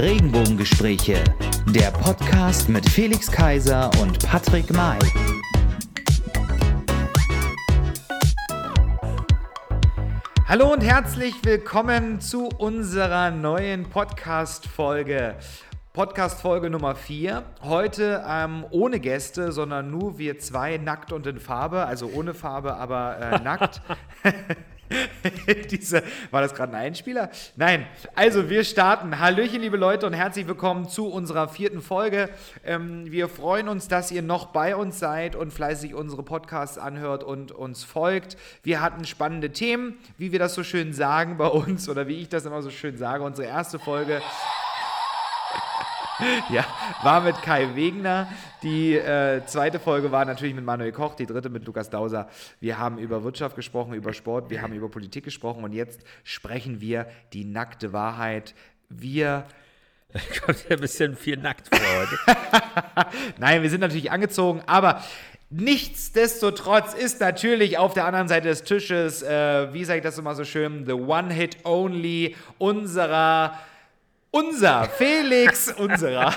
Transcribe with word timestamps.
Regenbogengespräche, 0.00 1.22
der 1.66 1.90
Podcast 1.90 2.70
mit 2.70 2.88
Felix 2.88 3.30
Kaiser 3.30 3.90
und 4.00 4.18
Patrick 4.26 4.72
May. 4.72 4.98
Hallo 10.48 10.72
und 10.72 10.80
herzlich 10.80 11.34
willkommen 11.44 12.18
zu 12.18 12.48
unserer 12.48 13.30
neuen 13.30 13.90
Podcast-Folge. 13.90 15.34
Podcast-Folge 15.92 16.70
Nummer 16.70 16.94
4. 16.94 17.42
Heute 17.60 18.24
ähm, 18.26 18.64
ohne 18.70 19.00
Gäste, 19.00 19.52
sondern 19.52 19.90
nur 19.90 20.16
wir 20.16 20.38
zwei 20.38 20.78
nackt 20.78 21.12
und 21.12 21.26
in 21.26 21.38
Farbe. 21.38 21.84
Also 21.84 22.06
ohne 22.06 22.32
Farbe, 22.32 22.76
aber 22.76 23.18
äh, 23.18 23.38
nackt. 23.42 23.82
Diese, 25.70 26.02
war 26.30 26.40
das 26.40 26.54
gerade 26.54 26.72
ein 26.72 26.86
Einspieler? 26.86 27.30
Nein. 27.56 27.86
Also 28.14 28.50
wir 28.50 28.64
starten. 28.64 29.18
Hallöchen, 29.18 29.60
liebe 29.60 29.76
Leute, 29.76 30.06
und 30.06 30.14
herzlich 30.14 30.48
willkommen 30.48 30.88
zu 30.88 31.06
unserer 31.08 31.48
vierten 31.48 31.80
Folge. 31.80 32.28
Ähm, 32.64 33.10
wir 33.10 33.28
freuen 33.28 33.68
uns, 33.68 33.88
dass 33.88 34.10
ihr 34.10 34.22
noch 34.22 34.46
bei 34.46 34.74
uns 34.74 34.98
seid 34.98 35.36
und 35.36 35.52
fleißig 35.52 35.94
unsere 35.94 36.22
Podcasts 36.22 36.78
anhört 36.78 37.22
und 37.22 37.52
uns 37.52 37.84
folgt. 37.84 38.36
Wir 38.62 38.80
hatten 38.80 39.04
spannende 39.04 39.50
Themen, 39.50 39.98
wie 40.18 40.32
wir 40.32 40.38
das 40.38 40.54
so 40.54 40.64
schön 40.64 40.92
sagen 40.92 41.36
bei 41.36 41.46
uns 41.46 41.88
oder 41.88 42.08
wie 42.08 42.20
ich 42.20 42.28
das 42.28 42.44
immer 42.44 42.62
so 42.62 42.70
schön 42.70 42.96
sage. 42.96 43.22
Unsere 43.22 43.46
erste 43.46 43.78
Folge 43.78 44.20
ja, 46.50 46.64
war 47.02 47.20
mit 47.20 47.40
Kai 47.42 47.74
Wegner. 47.74 48.28
Die 48.62 48.94
äh, 48.94 49.44
zweite 49.46 49.78
Folge 49.78 50.12
war 50.12 50.24
natürlich 50.24 50.54
mit 50.54 50.64
Manuel 50.64 50.92
Koch, 50.92 51.14
die 51.14 51.26
dritte 51.26 51.48
mit 51.48 51.64
Lukas 51.66 51.90
Dauser. 51.90 52.28
Wir 52.60 52.78
haben 52.78 52.98
über 52.98 53.24
Wirtschaft 53.24 53.56
gesprochen, 53.56 53.94
über 53.94 54.12
Sport, 54.12 54.50
wir 54.50 54.62
haben 54.62 54.72
über 54.72 54.88
Politik 54.88 55.24
gesprochen 55.24 55.64
und 55.64 55.72
jetzt 55.72 56.00
sprechen 56.24 56.80
wir 56.80 57.06
die 57.32 57.44
nackte 57.44 57.92
Wahrheit. 57.92 58.54
Wir 58.88 59.44
Kommt 60.44 60.64
ja 60.68 60.76
ein 60.76 60.80
bisschen 60.80 61.16
viel 61.16 61.36
nackt 61.36 61.68
vor 61.74 61.78
heute. 61.78 62.18
Nein, 63.38 63.62
wir 63.62 63.70
sind 63.70 63.80
natürlich 63.80 64.10
angezogen, 64.10 64.60
aber 64.66 65.04
nichtsdestotrotz 65.50 66.94
ist 66.94 67.20
natürlich 67.20 67.78
auf 67.78 67.94
der 67.94 68.06
anderen 68.06 68.26
Seite 68.26 68.48
des 68.48 68.64
Tisches, 68.64 69.22
äh, 69.22 69.72
wie 69.72 69.84
sage 69.84 69.98
ich 69.98 70.04
das 70.04 70.18
immer 70.18 70.34
so 70.34 70.44
schön, 70.44 70.84
the 70.84 70.92
one 70.92 71.32
hit 71.32 71.58
only 71.64 72.34
unserer 72.58 73.56
unser 74.30 74.84
Felix, 74.84 75.72
unserer, 75.72 76.32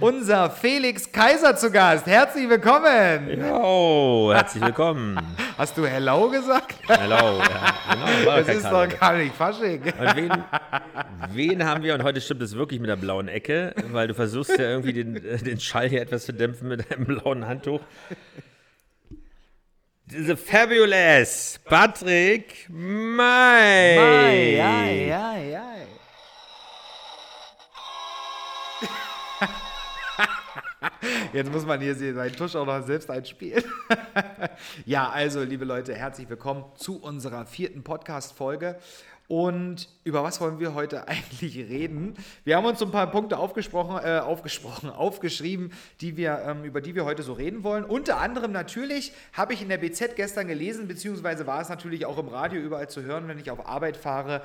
unser 0.00 0.50
Felix 0.50 1.10
Kaiser 1.10 1.56
zu 1.56 1.70
Gast. 1.70 2.06
Herzlich 2.06 2.48
willkommen. 2.48 3.40
Jo, 3.40 4.30
herzlich 4.32 4.62
willkommen. 4.62 5.18
Hast 5.58 5.76
du 5.76 5.86
Hello 5.86 6.28
gesagt? 6.30 6.76
Hello, 6.86 7.38
ja, 7.38 7.74
genau. 7.90 8.26
War 8.26 8.42
Das 8.44 8.56
ist 8.56 8.64
doch 8.64 8.88
gar 9.00 9.16
nicht 9.16 9.34
Fasching. 9.34 9.82
Und 9.82 10.16
wen, 10.16 10.44
wen 11.32 11.64
haben 11.64 11.82
wir? 11.82 11.94
Und 11.94 12.04
heute 12.04 12.20
stimmt 12.20 12.42
es 12.42 12.54
wirklich 12.54 12.80
mit 12.80 12.88
der 12.88 12.96
blauen 12.96 13.28
Ecke, 13.28 13.74
weil 13.90 14.08
du 14.08 14.14
versuchst 14.14 14.56
ja 14.58 14.70
irgendwie 14.70 14.92
den, 14.92 15.16
äh, 15.16 15.38
den 15.38 15.58
Schall 15.58 15.88
hier 15.88 16.02
etwas 16.02 16.26
zu 16.26 16.32
dämpfen 16.32 16.68
mit 16.68 16.90
einem 16.92 17.06
blauen 17.06 17.46
Handtuch. 17.46 17.80
The 20.06 20.36
Fabulous 20.36 21.58
Patrick 21.64 22.68
May. 22.68 23.98
Ei, 23.98 24.62
ei, 24.62 25.14
ei, 25.14 25.58
ei. 25.58 25.73
Jetzt 31.32 31.50
muss 31.52 31.66
man 31.66 31.80
hier 31.80 31.94
seinen 31.94 32.32
Tusch 32.32 32.54
auch 32.56 32.66
noch 32.66 32.84
selbst 32.84 33.10
einspielen. 33.10 33.64
ja, 34.86 35.08
also, 35.08 35.42
liebe 35.42 35.64
Leute, 35.64 35.94
herzlich 35.94 36.28
willkommen 36.28 36.64
zu 36.76 37.00
unserer 37.00 37.46
vierten 37.46 37.82
Podcast-Folge. 37.82 38.78
Und 39.26 39.88
über 40.04 40.22
was 40.22 40.38
wollen 40.40 40.60
wir 40.60 40.74
heute 40.74 41.08
eigentlich 41.08 41.56
reden? 41.56 42.14
Wir 42.44 42.56
haben 42.56 42.66
uns 42.66 42.82
ein 42.82 42.90
paar 42.90 43.10
Punkte 43.10 43.38
aufgesprochen, 43.38 43.98
äh, 44.04 44.18
aufgesprochen, 44.18 44.90
aufgeschrieben, 44.90 45.72
die 46.00 46.16
wir, 46.16 46.42
ähm, 46.46 46.64
über 46.64 46.80
die 46.80 46.94
wir 46.94 47.04
heute 47.04 47.22
so 47.22 47.32
reden 47.32 47.64
wollen. 47.64 47.84
Unter 47.84 48.18
anderem 48.18 48.52
natürlich 48.52 49.12
habe 49.32 49.54
ich 49.54 49.62
in 49.62 49.70
der 49.70 49.78
BZ 49.78 50.16
gestern 50.16 50.46
gelesen, 50.46 50.88
beziehungsweise 50.88 51.46
war 51.46 51.60
es 51.60 51.68
natürlich 51.68 52.04
auch 52.04 52.18
im 52.18 52.28
Radio 52.28 52.60
überall 52.60 52.88
zu 52.88 53.02
hören, 53.02 53.28
wenn 53.28 53.38
ich 53.38 53.50
auf 53.50 53.66
Arbeit 53.66 53.96
fahre, 53.96 54.42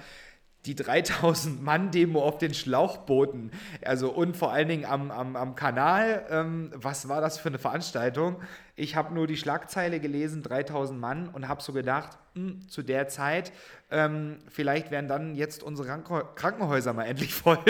die 0.65 0.75
3000 0.75 1.61
Mann 1.63 1.91
Demo 1.91 2.21
auf 2.21 2.37
den 2.37 2.53
Schlauchbooten, 2.53 3.51
also 3.83 4.11
und 4.11 4.35
vor 4.35 4.51
allen 4.51 4.67
Dingen 4.67 4.85
am, 4.85 5.09
am, 5.09 5.35
am 5.35 5.55
Kanal. 5.55 6.25
Ähm, 6.29 6.71
was 6.75 7.07
war 7.07 7.21
das 7.21 7.37
für 7.37 7.49
eine 7.49 7.59
Veranstaltung? 7.59 8.41
Ich 8.75 8.95
habe 8.95 9.13
nur 9.13 9.25
die 9.25 9.37
Schlagzeile 9.37 9.99
gelesen, 9.99 10.43
3000 10.43 10.99
Mann, 10.99 11.29
und 11.29 11.47
habe 11.47 11.61
so 11.61 11.71
gedacht, 11.71 12.17
hm, 12.35 12.67
zu 12.67 12.81
der 12.81 13.07
Zeit, 13.07 13.53
ähm, 13.89 14.39
vielleicht 14.49 14.91
werden 14.91 15.07
dann 15.07 15.35
jetzt 15.35 15.63
unsere 15.63 15.87
Krankenhä 15.87 16.23
Krankenhäuser 16.35 16.93
mal 16.93 17.05
endlich 17.05 17.33
voll. 17.33 17.57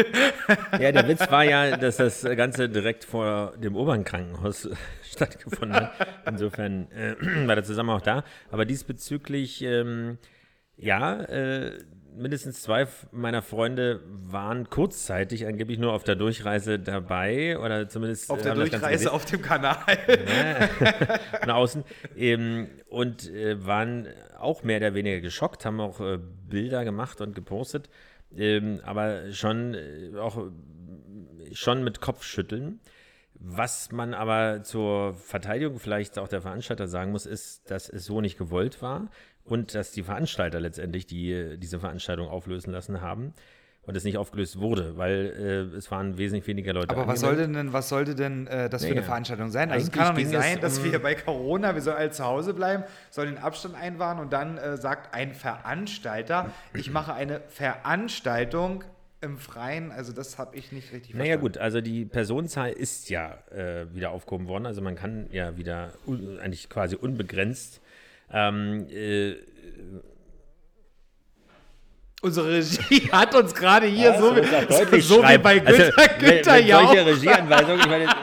Ja, 0.80 0.92
der 0.92 1.08
Witz 1.08 1.30
war 1.32 1.44
ja, 1.44 1.78
dass 1.78 1.98
das 1.98 2.24
Ganze 2.24 2.70
direkt 2.70 3.06
vor 3.06 3.54
dem 3.58 3.76
Obernkrankenhaus 3.76 4.70
stattgefunden 5.04 5.76
hat. 5.76 5.92
Insofern 6.26 6.92
äh, 6.92 7.16
war 7.48 7.56
der 7.56 7.64
Zusammenhang 7.64 7.98
auch 7.98 8.04
da. 8.04 8.24
Aber 8.52 8.66
diesbezüglich, 8.66 9.62
ähm, 9.62 10.18
ja, 10.76 11.22
äh, 11.24 11.78
mindestens 12.20 12.62
zwei 12.62 12.88
meiner 13.12 13.42
Freunde 13.42 14.02
waren 14.06 14.70
kurzzeitig 14.70 15.48
angeblich 15.48 15.80
nur 15.80 15.94
auf 15.94 16.04
der 16.04 16.16
Durchreise 16.16 16.78
dabei 16.78 17.58
oder 17.58 17.88
zumindest 17.88 18.30
auf 18.30 18.42
der 18.42 18.56
Durchreise 18.56 19.12
auf 19.12 19.26
dem 19.26 19.42
Kanal. 19.42 19.78
von 21.40 21.50
außen 21.50 21.84
ähm, 22.16 22.68
und 22.90 23.30
äh, 23.30 23.66
waren 23.66 24.08
auch 24.38 24.64
mehr 24.64 24.78
oder 24.78 24.94
weniger 24.94 25.22
geschockt, 25.22 25.66
haben 25.66 25.80
auch 25.80 26.00
äh, 26.02 26.20
Bilder 26.50 26.84
gemacht 26.84 27.22
und 27.22 27.34
gepostet, 27.34 27.90
ähm, 28.36 28.82
aber 28.84 29.32
schon 29.32 29.74
äh, 29.74 30.18
auch 30.18 30.52
schon 31.54 31.84
mit 31.84 32.02
Kopfschütteln. 32.02 32.80
Was 33.42 33.94
man 33.94 34.14
aber 34.14 34.64
zur 34.64 35.14
Verteidigung 35.14 35.80
vielleicht 35.80 36.20
auch 36.20 36.28
der 36.28 36.42
Veranstalter 36.42 36.90
sagen 36.90 37.12
muss, 37.12 37.26
ist, 37.26 37.72
dass 37.72 37.88
es 37.88 38.04
so 38.04 38.20
nicht 38.20 38.38
gewollt 38.38 38.82
war 38.82 39.10
und 39.50 39.76
dass 39.76 39.92
die 39.92 40.04
Veranstalter 40.04 40.60
letztendlich 40.60 41.06
die, 41.08 41.58
diese 41.58 41.80
Veranstaltung 41.80 42.28
auflösen 42.28 42.72
lassen 42.72 43.02
haben 43.02 43.34
und 43.84 43.96
es 43.98 44.04
nicht 44.04 44.18
aufgelöst 44.18 44.60
wurde, 44.60 44.98
weil 44.98 45.70
äh, 45.74 45.76
es 45.78 45.90
waren 45.90 46.18
wesentlich 46.20 46.46
weniger 46.46 46.74
Leute 46.74 46.90
Aber 46.96 47.08
was 47.08 47.24
angemeldet. 47.24 47.46
sollte 47.48 47.54
denn, 47.64 47.74
was 47.74 47.90
sollte 47.90 48.14
denn 48.16 48.46
äh, 48.48 48.70
das 48.70 48.82
für 48.84 48.90
Naja. 48.90 49.00
eine 49.02 49.06
Veranstaltung 49.06 49.50
sein? 49.50 49.72
Also 49.72 49.88
es 49.88 49.92
kann 49.92 50.10
doch 50.10 50.14
nicht 50.22 50.30
sein, 50.30 50.60
dass 50.62 50.78
um- 50.78 50.84
wir 50.92 51.00
bei 51.02 51.16
Corona, 51.16 51.74
wir 51.74 51.82
sollen 51.82 51.98
alle 51.98 52.12
zu 52.12 52.24
Hause 52.24 52.54
bleiben, 52.54 52.84
sollen 53.10 53.34
den 53.36 53.44
Abstand 53.44 53.74
einwahren 53.76 54.20
und 54.20 54.32
dann 54.32 54.58
äh, 54.58 54.78
sagt 54.78 55.16
ein 55.16 55.34
Veranstalter, 55.34 56.52
ich 56.76 56.92
mache 56.92 57.14
eine 57.14 57.42
Veranstaltung 57.48 58.84
im 59.22 59.38
Freien. 59.38 59.92
Also 59.92 60.14
das 60.14 60.38
habe 60.38 60.56
ich 60.56 60.72
nicht 60.72 60.94
richtig 60.94 61.16
Naja 61.16 61.36
gut, 61.38 61.58
also 61.58 61.82
die 61.82 62.06
Personenzahl 62.06 62.70
ist 62.72 63.10
ja 63.10 63.38
äh, 63.52 63.86
wieder 63.94 64.12
aufgehoben 64.12 64.48
worden. 64.48 64.66
Also 64.66 64.82
man 64.82 64.96
kann 64.96 65.28
ja 65.32 65.58
wieder 65.58 65.94
eigentlich 66.42 66.70
quasi 66.70 66.96
unbegrenzt. 66.96 67.82
Ähm, 68.32 68.88
äh, 68.90 69.36
Unsere 72.22 72.50
Regie 72.52 73.10
hat 73.14 73.34
uns 73.34 73.56
gerade 73.56 73.88
hier 73.88 74.14
so, 74.20 74.36
wie, 74.36 75.00
so 75.02 75.24
wie 75.24 75.38
bei 75.38 75.60
Günther, 75.60 75.94
also, 75.98 76.10
Günther 76.20 76.60
Jauch. 76.60 76.88
solche 76.88 77.06
Regieanweisungen, 77.06 77.80
ich 77.80 77.88
meine, 77.88 78.08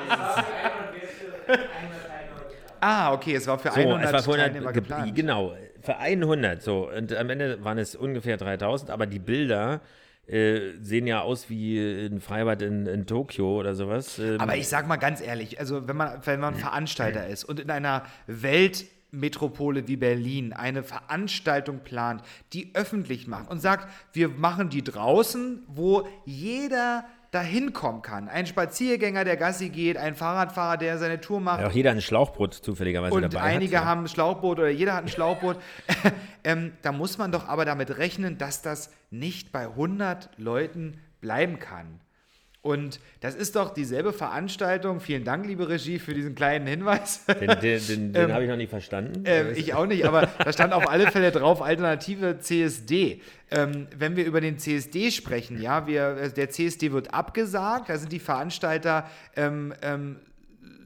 Ah, 2.81 3.13
okay, 3.15 3.35
es 3.37 3.47
war 3.47 3.59
für 3.59 3.71
so, 3.71 3.81
100, 3.81 4.05
es 4.15 4.27
war 4.27 4.37
Teilnehmer 4.37 4.73
ge- 4.73 4.83
geplant. 4.83 5.15
genau, 5.15 5.55
für 5.81 5.97
100 5.97 6.63
so 6.63 6.91
und 6.95 7.15
am 7.17 7.31
Ende 7.31 7.65
waren 7.65 7.79
es 7.79 7.97
ungefähr 7.97 8.37
3000, 8.37 8.91
aber 8.91 9.07
die 9.07 9.19
Bilder 9.19 9.81
äh, 10.27 10.73
sehen 10.83 11.07
ja 11.07 11.23
aus 11.23 11.49
wie 11.49 11.79
ein 12.07 12.21
Freibad 12.21 12.61
in, 12.61 12.87
in 12.87 13.07
Tokio 13.07 13.59
oder 13.59 13.75
sowas. 13.75 14.19
Ähm, 14.19 14.41
Aber 14.41 14.57
ich 14.57 14.69
sag 14.69 14.87
mal 14.89 14.97
ganz 14.97 15.21
ehrlich, 15.23 15.59
also 15.59 15.89
wenn 15.89 15.97
man, 15.97 16.21
wenn 16.25 16.39
man 16.41 16.55
Veranstalter 16.57 17.27
ist 17.29 17.45
und 17.45 17.61
in 17.61 17.71
einer 17.71 18.03
Weltmetropole 19.17 19.89
wie 19.89 19.97
Berlin 19.97 20.53
eine 20.53 20.83
Veranstaltung 20.83 21.81
plant, 21.81 22.23
die 22.53 22.75
öffentlich 22.75 23.27
macht 23.27 23.51
und 23.51 23.61
sagt, 23.61 23.89
wir 24.13 24.29
machen 24.29 24.69
die 24.69 24.83
draußen, 24.83 25.65
wo 25.69 26.09
jeder 26.25 27.05
dahin 27.31 27.73
kommen 27.73 28.03
kann. 28.03 28.29
Ein 28.29 28.47
Spaziergänger, 28.47 29.25
der 29.25 29.37
Gassi 29.37 29.69
geht, 29.69 29.97
ein 29.97 30.15
Fahrradfahrer, 30.15 30.77
der 30.77 30.99
seine 30.99 31.21
Tour 31.21 31.41
macht, 31.41 31.61
ja, 31.61 31.67
auch 31.67 31.73
jeder 31.73 31.91
ein 31.91 32.01
Schlauchboot 32.01 32.55
zufälligerweise 32.55 33.15
und 33.15 33.23
dabei 33.23 33.41
einige 33.41 33.79
hat. 33.79 33.85
haben 33.85 34.05
ein 34.05 34.09
Schlauchboot 34.09 34.59
oder 34.59 34.71
jeder 34.71 34.95
hat 34.95 35.05
ein 35.05 35.09
Schlauchboot. 35.09 35.59
ähm, 36.45 36.73
da 36.83 36.93
muss 36.93 37.19
man 37.19 37.33
doch 37.33 37.49
aber 37.49 37.65
damit 37.65 37.99
rechnen, 37.99 38.39
dass 38.39 38.63
das 38.63 38.91
nicht 39.11 39.53
bei 39.53 39.67
100 39.67 40.31
Leuten 40.39 41.01
bleiben 41.21 41.59
kann. 41.59 42.01
Und 42.67 42.99
das 43.21 43.37
ist 43.37 43.55
doch 43.55 43.73
dieselbe 43.73 44.13
Veranstaltung. 44.13 44.99
Vielen 44.99 45.23
Dank, 45.23 45.47
liebe 45.47 45.69
Regie, 45.69 46.01
für 46.01 46.15
diesen 46.15 46.35
kleinen 46.35 46.67
Hinweis. 46.67 47.25
Den, 47.27 47.49
den, 47.61 47.61
den, 47.61 48.13
den 48.13 48.15
Ähm, 48.17 48.33
habe 48.33 48.43
ich 48.43 48.51
noch 48.51 48.57
nicht 48.57 48.71
verstanden. 48.71 49.23
Ähm, 49.25 49.53
ich 49.55 49.73
auch 49.73 49.87
nicht, 49.87 50.05
aber 50.05 50.29
da 50.43 50.53
stand 50.53 50.73
auf 50.73 50.91
alle 50.91 51.13
Fälle 51.13 51.31
drauf 51.31 51.63
Alternative 51.63 52.41
CSD. 52.41 53.21
Ähm, 53.53 53.87
wenn 53.97 54.17
wir 54.17 54.25
über 54.25 54.41
den 54.41 54.59
CSD 54.59 55.13
sprechen, 55.13 55.63
ja, 55.63 55.87
wir, 55.87 56.17
äh, 56.17 56.33
der 56.33 56.51
CSD 56.51 56.91
wird 56.91 57.15
abgesagt, 57.15 57.89
da 57.89 57.97
sind 57.99 58.11
die 58.11 58.19
Veranstalter 58.19 59.09
ähm, 59.37 59.73
ähm, 59.83 60.17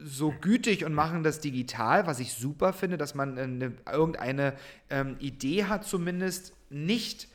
so 0.03 0.35
gütig 0.39 0.85
und 0.85 0.93
machen 0.93 1.23
das 1.23 1.39
digital, 1.39 2.05
was 2.05 2.19
ich 2.19 2.33
super 2.33 2.73
finde, 2.73 2.97
dass 2.97 3.15
man 3.15 3.39
eine, 3.39 3.71
irgendeine 3.91 4.53
ähm, 4.91 5.15
Idee 5.19 5.63
hat, 5.65 5.85
zumindest 5.85 6.53
nicht 6.69 7.27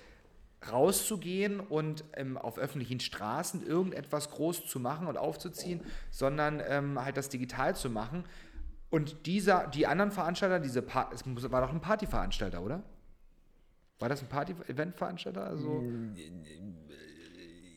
rauszugehen 0.70 1.60
und 1.60 2.04
ähm, 2.14 2.36
auf 2.38 2.58
öffentlichen 2.58 3.00
Straßen 3.00 3.66
irgendetwas 3.66 4.30
groß 4.30 4.66
zu 4.66 4.80
machen 4.80 5.06
und 5.06 5.16
aufzuziehen, 5.16 5.80
sondern 6.10 6.62
ähm, 6.66 7.02
halt 7.02 7.16
das 7.16 7.28
digital 7.28 7.76
zu 7.76 7.90
machen. 7.90 8.24
Und 8.90 9.26
dieser, 9.26 9.66
die 9.66 9.86
anderen 9.86 10.10
Veranstalter, 10.10 10.60
diese 10.60 10.82
pa 10.82 11.10
es 11.12 11.24
war 11.50 11.60
doch 11.60 11.72
ein 11.72 11.80
Partyveranstalter, 11.80 12.62
oder? 12.62 12.82
War 13.98 14.08
das 14.08 14.22
ein 14.22 14.28
Party-Event-Veranstalter? 14.28 15.44
Also 15.44 15.84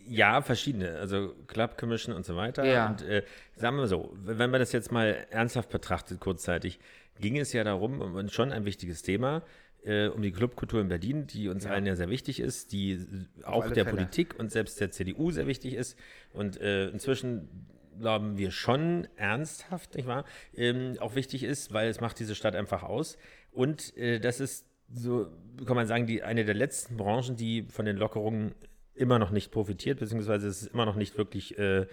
ja, 0.10 0.42
verschiedene. 0.42 0.98
Also 0.98 1.36
Club 1.48 1.78
Commission 1.78 2.16
und 2.16 2.26
so 2.26 2.36
weiter. 2.36 2.66
Ja. 2.66 2.88
Und 2.88 3.04
äh, 3.04 3.24
sagen 3.56 3.76
wir 3.76 3.82
mal 3.82 3.88
so, 3.88 4.12
wenn 4.16 4.50
man 4.50 4.60
das 4.60 4.72
jetzt 4.72 4.92
mal 4.92 5.28
ernsthaft 5.30 5.70
betrachtet, 5.70 6.20
kurzzeitig, 6.20 6.80
ging 7.20 7.38
es 7.38 7.54
ja 7.54 7.64
darum, 7.64 8.02
und 8.02 8.32
schon 8.32 8.52
ein 8.52 8.66
wichtiges 8.66 9.02
Thema, 9.02 9.44
äh, 9.84 10.08
um 10.08 10.22
die 10.22 10.32
Clubkultur 10.32 10.82
in 10.82 10.88
Berlin, 10.88 11.28
die 11.28 11.48
uns 11.50 11.64
Ja. 11.64 11.72
allen 11.72 11.86
ja 11.86 11.96
sehr 11.96 12.10
wichtig 12.10 12.40
ist, 12.40 12.72
die 12.72 13.06
auch 13.44 13.64
alle 13.64 13.74
der 13.74 13.86
Fälle. 13.86 13.98
Politik 13.98 14.38
und 14.40 14.52
selbst 14.52 14.80
der 14.80 14.92
CDU 14.92 15.32
sehr 15.32 15.48
wichtig 15.48 15.74
ist. 15.74 15.98
Und 16.34 16.60
äh, 16.60 16.90
inzwischen 16.90 17.68
glauben 18.00 18.38
wir 18.38 18.52
schon 18.52 19.08
ernsthaft, 19.18 19.96
nicht 19.96 20.08
wahr, 20.08 20.26
ähm, 20.56 20.96
auch 21.00 21.16
wichtig 21.16 21.44
ist, 21.44 21.74
weil 21.74 21.90
es 21.90 22.00
macht 22.00 22.20
diese 22.20 22.36
Stadt 22.36 22.56
einfach 22.56 22.84
aus. 22.84 23.18
Und 23.52 23.96
äh, 23.98 24.20
das 24.20 24.40
ist 24.40 24.66
so, 24.92 25.28
kann 25.66 25.76
man 25.76 25.88
sagen, 25.88 26.08
die, 26.08 26.24
eine 26.24 26.46
der 26.46 26.56
letzten 26.56 26.98
Branchen, 26.98 27.36
die 27.36 27.64
von 27.70 27.86
den 27.86 27.98
Lockerungen 27.98 28.56
immer 28.96 29.20
noch 29.20 29.32
nicht 29.32 29.52
profitiert, 29.52 30.00
beziehungsweise 30.00 30.48
es 30.48 30.64
ist 30.64 30.74
immer 30.74 30.86
noch 30.86 30.96
nicht 30.96 31.18
wirklich 31.18 31.58
äh, 31.58 31.88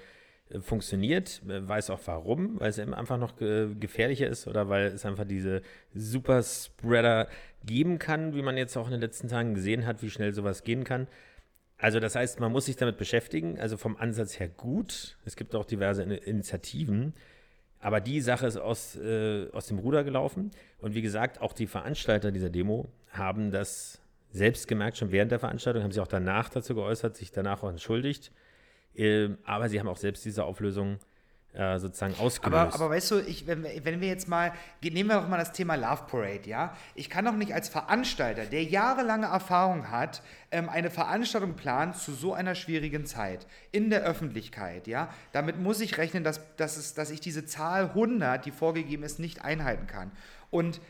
funktioniert. 0.60 1.42
Äh, 1.48 1.66
Weiß 1.66 1.90
auch 1.90 2.00
warum, 2.06 2.60
weil 2.60 2.70
es 2.70 2.78
eben 2.78 2.94
einfach 2.94 3.18
noch 3.18 3.36
ge 3.36 3.74
gefährlicher 3.78 4.28
ist 4.28 4.46
oder 4.46 4.68
weil 4.68 4.86
es 4.86 5.04
einfach 5.04 5.24
diese 5.24 5.62
Superspreader 5.94 7.28
geben 7.64 7.98
kann, 7.98 8.34
wie 8.34 8.42
man 8.42 8.56
jetzt 8.56 8.76
auch 8.76 8.86
in 8.86 8.92
den 8.92 9.00
letzten 9.00 9.28
Tagen 9.28 9.54
gesehen 9.54 9.86
hat, 9.86 10.02
wie 10.02 10.10
schnell 10.10 10.34
sowas 10.34 10.62
gehen 10.62 10.84
kann. 10.84 11.08
Also 11.78 12.00
das 12.00 12.14
heißt, 12.14 12.40
man 12.40 12.52
muss 12.52 12.66
sich 12.66 12.76
damit 12.76 12.96
beschäftigen, 12.96 13.58
also 13.60 13.76
vom 13.76 13.96
Ansatz 13.96 14.38
her 14.38 14.48
gut. 14.48 15.18
Es 15.24 15.36
gibt 15.36 15.54
auch 15.54 15.66
diverse 15.66 16.02
In 16.02 16.10
Initiativen, 16.10 17.12
aber 17.80 18.00
die 18.00 18.20
Sache 18.20 18.46
ist 18.46 18.56
aus, 18.56 18.96
äh, 18.96 19.48
aus 19.52 19.66
dem 19.66 19.78
Ruder 19.78 20.02
gelaufen. 20.02 20.50
Und 20.78 20.94
wie 20.94 21.02
gesagt, 21.02 21.40
auch 21.40 21.52
die 21.52 21.66
Veranstalter 21.66 22.32
dieser 22.32 22.48
Demo 22.48 22.88
haben 23.10 23.50
das 23.50 24.00
selbst 24.30 24.68
gemerkt, 24.68 24.96
schon 24.96 25.12
während 25.12 25.32
der 25.32 25.38
Veranstaltung, 25.38 25.82
haben 25.82 25.92
sich 25.92 26.00
auch 26.00 26.06
danach 26.06 26.48
dazu 26.48 26.74
geäußert, 26.74 27.16
sich 27.16 27.30
danach 27.30 27.62
auch 27.62 27.70
entschuldigt. 27.70 28.32
Ähm, 28.96 29.38
aber 29.44 29.68
sie 29.68 29.78
haben 29.78 29.88
auch 29.88 29.96
selbst 29.96 30.24
diese 30.24 30.44
Auflösung 30.44 30.98
äh, 31.56 31.78
sozusagen 31.78 32.14
ausgelöst. 32.18 32.74
Aber, 32.74 32.74
aber 32.74 32.90
weißt 32.90 33.10
du, 33.12 33.20
ich, 33.20 33.46
wenn, 33.46 33.62
wir, 33.62 33.70
wenn 33.84 34.00
wir 34.00 34.08
jetzt 34.08 34.28
mal, 34.28 34.52
nehmen 34.82 35.08
wir 35.08 35.16
doch 35.16 35.28
mal 35.28 35.38
das 35.38 35.52
Thema 35.52 35.74
Love 35.74 36.02
Parade, 36.06 36.48
ja? 36.48 36.76
Ich 36.94 37.08
kann 37.08 37.24
doch 37.24 37.32
nicht 37.32 37.54
als 37.54 37.70
Veranstalter, 37.70 38.44
der 38.44 38.62
jahrelange 38.64 39.26
Erfahrung 39.26 39.90
hat, 39.90 40.22
ähm, 40.50 40.68
eine 40.68 40.90
Veranstaltung 40.90 41.54
planen 41.54 41.94
zu 41.94 42.12
so 42.12 42.34
einer 42.34 42.54
schwierigen 42.54 43.06
Zeit 43.06 43.46
in 43.72 43.88
der 43.88 44.02
Öffentlichkeit, 44.02 44.86
ja? 44.86 45.08
Damit 45.32 45.58
muss 45.58 45.80
ich 45.80 45.96
rechnen, 45.96 46.24
dass, 46.24 46.42
dass, 46.56 46.76
es, 46.76 46.92
dass 46.92 47.10
ich 47.10 47.20
diese 47.20 47.46
Zahl 47.46 47.84
100, 47.86 48.44
die 48.44 48.50
vorgegeben 48.50 49.02
ist, 49.02 49.18
nicht 49.18 49.42
einhalten 49.42 49.86
kann. 49.86 50.12
Und 50.50 50.80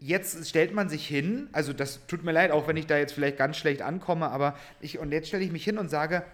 jetzt 0.00 0.48
stellt 0.48 0.74
man 0.74 0.88
sich 0.88 1.06
hin, 1.06 1.48
also 1.52 1.72
das 1.72 2.04
tut 2.08 2.24
mir 2.24 2.32
leid, 2.32 2.50
auch 2.50 2.66
wenn 2.66 2.76
ich 2.76 2.86
da 2.88 2.98
jetzt 2.98 3.12
vielleicht 3.12 3.36
ganz 3.36 3.56
schlecht 3.56 3.80
ankomme, 3.80 4.28
aber 4.28 4.56
ich, 4.80 4.98
und 4.98 5.12
jetzt 5.12 5.28
stelle 5.28 5.44
ich 5.44 5.52
mich 5.52 5.64
hin 5.64 5.78
und 5.78 5.88
sage, 5.88 6.24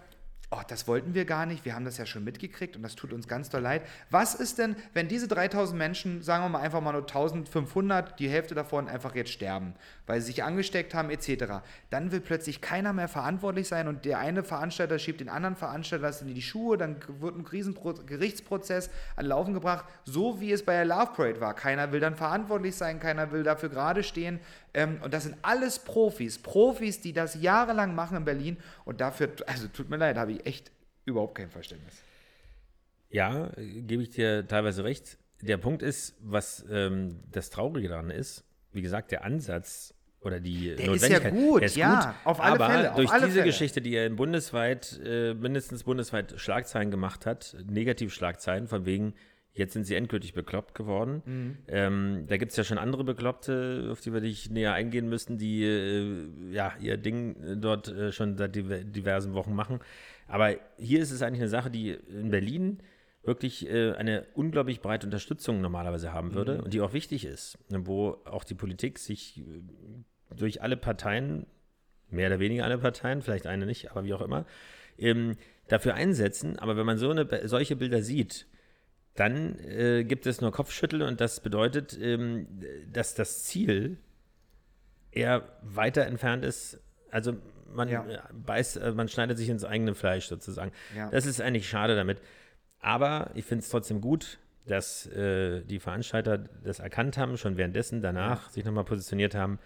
oh, 0.53 0.61
das 0.67 0.87
wollten 0.87 1.13
wir 1.13 1.25
gar 1.25 1.45
nicht, 1.45 1.65
wir 1.65 1.73
haben 1.73 1.85
das 1.85 1.97
ja 1.97 2.05
schon 2.05 2.23
mitgekriegt 2.23 2.75
und 2.75 2.83
das 2.83 2.95
tut 2.95 3.11
uns 3.11 3.27
ganz 3.27 3.49
doll 3.49 3.61
leid. 3.61 3.81
Was 4.09 4.35
ist 4.35 4.59
denn, 4.59 4.75
wenn 4.93 5.07
diese 5.07 5.27
3000 5.27 5.77
Menschen, 5.77 6.21
sagen 6.21 6.43
wir 6.43 6.49
mal 6.49 6.59
einfach 6.59 6.81
mal 6.81 6.91
nur 6.91 7.01
1500, 7.01 8.19
die 8.19 8.29
Hälfte 8.29 8.53
davon 8.53 8.87
einfach 8.87 9.15
jetzt 9.15 9.31
sterben, 9.31 9.73
weil 10.05 10.21
sie 10.21 10.27
sich 10.27 10.43
angesteckt 10.43 10.93
haben 10.93 11.09
etc., 11.09 11.63
dann 11.89 12.11
will 12.11 12.21
plötzlich 12.21 12.61
keiner 12.61 12.93
mehr 12.93 13.07
verantwortlich 13.07 13.67
sein 13.67 13.87
und 13.87 14.05
der 14.05 14.19
eine 14.19 14.43
Veranstalter 14.43 14.99
schiebt 14.99 15.21
den 15.21 15.29
anderen 15.29 15.55
Veranstalter 15.55 16.11
in 16.21 16.33
die 16.33 16.41
Schuhe, 16.41 16.77
dann 16.77 16.97
wird 17.19 17.35
ein 17.35 17.45
Riesenpro 17.45 17.93
Gerichtsprozess 18.05 18.89
an 19.15 19.25
Laufen 19.25 19.53
gebracht, 19.53 19.85
so 20.05 20.39
wie 20.39 20.51
es 20.51 20.63
bei 20.63 20.73
der 20.73 20.85
Love 20.85 21.13
Parade 21.15 21.41
war. 21.41 21.53
Keiner 21.55 21.91
will 21.91 21.99
dann 21.99 22.15
verantwortlich 22.15 22.75
sein, 22.75 22.99
keiner 22.99 23.31
will 23.31 23.43
dafür 23.43 23.69
gerade 23.69 24.03
stehen. 24.03 24.39
Ähm, 24.73 24.99
und 25.03 25.13
das 25.13 25.23
sind 25.23 25.35
alles 25.41 25.79
Profis, 25.79 26.39
Profis, 26.39 26.99
die 27.01 27.13
das 27.13 27.41
jahrelang 27.41 27.93
machen 27.93 28.17
in 28.17 28.25
Berlin 28.25 28.57
und 28.85 29.01
dafür, 29.01 29.29
also 29.45 29.67
tut 29.67 29.89
mir 29.89 29.97
leid, 29.97 30.17
habe 30.17 30.33
ich 30.33 30.45
echt 30.45 30.71
überhaupt 31.05 31.35
kein 31.35 31.49
Verständnis. 31.51 32.01
Ja, 33.09 33.51
gebe 33.57 34.01
ich 34.01 34.09
dir 34.09 34.47
teilweise 34.47 34.83
recht. 34.83 35.17
Der 35.41 35.57
Punkt 35.57 35.83
ist, 35.83 36.15
was 36.21 36.65
ähm, 36.71 37.19
das 37.31 37.49
Traurige 37.51 37.89
daran 37.89 38.09
ist, 38.09 38.43
wie 38.71 38.81
gesagt, 38.81 39.11
der 39.11 39.23
Ansatz 39.23 39.93
oder 40.21 40.39
die 40.39 40.75
Der 40.75 40.93
ist 40.93 41.07
ja 41.07 41.19
Notwendigkeit, 41.19 41.33
gut, 41.33 41.63
ist 41.63 41.75
ja, 41.75 41.95
gut, 41.95 42.13
auf 42.23 42.39
alle 42.39 42.55
aber 42.55 42.69
Fälle, 42.69 42.89
auf 42.91 42.95
durch 42.95 43.11
alle 43.11 43.25
diese 43.25 43.39
Fälle. 43.39 43.51
Geschichte, 43.51 43.81
die 43.81 43.93
er 43.93 44.07
in 44.07 44.15
bundesweit, 44.15 44.99
äh, 45.03 45.33
mindestens 45.33 45.83
bundesweit 45.83 46.33
Schlagzeilen 46.37 46.89
gemacht 46.89 47.25
hat, 47.25 47.55
Negativschlagzeilen, 47.67 48.67
von 48.67 48.85
wegen, 48.85 49.13
jetzt 49.53 49.73
sind 49.73 49.85
sie 49.85 49.95
endgültig 49.95 50.33
bekloppt 50.33 50.75
geworden. 50.75 51.21
Mhm. 51.25 51.57
Ähm, 51.67 52.25
da 52.27 52.37
gibt 52.37 52.51
es 52.51 52.57
ja 52.57 52.63
schon 52.63 52.77
andere 52.77 53.03
Bekloppte, 53.03 53.87
auf 53.91 54.01
die 54.01 54.11
wir 54.11 54.21
nicht 54.21 54.51
näher 54.51 54.73
eingehen 54.73 55.07
müssen, 55.07 55.37
die 55.37 55.63
äh, 55.63 56.27
ja 56.51 56.73
ihr 56.81 56.97
Ding 56.97 57.35
äh, 57.43 57.57
dort 57.57 57.87
äh, 57.87 58.11
schon 58.11 58.35
seit 58.37 58.55
diver- 58.55 58.83
diversen 58.83 59.33
Wochen 59.33 59.53
machen. 59.53 59.79
Aber 60.27 60.55
hier 60.77 61.01
ist 61.01 61.11
es 61.11 61.21
eigentlich 61.21 61.41
eine 61.41 61.49
Sache, 61.49 61.69
die 61.69 61.91
in 61.91 62.31
Berlin 62.31 62.79
wirklich 63.21 63.69
äh, 63.69 63.93
eine 63.93 64.25
unglaublich 64.33 64.81
breite 64.81 65.05
Unterstützung 65.07 65.61
normalerweise 65.61 66.11
haben 66.11 66.33
würde 66.33 66.61
und 66.61 66.73
die 66.73 66.81
auch 66.81 66.93
wichtig 66.93 67.23
ist, 67.23 67.57
ne, 67.69 67.85
wo 67.85 68.17
auch 68.25 68.43
die 68.43 68.55
Politik 68.55 68.99
sich 68.99 69.39
äh, 69.39 69.61
durch 70.35 70.61
alle 70.61 70.77
Parteien, 70.77 71.45
mehr 72.09 72.27
oder 72.27 72.39
weniger 72.39 72.63
alle 72.65 72.79
Parteien, 72.79 73.21
vielleicht 73.21 73.45
eine 73.45 73.65
nicht, 73.65 73.91
aber 73.91 74.03
wie 74.03 74.13
auch 74.13 74.21
immer, 74.21 74.45
ähm, 74.97 75.35
dafür 75.67 75.93
einsetzen. 75.93 76.57
Aber 76.59 76.75
wenn 76.75 76.85
man 76.85 76.97
so 76.97 77.11
eine, 77.11 77.27
solche 77.47 77.75
Bilder 77.75 78.01
sieht, 78.01 78.47
dann 79.15 79.59
äh, 79.59 80.03
gibt 80.03 80.25
es 80.25 80.41
nur 80.41 80.51
Kopfschütteln 80.51 81.01
und 81.03 81.21
das 81.21 81.39
bedeutet, 81.39 81.97
ähm, 82.01 82.47
dass 82.91 83.13
das 83.13 83.43
Ziel 83.43 83.97
eher 85.11 85.47
weiter 85.61 86.05
entfernt 86.05 86.43
ist. 86.43 86.79
Also 87.11 87.35
man 87.73 87.89
Ja. 87.89 88.05
äh, 88.05 88.19
beißt, 88.33 88.77
äh, 88.77 88.91
man 88.91 89.07
schneidet 89.07 89.37
sich 89.37 89.49
ins 89.49 89.63
eigene 89.63 89.93
Fleisch 89.95 90.25
sozusagen. 90.27 90.71
Ja. 90.95 91.09
Das 91.09 91.25
ist 91.25 91.41
eigentlich 91.41 91.67
schade 91.69 91.95
damit. 91.95 92.19
Aber 92.79 93.31
ich 93.35 93.45
finde 93.45 93.63
es 93.63 93.69
trotzdem 93.69 94.01
gut, 94.01 94.39
dass 94.65 95.05
äh, 95.07 95.61
die 95.63 95.79
Veranstalter 95.79 96.37
das 96.37 96.79
erkannt 96.79 97.17
haben, 97.17 97.37
schon 97.37 97.57
währenddessen, 97.57 98.01
danach 98.01 98.49
sich 98.49 98.63
nochmal 98.65 98.85
positioniert 98.85 99.35
haben. 99.35 99.59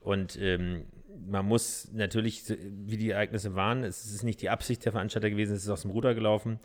Und 0.00 0.38
ähm, 0.40 0.86
man 1.26 1.44
muss 1.46 1.90
natürlich, 1.92 2.44
wie 2.48 2.96
die 2.96 3.10
Ereignisse 3.10 3.54
waren, 3.54 3.82
es 3.84 4.04
ist 4.06 4.22
nicht 4.22 4.40
die 4.42 4.50
Absicht 4.50 4.84
der 4.84 4.92
Veranstalter 4.92 5.30
gewesen, 5.30 5.54
es 5.56 5.64
ist 5.64 5.70
aus 5.70 5.82
dem 5.82 5.90
Ruder 5.90 6.14
gelaufen. 6.14 6.60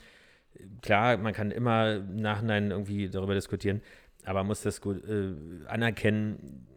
Klar, 0.82 1.18
man 1.18 1.34
kann 1.34 1.52
immer 1.52 1.96
im 1.96 2.18
Nachhinein 2.18 2.72
irgendwie 2.72 3.10
darüber 3.10 3.34
diskutieren, 3.34 3.82
aber 4.26 4.40
man 4.40 4.48
muss 4.48 4.62
das 4.62 4.82
gut 4.82 5.04
äh, 5.08 5.34
anerkennen, 5.68 6.68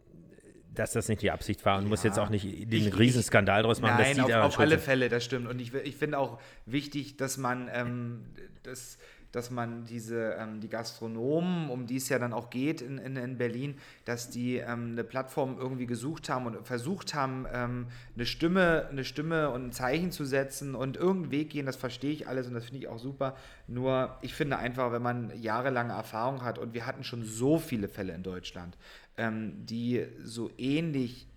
dass 0.73 0.91
das 0.93 1.07
nicht 1.07 1.21
die 1.21 1.31
Absicht 1.31 1.63
war 1.65 1.77
und 1.77 1.87
muss 1.87 2.03
jetzt 2.03 2.19
auch 2.19 2.29
nicht 2.29 2.43
den 2.43 2.71
Ich- 2.87 2.99
Riesenskandal 2.99 3.63
draus 3.63 3.79
machen, 3.81 3.97
Nein, 3.97 4.19
auf, 4.19 4.31
auf 4.33 4.59
alle. 4.59 4.77
Fälle, 4.77 5.07
das 5.09 5.23
stimmt. 5.23 5.47
Und 5.47 5.59
ich, 5.61 5.73
ich 5.73 5.95
finde 5.95 6.17
auch 6.19 6.39
wichtig, 6.65 7.15
dass 7.17 7.37
man, 7.37 7.69
ähm, 7.73 8.25
das, 8.63 8.97
dass 9.35 9.51
man 9.51 9.85
diese, 9.85 10.35
ähm, 10.39 10.61
die 10.61 10.69
Gastronomen, 10.69 11.69
um 11.69 11.87
die 11.87 11.97
es 11.97 12.09
ja 12.09 12.19
dann 12.19 12.33
auch 12.33 12.49
geht 12.49 12.81
in, 12.81 12.97
in, 12.97 13.15
in 13.17 13.37
Berlin, 13.37 13.75
dass 14.05 14.29
die 14.29 14.57
ähm, 14.57 14.91
eine 14.91 15.03
Plattform 15.03 15.57
irgendwie 15.59 15.85
gesucht 15.85 16.29
haben 16.29 16.45
und 16.45 16.65
versucht 16.65 17.13
haben, 17.13 17.45
ähm, 17.51 17.87
eine 18.15 18.25
Stimme, 18.25 18.87
eine 18.89 19.03
Stimme 19.03 19.49
und 19.49 19.67
ein 19.67 19.71
Zeichen 19.71 20.11
zu 20.11 20.25
setzen 20.25 20.73
und 20.73 20.97
irgendeinen 20.97 21.31
Weg 21.31 21.49
gehen, 21.49 21.65
das 21.65 21.75
verstehe 21.75 22.11
ich 22.11 22.27
alles 22.27 22.47
und 22.47 22.53
das 22.53 22.65
finde 22.65 22.79
ich 22.79 22.87
auch 22.87 22.99
super. 22.99 23.35
Nur 23.67 24.17
ich 24.21 24.33
finde 24.33 24.57
einfach, 24.57 24.91
wenn 24.91 25.01
man 25.01 25.31
jahrelange 25.41 25.93
Erfahrung 25.93 26.43
hat 26.43 26.57
und 26.57 26.73
wir 26.73 26.85
hatten 26.85 27.03
schon 27.03 27.23
so 27.23 27.59
viele 27.59 27.89
Fälle 27.89 28.13
in 28.13 28.23
Deutschland, 28.23 28.77
ähm, 29.17 29.65
die 29.65 30.05
so 30.23 30.49
ähnlich 30.57 31.27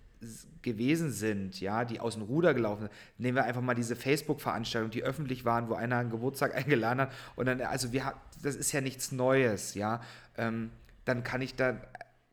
gewesen 0.61 1.11
sind, 1.11 1.59
ja, 1.61 1.85
die 1.85 1.99
aus 1.99 2.15
dem 2.15 2.23
Ruder 2.23 2.53
gelaufen 2.53 2.81
sind. 2.81 2.91
Nehmen 3.17 3.35
wir 3.37 3.45
einfach 3.45 3.61
mal 3.61 3.75
diese 3.75 3.95
Facebook-Veranstaltung, 3.95 4.91
die 4.91 5.03
öffentlich 5.03 5.45
waren, 5.45 5.69
wo 5.69 5.75
einer 5.75 5.97
einen 5.97 6.09
Geburtstag 6.09 6.55
eingeladen 6.55 7.01
hat 7.01 7.11
und 7.35 7.45
dann, 7.45 7.61
also 7.61 7.91
wir 7.91 8.13
das 8.41 8.55
ist 8.55 8.71
ja 8.71 8.81
nichts 8.81 9.11
Neues, 9.11 9.73
ja, 9.75 10.01
ähm, 10.37 10.71
dann 11.05 11.23
kann 11.23 11.41
ich 11.41 11.55
da 11.55 11.77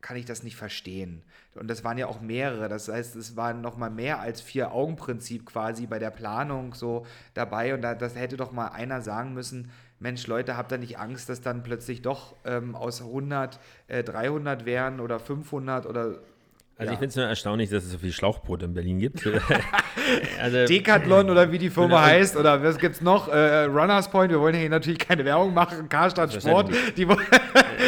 kann 0.06 0.16
ich 0.16 0.24
das 0.24 0.44
nicht 0.44 0.54
verstehen. 0.54 1.24
Und 1.56 1.68
das 1.68 1.82
waren 1.82 1.98
ja 1.98 2.06
auch 2.06 2.20
mehrere. 2.20 2.68
Das 2.68 2.86
heißt, 2.86 3.16
es 3.16 3.34
waren 3.34 3.60
noch 3.60 3.76
mal 3.76 3.90
mehr 3.90 4.20
als 4.20 4.40
vier 4.40 4.70
Augen-Prinzip 4.70 5.46
quasi 5.46 5.86
bei 5.86 5.98
der 5.98 6.10
Planung 6.10 6.74
so 6.74 7.04
dabei. 7.34 7.74
Und 7.74 7.82
da, 7.82 7.96
das 7.96 8.14
hätte 8.14 8.36
doch 8.36 8.52
mal 8.52 8.68
einer 8.68 9.00
sagen 9.00 9.34
müssen, 9.34 9.72
Mensch, 9.98 10.26
Leute, 10.28 10.56
habt 10.56 10.70
ihr 10.70 10.78
nicht 10.78 10.98
Angst, 10.98 11.28
dass 11.28 11.40
dann 11.40 11.64
plötzlich 11.64 12.02
doch 12.02 12.36
ähm, 12.44 12.76
aus 12.76 13.00
100 13.00 13.58
äh, 13.88 14.04
300 14.04 14.64
wären 14.64 15.00
oder 15.00 15.18
500 15.18 15.86
oder 15.86 16.20
Also 16.78 16.90
Ja. 16.90 16.92
ich 16.92 16.98
finde 16.98 17.06
es 17.10 17.16
nur 17.16 17.24
erstaunlich, 17.24 17.70
dass 17.70 17.84
es 17.84 17.92
so 17.92 17.98
viel 17.98 18.12
Schlauchbrot 18.12 18.62
in 18.62 18.74
Berlin 18.74 18.98
gibt. 18.98 19.26
also, 20.42 20.66
Decathlon 20.66 21.30
oder 21.30 21.50
wie 21.50 21.56
die 21.58 21.70
Firma 21.70 22.04
heißt 22.04 22.36
oder 22.36 22.62
was 22.62 22.76
gibt's 22.78 23.00
noch? 23.00 23.28
Äh, 23.28 23.64
Runners 23.64 24.10
Point, 24.10 24.30
wir 24.30 24.40
wollen 24.40 24.54
hier 24.54 24.68
natürlich 24.68 24.98
keine 24.98 25.24
Werbung 25.24 25.54
machen. 25.54 25.88
Karstadt 25.88 26.32
Sport, 26.34 26.70
die 26.96 27.02
ich 27.02 27.08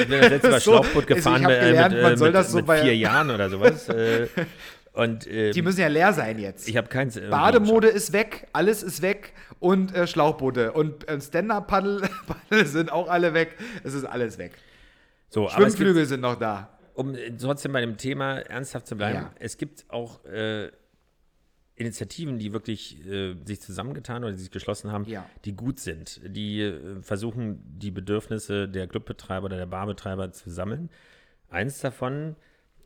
bin 0.08 0.20
das 0.20 0.30
letzte 0.30 0.48
Mal 0.50 0.60
so- 0.60 0.70
Schlauchboot 0.72 1.04
also 1.04 1.14
gefahren 1.14 1.36
ich 1.40 1.44
hab 1.44 1.50
mit, 1.52 1.60
gelernt, 1.60 1.94
äh, 1.94 2.24
mit, 2.24 2.34
das 2.34 2.50
so 2.50 2.56
mit 2.56 2.66
bei- 2.66 2.80
vier 2.82 2.96
Jahren 2.96 3.30
oder 3.30 3.50
sowas. 3.50 3.88
äh, 3.90 4.26
Und 4.94 5.26
äh, 5.26 5.50
Die 5.50 5.60
müssen 5.62 5.80
ja 5.80 5.88
leer 5.88 6.12
sein 6.14 6.38
jetzt. 6.38 6.66
ich 6.66 6.76
habe 6.78 6.88
keins. 6.88 7.20
Bademode 7.30 7.88
ist 7.88 8.12
weg, 8.14 8.48
alles 8.54 8.82
ist 8.82 9.02
weg 9.02 9.34
und 9.60 9.94
äh, 9.94 10.06
Schlauchboote 10.06 10.72
und 10.72 11.06
äh, 11.08 11.20
Stand-Up-Paddle 11.20 12.08
Paddle 12.26 12.64
sind 12.66 12.90
auch 12.90 13.08
alle 13.08 13.34
weg. 13.34 13.56
Es 13.84 13.92
ist 13.92 14.04
alles 14.04 14.38
weg. 14.38 14.52
So, 15.28 15.42
aber 15.42 15.50
es 15.50 15.54
gibt, 15.54 15.76
Schwimmflügel 15.76 16.06
sind 16.06 16.22
noch 16.22 16.36
da. 16.36 16.70
Um 16.98 17.14
äh, 17.14 17.30
trotzdem 17.36 17.72
bei 17.72 17.80
dem 17.80 17.96
Thema 17.96 18.38
ernsthaft 18.40 18.86
zu 18.86 18.96
bleiben, 18.96 19.18
Ja. 19.18 19.32
es 19.38 19.56
gibt 19.56 19.84
auch 19.88 20.24
äh, 20.24 20.70
Initiativen, 21.76 22.38
die 22.40 22.52
wirklich 22.52 23.06
äh, 23.06 23.36
sich 23.44 23.60
zusammengetan 23.60 24.24
oder 24.24 24.32
die 24.32 24.40
sich 24.40 24.50
geschlossen 24.50 24.90
haben, 24.90 25.04
Ja. 25.04 25.24
die 25.44 25.54
gut 25.54 25.78
sind, 25.78 26.20
die 26.24 26.60
äh, 26.62 27.00
versuchen, 27.02 27.60
die 27.78 27.92
Bedürfnisse 27.92 28.68
der 28.68 28.88
Clubbetreiber 28.88 29.44
oder 29.46 29.56
der 29.58 29.66
Barbetreiber 29.66 30.32
zu 30.32 30.50
sammeln. 30.50 30.90
Eins 31.50 31.78
davon 31.80 32.34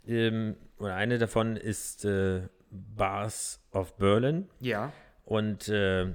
ähm, 0.07 0.57
oder 0.78 0.95
eine 0.95 1.16
davon 1.19 1.57
ist 1.57 2.04
äh, 2.04 2.42
Bars 2.71 3.61
of 3.73 3.97
Berlin. 3.97 4.49
Ja. 4.61 4.92
Und 5.25 5.69
äh, 5.69 6.09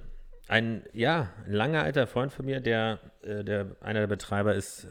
ein, 0.48 0.84
ja, 0.94 1.32
ein 1.48 1.54
langer 1.54 1.82
alter 1.84 2.06
Freund 2.06 2.32
von 2.32 2.46
mir, 2.46 2.60
der, 2.62 3.00
der 3.24 3.76
einer 3.82 4.02
der 4.02 4.08
Betreiber 4.08 4.54
ist, 4.56 4.88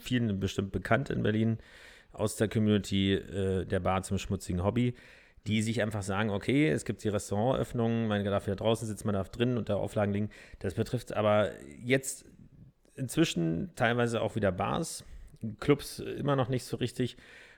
vielen 0.00 0.40
bestimmt 0.40 0.72
bekannt 0.72 1.10
in 1.10 1.22
Berlin, 1.22 1.58
aus 2.18 2.36
der 2.36 2.48
Community 2.48 3.14
äh, 3.14 3.64
der 3.64 3.80
Bar 3.80 4.02
zum 4.02 4.18
schmutzigen 4.18 4.64
Hobby, 4.64 4.94
die 5.46 5.62
sich 5.62 5.82
einfach 5.82 6.02
sagen, 6.02 6.30
okay, 6.30 6.68
es 6.68 6.84
gibt 6.84 7.04
die 7.04 7.08
Restaurantöffnungen, 7.08 8.08
man 8.08 8.24
darf 8.24 8.48
ja 8.48 8.54
draußen 8.54 8.86
sitzen, 8.86 9.06
man 9.06 9.14
darf 9.14 9.30
drinnen 9.30 9.58
unter 9.58 9.76
Auflagen 9.76 10.12
liegen. 10.12 10.30
Das 10.58 10.74
betrifft 10.74 11.12
aber 11.12 11.50
jetzt 11.82 12.24
inzwischen 12.94 13.70
teilweise 13.76 14.22
auch 14.22 14.34
wieder 14.34 14.50
Bars, 14.50 15.04
Clubs 15.60 16.00
immer 16.00 16.34
noch 16.34 16.48
nicht 16.48 16.64
so 16.64 16.76
richtig. 16.76 17.16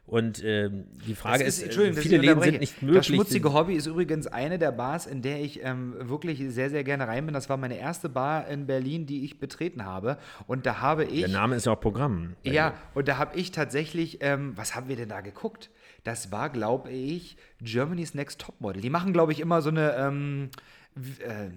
Und 0.09 0.43
ähm, 0.43 0.87
die 1.07 1.15
Frage 1.15 1.45
Das 1.45 1.59
ist, 1.59 1.63
Entschuldigung, 1.63 1.97
dass 1.97 2.03
viele 2.03 2.17
ich 2.17 2.23
Läden 2.23 2.43
sind 2.43 2.61
nicht 2.61 2.83
möglich. 2.83 2.97
Das 2.99 3.07
schmutzige 3.07 3.53
Hobby 3.53 3.75
ist 3.75 3.87
übrigens 3.87 4.27
eine 4.27 4.59
der 4.59 4.73
Bars, 4.73 5.07
in 5.07 5.21
der 5.21 5.41
ich 5.43 5.63
ähm, 5.63 5.95
wirklich 5.99 6.43
sehr, 6.49 6.71
sehr 6.71 6.83
gerne 6.83 7.07
rein 7.07 7.27
bin. 7.27 7.35
Das 7.35 7.51
war 7.51 7.59
meine 7.59 7.79
erste 7.79 8.09
Bar 8.09 8.49
in 8.49 8.67
Berlin, 8.67 9.05
die 9.05 9.25
ich 9.27 9.39
betreten 9.39 9.85
habe. 9.85 10.17
Und 10.47 10.65
da 10.65 10.81
habe 10.81 11.05
ich. 11.05 11.21
der 11.21 11.29
Name 11.29 11.57
ist 11.57 11.67
ja 11.67 11.73
auch 11.73 11.81
Programm. 11.81 12.37
Ja, 12.43 12.73
und 12.95 13.07
da 13.07 13.19
habe 13.19 13.39
ich 13.39 13.53
tatsächlich, 13.53 14.19
ähm, 14.23 14.57
was 14.57 14.75
haben 14.75 14.89
wir 14.89 14.97
denn 14.97 15.11
da 15.11 15.21
geguckt? 15.21 15.69
Das 16.05 16.33
war, 16.33 16.49
glaube 16.49 16.91
ich, 16.91 17.37
Germany's 17.61 18.15
Next 18.15 18.41
Topmodel. 18.41 18.81
Die 18.81 18.89
machen, 18.89 19.13
glaube 19.13 19.33
ich, 19.33 19.41
immer 19.41 19.61
so 19.61 19.69
eine, 19.69 19.95
ähm, 19.95 20.49
äh, 20.97 21.51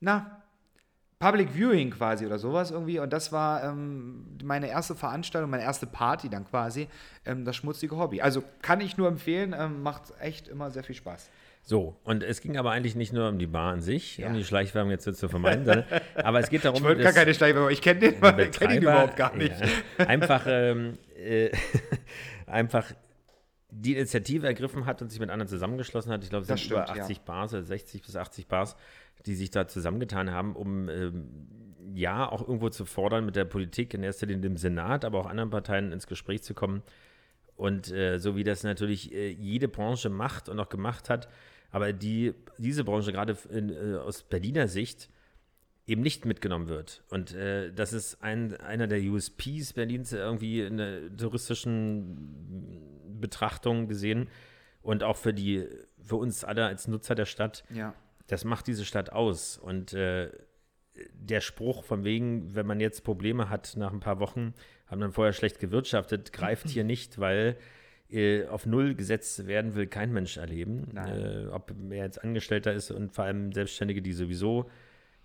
na, 0.00 0.41
Public 1.22 1.50
Viewing 1.54 1.90
quasi 1.92 2.26
oder 2.26 2.40
sowas 2.40 2.72
irgendwie. 2.72 2.98
Und 2.98 3.12
das 3.12 3.30
war 3.30 3.62
ähm, 3.62 4.24
meine 4.42 4.68
erste 4.68 4.96
Veranstaltung, 4.96 5.48
meine 5.50 5.62
erste 5.62 5.86
Party 5.86 6.28
dann 6.28 6.44
quasi, 6.44 6.88
ähm, 7.24 7.44
das 7.44 7.54
schmutzige 7.54 7.96
Hobby. 7.96 8.20
Also 8.20 8.42
kann 8.60 8.80
ich 8.80 8.96
nur 8.96 9.06
empfehlen, 9.06 9.54
ähm, 9.56 9.84
macht 9.84 10.12
echt 10.20 10.48
immer 10.48 10.72
sehr 10.72 10.82
viel 10.82 10.96
Spaß. 10.96 11.30
So, 11.62 11.94
und 12.02 12.24
es 12.24 12.40
ging 12.40 12.56
aber 12.58 12.72
eigentlich 12.72 12.96
nicht 12.96 13.12
nur 13.12 13.28
um 13.28 13.38
die 13.38 13.46
Bar 13.46 13.72
an 13.72 13.80
sich, 13.80 14.18
Ja. 14.18 14.26
um 14.26 14.34
die 14.34 14.42
Schleichwerbung 14.42 14.90
jetzt 14.90 15.04
zu 15.14 15.28
vermeiden, 15.28 15.64
sondern, 15.64 15.84
aber 16.16 16.40
es 16.40 16.50
geht 16.50 16.64
darum, 16.64 16.78
Ich 16.78 16.82
wollte 16.82 17.04
gar 17.04 17.12
keine 17.12 17.32
Schleichwerbung, 17.32 17.70
ich 17.70 17.80
kenne 17.80 18.00
den, 18.00 18.14
kenn 18.20 18.30
ihn 18.30 18.36
Betreiber, 18.38 18.80
überhaupt 18.80 19.16
gar 19.16 19.36
nicht. 19.36 19.54
Ja, 19.98 20.06
einfach, 20.08 20.42
ähm, 20.48 20.98
äh, 21.16 21.50
einfach 22.48 22.86
die 23.74 23.94
Initiative 23.94 24.46
ergriffen 24.46 24.84
hat 24.84 25.00
und 25.00 25.10
sich 25.10 25.18
mit 25.18 25.30
anderen 25.30 25.48
zusammengeschlossen 25.48 26.12
hat. 26.12 26.22
Ich 26.22 26.30
glaube, 26.30 26.42
es 26.42 26.48
Das 26.48 26.60
sind 26.60 26.70
über 26.70 26.82
stimmt, 26.82 26.96
ja. 26.98 27.02
80 27.04 27.20
Bars 27.22 27.54
oder 27.54 27.62
60 27.62 28.02
bis 28.02 28.16
80 28.16 28.46
Bars, 28.46 28.76
die 29.24 29.34
sich 29.34 29.50
da 29.50 29.66
zusammengetan 29.66 30.30
haben, 30.30 30.54
um 30.54 30.88
ähm, 30.90 31.48
ja 31.94 32.30
auch 32.30 32.42
irgendwo 32.42 32.68
zu 32.68 32.84
fordern, 32.84 33.24
mit 33.24 33.34
der 33.34 33.46
Politik, 33.46 33.94
in 33.94 34.02
erster 34.02 34.26
Linie 34.26 34.42
dem 34.42 34.56
Senat, 34.58 35.04
aber 35.04 35.20
auch 35.20 35.26
anderen 35.26 35.50
Parteien 35.50 35.90
ins 35.90 36.06
Gespräch 36.06 36.42
zu 36.42 36.52
kommen. 36.52 36.82
Und 37.56 37.90
äh, 37.90 38.18
so 38.18 38.36
wie 38.36 38.44
das 38.44 38.62
natürlich 38.62 39.12
äh, 39.12 39.30
jede 39.30 39.68
Branche 39.68 40.10
macht 40.10 40.48
und 40.48 40.60
auch 40.60 40.68
gemacht 40.68 41.08
hat, 41.08 41.28
aber 41.70 41.92
die, 41.94 42.34
diese 42.58 42.84
Branche 42.84 43.12
gerade 43.12 43.36
in, 43.50 43.70
äh, 43.70 43.96
aus 43.96 44.22
Berliner 44.22 44.68
Sicht 44.68 45.08
eben 45.86 46.02
nicht 46.02 46.26
mitgenommen 46.26 46.68
wird. 46.68 47.02
Und 47.08 47.34
äh, 47.34 47.72
das 47.72 47.92
ist 47.92 48.22
ein, 48.22 48.56
einer 48.56 48.86
der 48.86 49.00
USPs 49.00 49.72
Berlins 49.72 50.12
irgendwie 50.12 50.60
in 50.60 50.76
der 50.76 51.16
touristischen 51.16 52.81
Betrachtung 53.22 53.88
gesehen 53.88 54.28
und 54.82 55.02
auch 55.02 55.16
für 55.16 55.32
die, 55.32 55.66
für 56.02 56.16
uns 56.16 56.44
alle 56.44 56.66
als 56.66 56.86
Nutzer 56.88 57.14
der 57.14 57.24
Stadt, 57.26 57.64
Ja. 57.70 57.94
das 58.26 58.44
macht 58.44 58.66
diese 58.66 58.84
Stadt 58.84 59.10
aus. 59.12 59.56
Und 59.56 59.94
äh, 59.94 60.28
der 61.14 61.40
Spruch 61.40 61.84
von 61.84 62.04
wegen, 62.04 62.54
wenn 62.54 62.66
man 62.66 62.78
jetzt 62.80 63.02
Probleme 63.04 63.48
hat 63.48 63.74
nach 63.78 63.92
ein 63.92 64.00
paar 64.00 64.20
Wochen, 64.20 64.52
haben 64.86 65.00
dann 65.00 65.12
vorher 65.12 65.32
schlecht 65.32 65.58
gewirtschaftet, 65.58 66.32
greift 66.34 66.68
hier 66.68 66.84
nicht, 66.94 67.18
weil 67.18 67.56
äh, 68.10 68.44
auf 68.46 68.66
Null 68.66 68.94
gesetzt 68.94 69.46
werden 69.46 69.74
will 69.74 69.86
kein 69.86 70.12
Mensch 70.12 70.36
erleben. 70.36 70.94
Äh, 70.96 71.46
ob 71.50 71.72
er 71.90 72.04
jetzt 72.04 72.22
Angestellter 72.22 72.74
ist 72.74 72.90
und 72.90 73.14
vor 73.14 73.24
allem 73.24 73.52
Selbstständige, 73.52 74.02
die 74.02 74.12
sowieso 74.12 74.68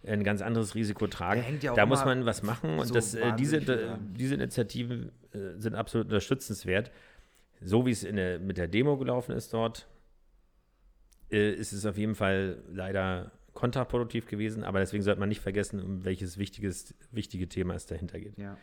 ein 0.05 0.23
ganz 0.23 0.41
anderes 0.41 0.73
Risiko 0.75 1.07
tragen. 1.07 1.43
Ja 1.59 1.73
da 1.73 1.85
muss 1.85 2.05
man 2.05 2.25
was 2.25 2.43
machen 2.43 2.79
und 2.79 2.85
so 2.85 2.93
das, 2.93 3.13
äh, 3.15 3.33
diese, 3.37 3.59
dran. 3.59 4.13
diese 4.17 4.35
Initiativen 4.35 5.11
äh, 5.33 5.57
sind 5.57 5.75
absolut 5.75 6.05
unterstützenswert. 6.07 6.91
So 7.61 7.85
wie 7.85 7.91
es 7.91 8.03
in 8.03 8.15
der, 8.15 8.39
mit 8.39 8.57
der 8.57 8.67
Demo 8.67 8.97
gelaufen 8.97 9.35
ist 9.35 9.53
dort, 9.53 9.87
äh, 11.31 11.51
ist 11.51 11.73
es 11.73 11.85
auf 11.85 11.97
jeden 11.97 12.15
Fall 12.15 12.61
leider 12.71 13.31
kontraproduktiv 13.53 14.27
gewesen, 14.27 14.63
aber 14.63 14.79
deswegen 14.79 15.03
sollte 15.03 15.19
man 15.19 15.29
nicht 15.29 15.41
vergessen, 15.41 15.81
um 15.81 16.05
welches 16.05 16.37
wichtiges, 16.37 16.93
wichtige 17.11 17.49
Thema 17.49 17.73
es 17.73 17.87
dahinter 17.87 18.19
geht. 18.19 18.37
ja. 18.37 18.57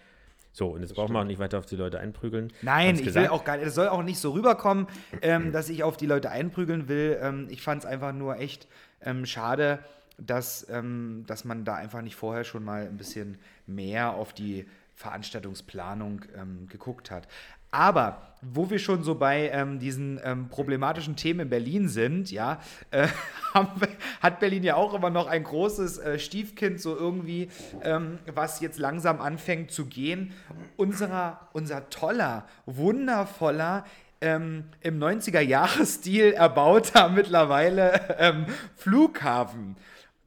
So, 0.56 0.68
und 0.68 0.82
jetzt 0.82 0.94
brauchen 0.94 1.12
wir 1.12 1.18
auch 1.18 1.24
nicht 1.24 1.40
weiter 1.40 1.58
auf 1.58 1.66
die 1.66 1.74
Leute 1.74 1.98
einprügeln. 1.98 2.52
Nein, 2.62 2.94
ich 2.94 3.12
will 3.12 3.26
auch 3.26 3.42
gar 3.42 3.56
nicht, 3.56 3.66
es 3.66 3.74
soll 3.74 3.88
auch 3.88 4.04
nicht 4.04 4.20
so 4.20 4.30
rüberkommen, 4.30 4.86
ähm, 5.20 5.50
dass 5.50 5.68
ich 5.68 5.82
auf 5.82 5.96
die 5.96 6.06
Leute 6.06 6.30
einprügeln 6.30 6.86
will. 6.86 7.18
Ähm, 7.20 7.48
ich 7.50 7.60
fand 7.60 7.82
es 7.82 7.86
einfach 7.86 8.12
nur 8.12 8.36
echt 8.38 8.68
ähm, 9.00 9.26
schade, 9.26 9.80
dass, 10.16 10.64
ähm, 10.70 11.24
dass 11.26 11.44
man 11.44 11.64
da 11.64 11.74
einfach 11.74 12.02
nicht 12.02 12.14
vorher 12.14 12.44
schon 12.44 12.62
mal 12.62 12.86
ein 12.86 12.96
bisschen 12.96 13.38
mehr 13.66 14.14
auf 14.14 14.32
die 14.32 14.64
Veranstaltungsplanung 14.94 16.24
ähm, 16.36 16.68
geguckt 16.68 17.10
hat. 17.10 17.26
Aber 17.74 18.22
wo 18.40 18.70
wir 18.70 18.78
schon 18.78 19.02
so 19.02 19.16
bei 19.16 19.48
ähm, 19.48 19.80
diesen 19.80 20.20
ähm, 20.22 20.48
problematischen 20.48 21.16
Themen 21.16 21.40
in 21.40 21.48
Berlin 21.48 21.88
sind, 21.88 22.30
ja, 22.30 22.60
äh, 22.92 23.08
wir, 23.54 23.88
hat 24.20 24.38
Berlin 24.38 24.62
ja 24.62 24.76
auch 24.76 24.94
immer 24.94 25.10
noch 25.10 25.26
ein 25.26 25.42
großes 25.42 25.98
äh, 25.98 26.18
Stiefkind, 26.20 26.80
so 26.80 26.96
irgendwie, 26.96 27.48
ähm, 27.82 28.20
was 28.32 28.60
jetzt 28.60 28.78
langsam 28.78 29.20
anfängt 29.20 29.72
zu 29.72 29.86
gehen. 29.86 30.34
Unserer, 30.76 31.48
unser 31.52 31.90
toller, 31.90 32.46
wundervoller, 32.64 33.84
ähm, 34.20 34.66
im 34.80 35.00
90er-Jahres-Stil 35.00 36.34
erbauter 36.34 37.08
mittlerweile 37.14 38.16
ähm, 38.18 38.46
Flughafen, 38.76 39.76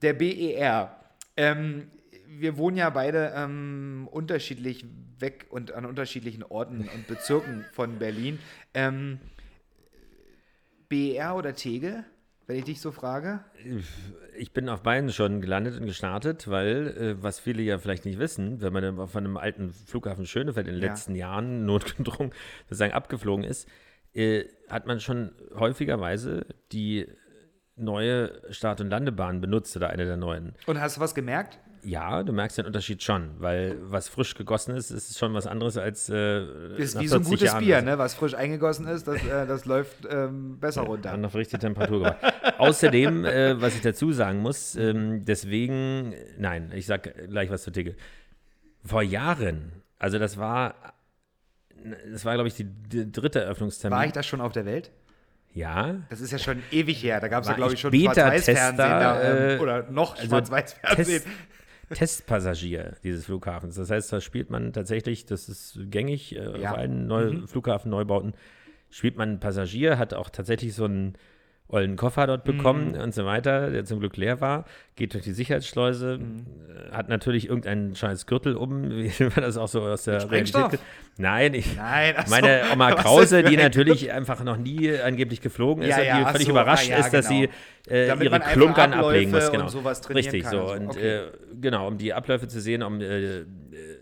der 0.02 0.12
BER. 0.12 0.94
Ähm, 1.34 1.88
wir 2.26 2.58
wohnen 2.58 2.76
ja 2.76 2.90
beide 2.90 3.48
unterschiedlich 4.12 4.84
weg 5.20 5.46
und 5.50 5.72
an 5.72 5.84
unterschiedlichen 5.84 6.42
Orten 6.42 6.88
und 6.94 7.06
Bezirken 7.06 7.64
von 7.72 7.98
Berlin. 7.98 8.38
Ähm, 8.74 9.18
BER 10.88 11.36
oder 11.36 11.54
Tegel, 11.54 12.04
wenn 12.46 12.56
ich 12.56 12.64
dich 12.64 12.80
so 12.80 12.92
frage? 12.92 13.40
Ich 14.38 14.52
bin 14.52 14.68
auf 14.68 14.82
beiden 14.82 15.12
schon 15.12 15.40
gelandet 15.40 15.78
und 15.78 15.86
gestartet, 15.86 16.48
weil, 16.48 16.88
äh, 16.96 17.22
was 17.22 17.38
viele 17.40 17.62
ja 17.62 17.78
vielleicht 17.78 18.04
nicht 18.06 18.18
wissen, 18.18 18.60
wenn 18.62 18.72
man 18.72 19.08
von 19.08 19.24
einem 19.24 19.36
alten 19.36 19.70
Flughafen 19.70 20.24
Schönefeld 20.26 20.66
in 20.66 20.74
den 20.74 20.82
Ja. 20.82 20.88
letzten 20.88 21.14
Jahren 21.14 21.66
notgedrungen 21.66 22.32
sozusagen 22.64 22.92
abgeflogen 22.94 23.44
ist, 23.44 23.68
äh, 24.14 24.44
hat 24.70 24.86
man 24.86 25.00
schon 25.00 25.32
häufigerweise 25.54 26.46
die 26.72 27.06
neue 27.76 28.40
Start- 28.52 28.80
und 28.80 28.88
Landebahn 28.90 29.40
benutzt 29.40 29.76
oder 29.76 29.90
eine 29.90 30.04
der 30.04 30.16
neuen. 30.16 30.54
Und 30.66 30.80
hast 30.80 30.96
du 30.96 31.00
was 31.00 31.14
gemerkt? 31.14 31.58
Ja, 31.82 32.22
du 32.22 32.32
merkst 32.32 32.58
den 32.58 32.66
Unterschied 32.66 33.02
schon, 33.02 33.30
weil 33.38 33.76
was 33.82 34.08
frisch 34.08 34.34
gegossen 34.34 34.74
ist, 34.74 34.90
ist 34.90 35.18
schon 35.18 35.34
was 35.34 35.46
anderes 35.46 35.76
als 35.76 36.08
äh, 36.08 36.76
Ist 36.76 36.98
wie 37.00 37.08
so 37.08 37.16
ein 37.16 37.24
40 37.24 37.30
gutes 37.30 37.46
Jahren. 37.46 37.64
Bier, 37.64 37.82
ne? 37.82 37.98
Was 37.98 38.14
frisch 38.14 38.34
eingegossen 38.34 38.86
ist, 38.86 39.06
das, 39.08 39.24
äh, 39.24 39.46
das 39.46 39.64
läuft 39.64 40.06
ähm, 40.10 40.58
besser 40.58 40.82
runter. 40.82 41.12
An 41.12 41.24
auf 41.24 41.34
richtige 41.34 41.60
Temperatur 41.60 41.98
gebracht. 41.98 42.34
Außerdem, 42.58 43.24
äh, 43.24 43.60
was 43.60 43.74
ich 43.74 43.82
dazu 43.82 44.12
sagen 44.12 44.40
muss, 44.40 44.76
ähm, 44.76 45.24
deswegen, 45.24 46.14
nein, 46.38 46.72
ich 46.74 46.86
sag 46.86 47.28
gleich 47.28 47.50
was 47.50 47.62
zu 47.62 47.70
Ticke. 47.70 47.96
Vor 48.84 49.02
Jahren, 49.02 49.72
also 49.98 50.18
das 50.18 50.38
war, 50.38 50.74
das 52.10 52.24
war, 52.24 52.34
glaube 52.34 52.48
ich, 52.48 52.54
die, 52.54 52.64
die 52.64 53.10
dritte 53.10 53.40
Eröffnungstermin. 53.40 53.96
War 53.96 54.06
ich 54.06 54.12
da 54.12 54.22
schon 54.22 54.40
auf 54.40 54.52
der 54.52 54.66
Welt? 54.66 54.90
ja, 55.54 55.96
Das 56.08 56.20
ist 56.20 56.30
ja 56.30 56.38
schon 56.38 56.62
ewig 56.70 57.02
her. 57.02 57.20
Da 57.20 57.28
gab 57.28 57.42
es 57.42 57.48
ja, 57.48 57.54
glaube 57.54 57.74
ich 57.74 57.80
schon 57.80 57.92
Schwarz-Weiß-Fernsehen. 57.92 58.76
da, 58.76 59.20
äh, 59.20 59.54
ähm, 59.54 59.60
oder 59.60 59.90
noch 59.90 60.14
also 60.16 60.26
Schwarz-Weiß-Fernsehen. 60.28 61.22
Testpassagier 61.94 62.96
dieses 63.02 63.26
Flughafens. 63.26 63.76
Das 63.76 63.90
heißt, 63.90 64.12
da 64.12 64.20
spielt 64.20 64.50
man 64.50 64.72
tatsächlich, 64.72 65.26
das 65.26 65.48
ist 65.48 65.78
gängig 65.90 66.36
äh, 66.36 66.60
Ja. 66.60 66.72
auf 66.72 66.78
allen 66.78 67.06
Neu 67.06 67.32
Mhm. 67.32 67.48
Flughafenneubauten, 67.48 68.34
spielt 68.90 69.16
man 69.16 69.40
Passagier, 69.40 69.98
hat 69.98 70.14
auch 70.14 70.30
tatsächlich 70.30 70.74
so 70.74 70.84
ein 70.86 71.14
ollen 71.70 71.96
Koffer 71.96 72.26
dort 72.26 72.44
bekommen 72.44 72.92
Mhm. 72.92 73.00
und 73.00 73.14
so 73.14 73.26
weiter, 73.26 73.70
der 73.70 73.84
zum 73.84 74.00
Glück 74.00 74.16
leer 74.16 74.40
war, 74.40 74.64
geht 74.96 75.12
durch 75.12 75.24
die 75.24 75.32
Sicherheitsschleuse, 75.32 76.16
Mhm. 76.18 76.46
hat 76.92 77.10
natürlich 77.10 77.46
irgendeinen 77.48 77.94
scheiß 77.94 78.24
Gürtel 78.26 78.56
um, 78.56 78.88
wie 78.90 79.12
man 79.24 79.34
das 79.42 79.58
auch 79.58 79.68
so 79.68 79.82
aus 79.82 80.04
der 80.04 80.18
kennt. 80.26 80.80
Nein, 81.18 81.52
ich, 81.54 81.76
Nein, 81.76 82.14
ach 82.16 82.26
so. 82.26 82.34
meine 82.34 82.62
Oma 82.72 82.92
Krause, 82.94 83.42
die 83.42 83.56
natürlich 83.56 84.10
einfach 84.12 84.42
noch 84.44 84.56
nie 84.56 84.96
angeblich 84.98 85.40
geflogen 85.42 85.82
ist 85.82 85.90
Ja, 85.98 86.18
und 86.18 86.24
die 86.26 86.30
völlig 86.32 86.46
so, 86.46 86.52
überrascht 86.52 86.88
ja, 86.88 86.96
ist, 86.98 87.12
dass 87.12 87.28
genau. 87.28 87.48
sie 87.86 87.92
äh, 87.92 88.24
ihre 88.24 88.40
Klunkern 88.40 88.94
ablegen 88.94 89.30
muss. 89.32 89.50
Genau. 89.50 89.66
Richtig, 90.14 90.44
kann 90.44 90.52
so. 90.52 90.60
und 90.62 90.68
so. 90.68 90.72
Und 90.74 90.88
Okay. 90.90 91.16
äh, 91.16 91.22
genau, 91.60 91.86
um 91.86 91.98
die 91.98 92.14
Abläufe 92.14 92.48
zu 92.48 92.60
sehen, 92.60 92.82
um 92.82 93.00
äh, 93.00 93.44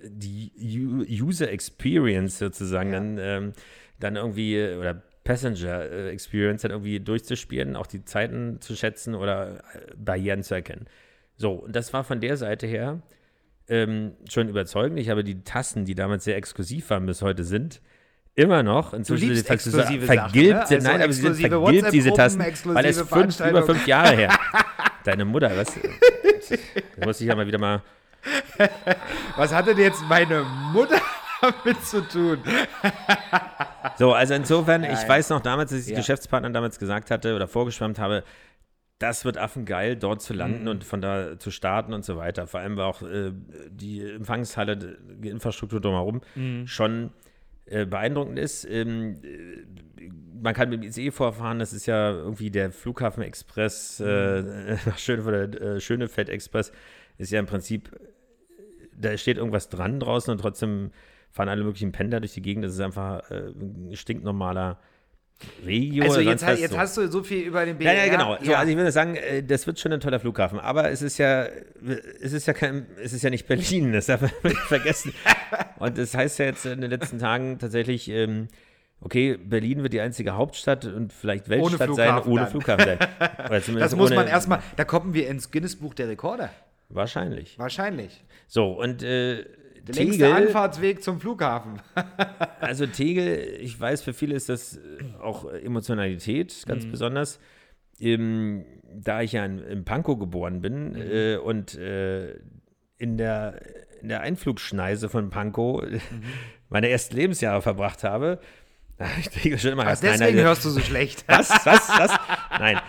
die 0.09 0.53
U 0.79 1.27
User 1.27 1.51
Experience 1.51 2.39
sozusagen 2.39 2.93
dann, 2.93 3.19
ähm, 3.19 3.53
dann 3.99 4.17
irgendwie, 4.17 4.57
äh, 4.57 4.77
oder 4.77 5.03
Passenger 5.27 5.91
äh, 5.91 6.11
Experience 6.11 6.63
dann 6.63 6.71
irgendwie 6.71 7.01
durchzuspielen, 7.01 7.77
auch 7.77 7.87
die 7.87 8.05
Zeiten 8.05 8.61
zu 8.61 8.77
schätzen 8.77 9.15
oder 9.15 9.59
äh, 9.75 9.95
Barrieren 9.97 10.43
zu 10.43 10.55
erkennen. 10.55 10.87
So, 11.37 11.53
und 11.53 11.77
das 11.77 11.93
war 11.93 12.05
von 12.05 12.21
der 12.21 12.37
Seite 12.37 12.67
her 12.67 13.03
ähm, 13.69 14.13
schon 14.31 14.49
überzeugend. 14.49 14.99
Ich 14.99 15.11
habe 15.11 15.25
die 15.25 15.43
Tassen, 15.43 15.85
die 15.85 15.95
damals 15.95 16.25
sehr 16.25 16.37
exklusiv 16.37 16.89
waren, 16.91 17.05
bis 17.07 17.21
heute 17.23 17.45
sind, 17.45 17.83
immer 18.37 18.63
noch. 18.63 18.95
Inzwischen 18.95 19.35
sind 19.35 19.51
exklusive 19.51 19.83
Sachen, 19.83 20.01
vergilbt 20.03 20.61
ne? 20.61 20.67
sind. 20.67 20.77
Also 20.79 20.89
Nein, 20.89 21.03
aber 21.03 21.13
sie 21.13 21.23
sind 21.23 21.37
vergilbt, 21.37 21.93
diese 21.93 22.13
Tassen, 22.13 22.41
weil 22.41 22.87
es 22.87 23.01
fünf, 23.03 23.41
über 23.41 23.65
fünf 23.65 23.87
Jahre 23.87 24.15
her. 24.15 24.39
Deine 25.05 25.25
Mutter, 25.25 25.51
was? 25.57 25.75
Da 25.75 27.05
muss 27.07 27.21
ich 27.21 27.27
ja 27.27 27.35
mal 27.35 27.47
wieder 27.47 27.59
mal. 27.59 27.83
Was 29.37 29.53
hatte 29.53 29.75
denn 29.75 29.85
jetzt 29.85 30.03
meine 30.09 30.45
Mutter 30.73 31.01
damit 31.41 31.83
zu 31.85 32.07
tun? 32.07 32.39
So, 33.99 34.13
also 34.13 34.35
insofern, 34.35 34.85
ich 34.85 34.91
Nein. 34.91 35.09
weiß 35.09 35.31
noch 35.31 35.41
damals, 35.41 35.71
dass 35.71 35.81
ich 35.81 35.89
Ja. 35.89 35.97
Geschäftspartner 35.97 36.51
damals 36.51 36.79
gesagt 36.79 37.11
hatte 37.11 37.35
oder 37.35 37.49
vorgeschwärmt 37.49 37.99
habe, 37.99 38.25
das 38.99 39.25
wird 39.25 39.39
affengeil, 39.39 39.97
dort 39.97 40.21
zu 40.21 40.35
landen 40.35 40.63
Mhm. 40.63 40.69
und 40.69 40.85
von 40.85 41.01
da 41.01 41.39
zu 41.39 41.51
starten 41.51 41.95
und 41.95 42.05
so 42.05 42.17
weiter. 42.19 42.47
Vor 42.47 42.61
allem 42.61 42.77
war 42.77 42.87
auch 42.89 43.01
äh, 43.03 43.33
die 43.71 44.03
Empfangshalle, 44.03 44.77
die 44.77 45.29
Infrastruktur 45.31 45.81
drumherum 45.81 46.21
Mhm. 46.35 46.67
schon 46.67 47.11
äh, 47.67 47.87
beeindruckend 47.87 48.39
ist. 48.39 48.65
Ähm, 48.69 49.19
äh, 49.23 50.11
man 50.43 50.53
kann 50.53 50.69
mit 50.69 50.83
dem 50.83 50.89
ICE 50.89 51.11
vorfahren, 51.11 51.59
das 51.59 51.73
ist 51.73 51.87
ja 51.87 52.11
irgendwie 52.11 52.51
der 52.51 52.71
Flughafen 52.73 53.23
Express, 53.23 53.99
äh, 54.01 54.43
Mhm. 54.43 54.79
Schönefeld, 54.99 55.57
äh, 55.61 55.81
Schönefeld 55.81 56.29
Express, 56.29 56.71
ist 57.19 57.33
ja 57.33 57.41
im 57.41 57.47
Prinzip, 57.47 57.91
da 58.95 59.17
steht 59.17 59.39
irgendwas 59.39 59.69
dran 59.71 60.01
draußen 60.01 60.31
und 60.33 60.39
trotzdem 60.39 60.91
fahren 61.37 61.49
alle 61.51 61.63
möglichen 61.63 61.93
Pendler 61.93 62.21
durch 62.21 62.33
die 62.33 62.43
Gegend. 62.43 62.65
Das 62.65 62.73
ist 62.73 62.81
einfach 62.81 63.31
äh, 63.31 63.51
ein 63.51 63.95
stinknormaler 63.95 64.79
Regio. 65.65 66.05
Also 66.05 66.21
jetzt, 66.21 66.47
was. 66.47 66.59
jetzt 66.59 66.73
so. 66.73 66.79
hast 66.79 66.97
du 66.97 67.09
so 67.09 67.23
viel 67.23 67.43
über 67.45 67.67
den 67.67 67.77
BR. 67.77 67.93
Ja, 67.93 68.05
ja, 68.07 68.11
genau. 68.11 68.39
So, 68.41 68.51
Ja. 68.51 68.59
also 68.59 68.71
ich 68.71 68.77
würde 68.77 68.91
sagen, 68.91 69.17
äh, 69.17 69.43
das 69.43 69.67
wird 69.67 69.79
schon 69.79 69.93
ein 69.93 70.01
toller 70.01 70.19
Flughafen. 70.19 70.59
Aber 70.59 70.91
es 70.91 71.03
ist 71.03 71.19
ja, 71.19 71.47
es 72.23 72.33
ist 72.33 72.47
ja 72.47 72.55
kein, 72.55 72.87
es 73.03 73.13
ist 73.13 73.23
ja 73.23 73.29
nicht 73.29 73.47
Berlin, 73.47 73.93
das 73.93 74.07
darf 74.07 74.23
man 74.23 74.31
nicht 74.45 74.57
vergessen. 74.63 75.13
Und 75.79 75.99
das 75.99 76.15
heißt 76.15 76.39
ja 76.39 76.47
jetzt 76.47 76.65
in 76.65 76.81
den 76.81 76.91
letzten 76.91 77.19
Tagen 77.19 77.59
tatsächlich, 77.59 78.09
ähm, 78.09 78.49
okay, 79.03 79.37
Berlin 79.37 79.83
wird 79.83 79.93
die 79.93 80.01
einzige 80.01 80.37
Hauptstadt 80.37 80.87
und 80.87 81.13
vielleicht 81.13 81.51
Weltstadt 81.51 81.95
sein, 81.95 82.23
Flughafen 82.23 82.33
ohne 82.33 82.41
dann. 82.41 82.51
Flughafen 82.51 82.85
sein. 82.87 82.99
Das 83.79 83.95
muss 83.95 84.07
ohne, 84.11 84.17
man 84.17 84.27
erstmal, 84.27 84.63
da 84.77 84.85
kommen 84.85 85.13
wir 85.13 85.29
ins 85.29 85.51
Guinness-Buch 85.51 85.93
der 85.93 86.09
Rekorde. 86.09 86.49
Wahrscheinlich. 86.89 87.59
Wahrscheinlich. 87.59 88.25
So, 88.47 88.71
und 88.73 89.03
äh, 89.03 89.45
Der 89.87 89.95
längste 89.95 90.25
Tegel, 90.25 90.33
Anfahrtsweg 90.47 91.03
zum 91.03 91.21
Flughafen. 91.21 91.81
Also 92.61 92.87
Tegel, 92.87 93.59
ich 93.61 93.79
weiß, 93.79 94.03
für 94.03 94.13
viele 94.13 94.35
ist 94.35 94.49
das 94.49 94.81
auch 95.21 95.45
Emotionalität 95.53 96.65
ganz 96.67 96.85
Mhm. 96.87 96.91
besonders. 96.91 97.39
Ähm, 98.01 98.65
da 98.93 99.23
ich 99.23 99.33
ja 99.33 99.45
in, 99.45 99.59
in 99.61 99.85
Pankow 99.85 100.19
geboren 100.19 100.61
bin 100.61 100.91
Mhm. 100.93 100.97
äh, 101.01 101.37
und 101.37 101.75
äh, 101.77 102.35
in, 102.99 103.17
der, 103.19 103.61
in 104.03 104.09
der 104.09 104.21
Einflugschneise 104.23 105.09
von 105.09 105.31
Pankow 105.31 105.83
Mhm. 105.83 106.01
meine 106.69 106.89
ersten 106.89 107.15
Lebensjahre 107.17 107.63
verbracht 107.63 108.03
habe 108.05 108.41
ich 109.21 109.29
Tegel 109.29 109.59
schon 109.59 109.73
immer 109.73 109.87
Was. 109.87 110.03
Nein, 110.03 110.19
deswegen 110.19 110.37
nein, 110.39 110.47
hörst 110.47 110.65
du 110.65 110.71
so 110.71 110.81
schlecht. 110.81 111.25
was, 111.29 111.51
was, 111.51 111.89
was? 111.89 112.19
Nein, 112.59 112.81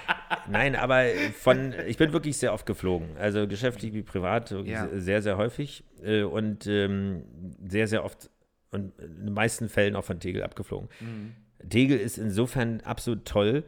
nein, 0.50 0.76
aber 0.76 1.06
von, 1.40 1.74
ich 1.88 1.98
bin 1.98 2.14
wirklich 2.14 2.38
sehr 2.38 2.54
oft 2.54 2.66
geflogen. 2.66 3.18
Also 3.18 3.48
geschäftlich 3.48 3.94
wie 3.94 4.04
privat, 4.04 4.52
Ja. 4.66 4.88
sehr, 4.94 5.22
sehr 5.22 5.38
häufig 5.38 5.84
äh, 6.04 6.24
und 6.24 6.66
ähm, 6.68 7.24
sehr, 7.68 7.88
sehr 7.88 8.04
oft 8.06 8.30
und 8.72 8.98
in 9.00 9.26
den 9.26 9.34
meisten 9.34 9.70
Fällen 9.70 9.96
auch 9.96 10.04
von 10.04 10.20
Tegel 10.20 10.44
abgeflogen. 10.44 10.90
Mhm. 11.00 11.34
Tegel 11.70 12.00
ist 12.00 12.18
insofern 12.18 12.82
absolut 12.82 13.26
toll. 13.26 13.64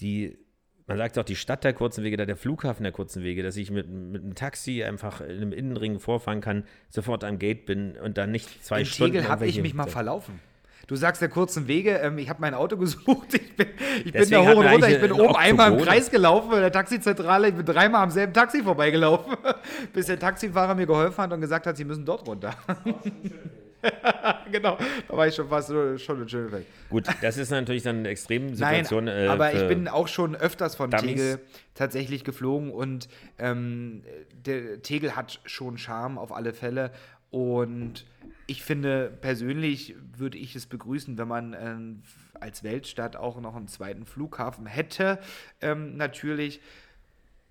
Die, 0.00 0.36
man 0.86 0.98
sagt 0.98 1.18
auch 1.18 1.24
die 1.24 1.36
Stadt 1.36 1.64
der 1.64 1.72
kurzen 1.72 2.04
Wege, 2.04 2.16
da 2.16 2.26
der 2.26 2.36
Flughafen 2.36 2.82
der 2.82 2.92
kurzen 2.92 3.22
Wege, 3.22 3.42
dass 3.42 3.56
ich 3.56 3.70
mit, 3.70 3.88
mit 3.88 4.22
einem 4.22 4.34
Taxi 4.34 4.84
einfach 4.84 5.20
in 5.20 5.36
einem 5.36 5.52
Innenring 5.52 5.98
vorfahren 5.98 6.40
kann, 6.40 6.64
sofort 6.90 7.24
am 7.24 7.38
Gate 7.38 7.64
bin 7.66 7.96
und 7.96 8.18
dann 8.18 8.30
nicht 8.30 8.64
zwei 8.64 8.80
In 8.80 8.86
Stunden. 8.86 9.14
Tegel 9.14 9.28
habe 9.28 9.46
ich 9.46 9.60
mich 9.60 9.74
mal 9.74 9.86
verlaufen. 9.86 10.40
Du 10.86 10.96
sagst 10.96 11.22
der 11.22 11.28
kurzen 11.28 11.66
Wege, 11.68 11.92
ähm, 11.98 12.18
ich 12.18 12.28
habe 12.28 12.40
mein 12.40 12.54
Auto 12.54 12.76
gesucht, 12.78 13.34
ich 13.34 13.56
bin, 13.56 13.68
ich 14.04 14.12
bin 14.12 14.30
da 14.30 14.40
hoch 14.42 14.56
und 14.56 14.66
runter, 14.66 14.88
ich 14.90 15.00
bin 15.00 15.12
oben 15.12 15.36
einmal 15.36 15.68
im 15.68 15.74
Oktogon. 15.74 15.92
Kreis 15.94 16.10
gelaufen 16.10 16.52
in 16.54 16.60
der 16.60 16.72
Taxizentrale, 16.72 17.48
ich 17.48 17.54
bin 17.54 17.64
dreimal 17.66 18.02
am 18.02 18.10
selben 18.10 18.32
Taxi 18.32 18.62
vorbeigelaufen, 18.62 19.34
bis 19.92 20.06
der 20.06 20.18
Taxifahrer 20.18 20.74
mir 20.74 20.86
geholfen 20.86 21.18
hat 21.18 21.32
und 21.32 21.40
gesagt 21.40 21.66
hat, 21.66 21.76
sie 21.76 21.84
müssen 21.84 22.04
dort 22.04 22.26
runter. 22.26 22.54
genau, 24.50 24.78
da 25.08 25.16
war 25.16 25.26
ich 25.28 25.34
schon 25.34 25.48
fast 25.48 25.68
schon 26.00 26.22
in 26.22 26.28
Schönefeld. 26.28 26.66
Gut, 26.88 27.06
das 27.20 27.36
ist 27.36 27.50
natürlich 27.50 27.82
dann 27.82 27.96
eine 27.96 28.02
Nein, 28.04 28.12
Extremsituation. 28.12 29.08
äh, 29.08 29.26
aber 29.28 29.52
ich 29.52 29.58
für- 29.60 29.66
bin 29.68 29.88
auch 29.88 30.08
schon 30.08 30.34
öfters 30.34 30.74
von 30.74 30.90
Dummies. 30.90 31.06
Tegel 31.06 31.38
tatsächlich 31.74 32.24
geflogen 32.24 32.70
und 32.70 33.08
ähm, 33.38 34.02
der 34.46 34.80
Tegel 34.82 35.16
hat 35.16 35.40
schon 35.44 35.76
Charme 35.76 36.18
auf 36.18 36.32
alle 36.32 36.52
Fälle 36.52 36.92
und 37.34 38.04
ich 38.46 38.62
finde 38.62 39.10
persönlich 39.20 39.96
würde 40.16 40.38
ich 40.38 40.54
es 40.54 40.66
begrüßen, 40.66 41.18
wenn 41.18 41.26
man 41.26 41.56
ähm, 41.58 42.02
als 42.34 42.62
Weltstadt 42.62 43.16
auch 43.16 43.40
noch 43.40 43.56
einen 43.56 43.66
zweiten 43.66 44.06
Flughafen 44.06 44.66
hätte. 44.66 45.18
Ähm, 45.60 45.96
natürlich. 45.96 46.60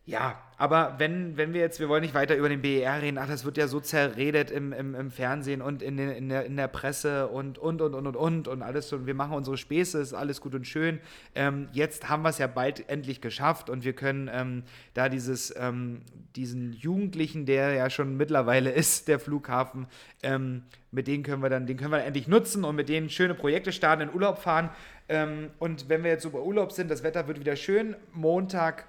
Ja, 0.05 0.37
aber 0.57 0.95
wenn, 0.97 1.37
wenn 1.37 1.53
wir 1.53 1.61
jetzt, 1.61 1.79
wir 1.79 1.87
wollen 1.87 2.01
nicht 2.01 2.13
weiter 2.13 2.35
über 2.35 2.49
den 2.49 2.61
BER 2.61 3.01
reden, 3.01 3.17
ach, 3.17 3.27
das 3.27 3.45
wird 3.45 3.55
ja 3.55 3.67
so 3.67 3.79
zerredet 3.79 4.51
im, 4.51 4.73
im, 4.73 4.95
im 4.95 5.11
Fernsehen 5.11 5.61
und 5.61 5.81
in, 5.81 5.95
den, 5.95 6.09
in, 6.09 6.27
der, 6.27 6.45
in 6.45 6.57
der 6.57 6.67
Presse 6.67 7.29
und, 7.29 7.57
und, 7.57 7.81
und, 7.81 7.93
und, 7.93 8.07
und, 8.07 8.17
und, 8.17 8.47
und 8.49 8.61
alles 8.61 8.91
und 8.91 9.05
wir 9.05 9.13
machen 9.13 9.33
unsere 9.33 9.55
Späße, 9.55 9.99
ist 9.99 10.13
alles 10.13 10.41
gut 10.41 10.55
und 10.55 10.67
schön. 10.67 10.99
Ähm, 11.35 11.69
jetzt 11.71 12.09
haben 12.09 12.23
wir 12.23 12.29
es 12.29 12.37
ja 12.37 12.47
bald 12.47 12.89
endlich 12.89 13.21
geschafft 13.21 13.69
und 13.69 13.85
wir 13.85 13.93
können 13.93 14.29
ähm, 14.31 14.63
da 14.93 15.07
dieses, 15.07 15.53
ähm, 15.57 16.01
diesen 16.35 16.73
Jugendlichen, 16.73 17.45
der 17.45 17.71
ja 17.71 17.89
schon 17.89 18.17
mittlerweile 18.17 18.71
ist, 18.73 19.07
der 19.07 19.19
Flughafen, 19.19 19.87
ähm, 20.21 20.63
mit 20.91 21.07
denen 21.07 21.23
können 21.23 21.41
wir 21.41 21.49
dann, 21.49 21.65
den 21.65 21.77
können 21.77 21.91
wir 21.91 22.03
endlich 22.03 22.27
nutzen 22.27 22.65
und 22.65 22.75
mit 22.75 22.89
denen 22.89 23.09
schöne 23.09 23.35
Projekte 23.35 23.71
starten, 23.71 24.01
in 24.01 24.13
Urlaub 24.13 24.39
fahren. 24.39 24.69
Ähm, 25.07 25.51
und 25.59 25.87
wenn 25.87 26.03
wir 26.03 26.11
jetzt 26.11 26.29
bei 26.29 26.39
Urlaub 26.39 26.73
sind, 26.73 26.91
das 26.91 27.03
Wetter 27.03 27.29
wird 27.29 27.39
wieder 27.39 27.55
schön. 27.55 27.95
Montag 28.11 28.85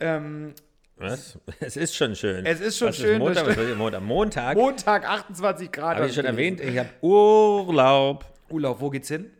ähm, 0.00 0.54
Was? 0.96 1.38
Es 1.60 1.76
ist 1.76 1.94
schon 1.94 2.14
schön. 2.16 2.44
Es 2.46 2.60
ist 2.60 2.78
schon 2.78 2.88
Was 2.88 2.96
schön, 2.96 3.18
Montag, 3.18 3.46
das 3.46 3.56
was 3.56 3.64
ist 3.66 3.76
Montag, 3.76 4.02
Montag 4.02 4.56
Montag 4.56 5.08
28 5.08 5.72
Grad. 5.72 5.94
habe 5.96 6.00
hab 6.02 6.08
ich 6.08 6.14
schon 6.14 6.24
gelesen. 6.24 6.58
erwähnt, 6.58 6.60
ich 6.60 6.78
habe 6.78 6.88
Urlaub. 7.00 8.24
Urlaub, 8.50 8.80
wo 8.80 8.90
geht's 8.90 9.08
hin? 9.08 9.30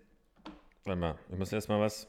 Warte 0.84 1.00
mal, 1.00 1.14
ich 1.30 1.38
muss 1.38 1.52
erst 1.52 1.68
mal 1.68 1.80
was. 1.80 2.06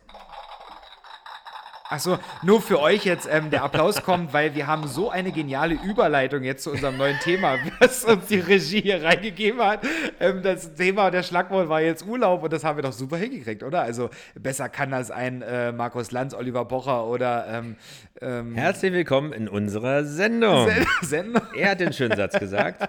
Achso, 1.92 2.20
nur 2.44 2.62
für 2.62 2.80
euch 2.80 3.04
jetzt 3.04 3.28
ähm, 3.32 3.50
der 3.50 3.64
Applaus 3.64 4.04
kommt, 4.04 4.32
weil 4.32 4.54
wir 4.54 4.68
haben 4.68 4.88
so 4.88 5.10
eine 5.10 5.32
geniale 5.32 5.74
Überleitung 5.74 6.44
jetzt 6.44 6.64
zu 6.64 6.70
unserem 6.70 6.98
neuen 6.98 7.18
Thema, 7.18 7.58
was 7.80 8.06
uns 8.06 8.28
die 8.28 8.38
Regie 8.38 8.82
hier 8.82 9.04
reingegeben 9.04 9.60
hat. 9.60 9.80
Ähm, 10.20 10.44
das 10.44 10.76
Thema, 10.76 11.10
der 11.10 11.24
Schlagwort 11.24 11.68
war 11.68 11.82
jetzt 11.82 12.06
Urlaub 12.06 12.44
und 12.44 12.54
das 12.54 12.64
haben 12.64 12.78
wir 12.78 12.84
doch 12.84 12.94
super 12.94 13.18
hingekriegt, 13.18 13.64
oder? 13.64 13.82
Also 13.82 14.12
besser 14.36 14.70
kann 14.70 14.92
das 14.92 15.10
ein 15.10 15.42
äh, 15.42 15.72
Markus 15.72 16.12
Lanz, 16.12 16.36
Oliver 16.36 16.66
Pocher 16.66 17.08
oder 17.08 17.48
ähm, 17.50 17.76
ähm, 18.22 18.54
Herzlich 18.54 18.94
willkommen 18.94 19.34
in 19.34 19.48
unserer 19.48 20.06
Sendung. 20.06 20.70
Sender. 21.02 21.42
Er 21.56 21.72
hat 21.72 21.80
den 21.80 21.92
schönen 21.92 22.16
Satz 22.16 22.38
gesagt. 22.38 22.88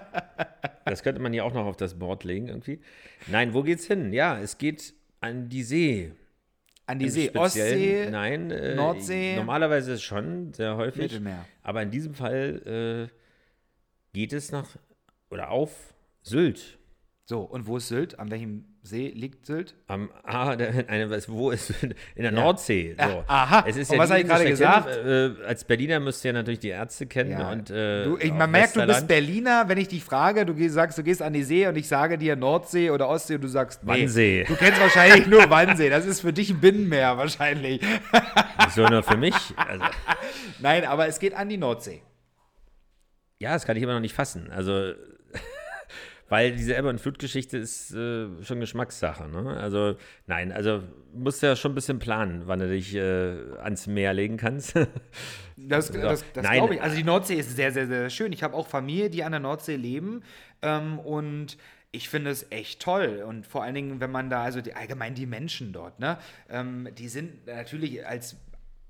Das 0.85 1.01
könnte 1.01 1.19
man 1.19 1.33
ja 1.33 1.43
auch 1.43 1.53
noch 1.55 1.65
auf 1.65 1.75
das 1.75 1.97
Board 1.97 2.23
legen 2.23 2.49
irgendwie. 2.49 2.79
Nein, 3.25 3.55
wo 3.55 3.63
geht's 3.63 3.87
hin? 3.87 4.13
Ja, 4.13 4.37
es 4.37 4.59
geht 4.59 4.93
an 5.21 5.49
die 5.49 5.63
See. 5.63 6.11
An 6.91 6.99
die 6.99 7.09
See. 7.09 7.31
Ostsee, 7.33 8.09
Nein, 8.11 8.51
äh, 8.51 8.75
Nordsee. 8.75 9.37
Normalerweise 9.37 9.97
schon, 9.97 10.53
sehr 10.53 10.75
häufig. 10.75 11.03
Mittelmeer. 11.03 11.45
Aber 11.63 11.81
in 11.81 11.89
diesem 11.89 12.13
Fall 12.13 13.09
äh, 13.09 13.15
geht 14.11 14.33
es 14.33 14.51
nach 14.51 14.67
oder 15.29 15.51
auf 15.51 15.93
Sylt. 16.21 16.79
So, 17.31 17.43
und 17.43 17.65
wo 17.65 17.77
ist 17.77 17.87
Sylt? 17.87 18.19
An 18.19 18.29
welchem 18.29 18.65
See 18.83 19.07
liegt 19.15 19.45
Sylt? 19.45 19.73
Am, 19.87 20.09
ah, 20.25 20.49
eine, 20.49 21.09
wo 21.29 21.51
ist 21.51 21.73
in 21.81 21.95
der 22.23 22.33
Nordsee? 22.33 22.93
So. 22.99 23.07
Ja, 23.07 23.23
aha. 23.25 23.63
Es 23.65 23.77
ist 23.77 23.89
Und 23.89 23.95
ja 23.95 24.01
was 24.01 24.09
die 24.09 24.15
hab 24.15 24.19
ich 24.19 24.27
gerade 24.27 24.49
gesagt? 24.49 24.89
schlechthin. 24.93 25.37
Äh, 25.41 25.47
als 25.47 25.63
Berliner 25.63 26.01
müsst 26.01 26.25
ihr 26.25 26.33
natürlich 26.33 26.59
die 26.59 26.67
Ärzte 26.67 27.05
kennen 27.05 27.39
und 27.39 27.69
äh, 27.69 28.03
du, 28.03 28.17
ich, 28.17 28.33
man 28.33 28.51
merkt, 28.51 28.75
du 28.75 28.85
bist. 28.85 29.07
Berliner, 29.07 29.63
wenn 29.69 29.77
ich 29.77 29.87
dich 29.87 30.03
frage, 30.03 30.45
du 30.45 30.53
gehst, 30.53 30.75
sagst, 30.75 30.97
du 30.97 31.03
gehst 31.03 31.21
an 31.21 31.31
die 31.31 31.43
See 31.43 31.65
und 31.67 31.77
ich 31.77 31.87
sage 31.87 32.17
dir 32.17 32.35
Nordsee 32.35 32.89
oder 32.89 33.07
Ostsee 33.07 33.35
und 33.35 33.45
du 33.45 33.47
sagst 33.47 33.81
nee. 33.81 34.01
Wannsee. 34.01 34.43
Du 34.45 34.57
kennst 34.57 34.81
wahrscheinlich 34.81 35.25
nur 35.27 35.49
Wannsee. 35.49 35.89
Das 35.89 36.05
ist 36.05 36.19
für 36.19 36.33
dich 36.33 36.49
ein 36.49 36.59
Binnenmeer 36.59 37.17
wahrscheinlich. 37.17 37.79
So 38.75 38.85
nur 38.87 39.03
für 39.03 39.17
mich. 39.17 39.35
Also, 39.55 39.85
Nein, 40.59 40.83
aber 40.83 41.07
es 41.07 41.19
geht 41.19 41.33
an 41.33 41.47
die 41.47 41.57
Nordsee. 41.57 42.01
ja, 43.39 43.53
das 43.53 43.65
kann 43.65 43.77
ich 43.77 43.83
immer 43.83 43.93
noch 43.93 44.01
nicht 44.01 44.15
fassen. 44.15 44.49
Also, 44.51 44.93
weil 46.31 46.53
diese 46.53 46.77
Ebbe- 46.77 46.87
und 46.87 47.01
Flutgeschichte 47.01 47.57
ist 47.57 47.93
äh, 47.93 48.29
schon 48.41 48.61
Geschmackssache. 48.61 49.27
Ne? 49.27 49.57
Also, 49.57 49.97
nein, 50.27 50.53
also 50.53 50.81
musst 51.13 51.43
ja 51.43 51.57
schon 51.57 51.73
ein 51.73 51.75
bisschen 51.75 51.99
planen, 51.99 52.43
wann 52.45 52.59
du 52.59 52.69
dich 52.69 52.95
äh, 52.95 53.35
ans 53.61 53.85
Meer 53.85 54.13
legen 54.13 54.37
kannst. 54.37 54.75
Das, 55.57 55.91
das, 55.91 56.25
das 56.33 56.43
Nein. 56.43 56.57
glaube 56.57 56.73
ich. 56.73 56.81
Also 56.81 56.95
die 56.95 57.03
Nordsee 57.03 57.35
ist 57.35 57.55
sehr, 57.55 57.71
sehr, 57.71 57.85
sehr 57.85 58.09
schön. 58.09 58.33
Ich 58.33 58.41
habe 58.41 58.55
auch 58.55 58.67
Familie, 58.67 59.11
die 59.11 59.23
an 59.23 59.31
der 59.31 59.39
Nordsee 59.39 59.75
leben. 59.75 60.23
Ähm, 60.63 60.97
und 60.97 61.55
ich 61.91 62.09
finde 62.09 62.31
es 62.31 62.47
echt 62.49 62.81
toll. 62.81 63.23
Und 63.27 63.45
vor 63.45 63.61
allen 63.61 63.75
Dingen, 63.75 63.99
wenn 63.99 64.09
man 64.09 64.31
da, 64.31 64.41
also 64.41 64.61
die, 64.61 64.73
allgemein 64.73 65.13
die 65.13 65.27
Menschen 65.27 65.71
dort, 65.71 65.99
ne, 65.99 66.17
ähm, 66.49 66.89
die 66.97 67.09
sind 67.09 67.45
natürlich 67.45 68.07
als, 68.07 68.37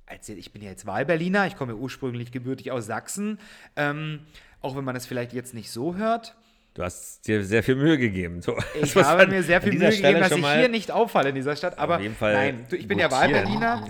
als 0.05 0.29
ich 0.29 0.53
bin 0.53 0.61
ja 0.61 0.69
jetzt 0.69 0.85
Wahlberliner, 0.85 1.45
ich 1.47 1.57
komme 1.57 1.73
ja 1.73 1.77
ursprünglich 1.77 2.31
gebürtig 2.31 2.71
aus 2.71 2.85
Sachsen. 2.85 3.37
Ähm, 3.75 4.21
auch 4.61 4.77
wenn 4.77 4.85
man 4.85 4.93
das 4.93 5.05
vielleicht 5.05 5.33
jetzt 5.33 5.53
nicht 5.53 5.71
so 5.71 5.97
hört. 5.97 6.37
Du 6.73 6.83
hast 6.83 7.27
dir 7.27 7.43
sehr 7.43 7.63
viel 7.63 7.75
Mühe 7.75 7.97
gegeben. 7.97 8.41
So, 8.41 8.57
Ich 8.81 8.95
habe 8.95 9.27
mir 9.27 9.43
sehr 9.43 9.61
viel 9.61 9.73
Mühe 9.73 9.91
Stelle 9.91 10.19
gegeben, 10.19 10.41
dass 10.41 10.53
ich 10.53 10.59
hier 10.59 10.69
nicht 10.69 10.91
auffalle 10.91 11.29
in 11.29 11.35
dieser 11.35 11.55
Stadt. 11.55 11.77
Aber 11.77 11.99
jeden 11.99 12.15
Fall 12.15 12.33
nein, 12.33 12.65
ich 12.71 12.87
bin 12.87 12.97
ja. 12.97 13.11
Wahlberliner 13.11 13.85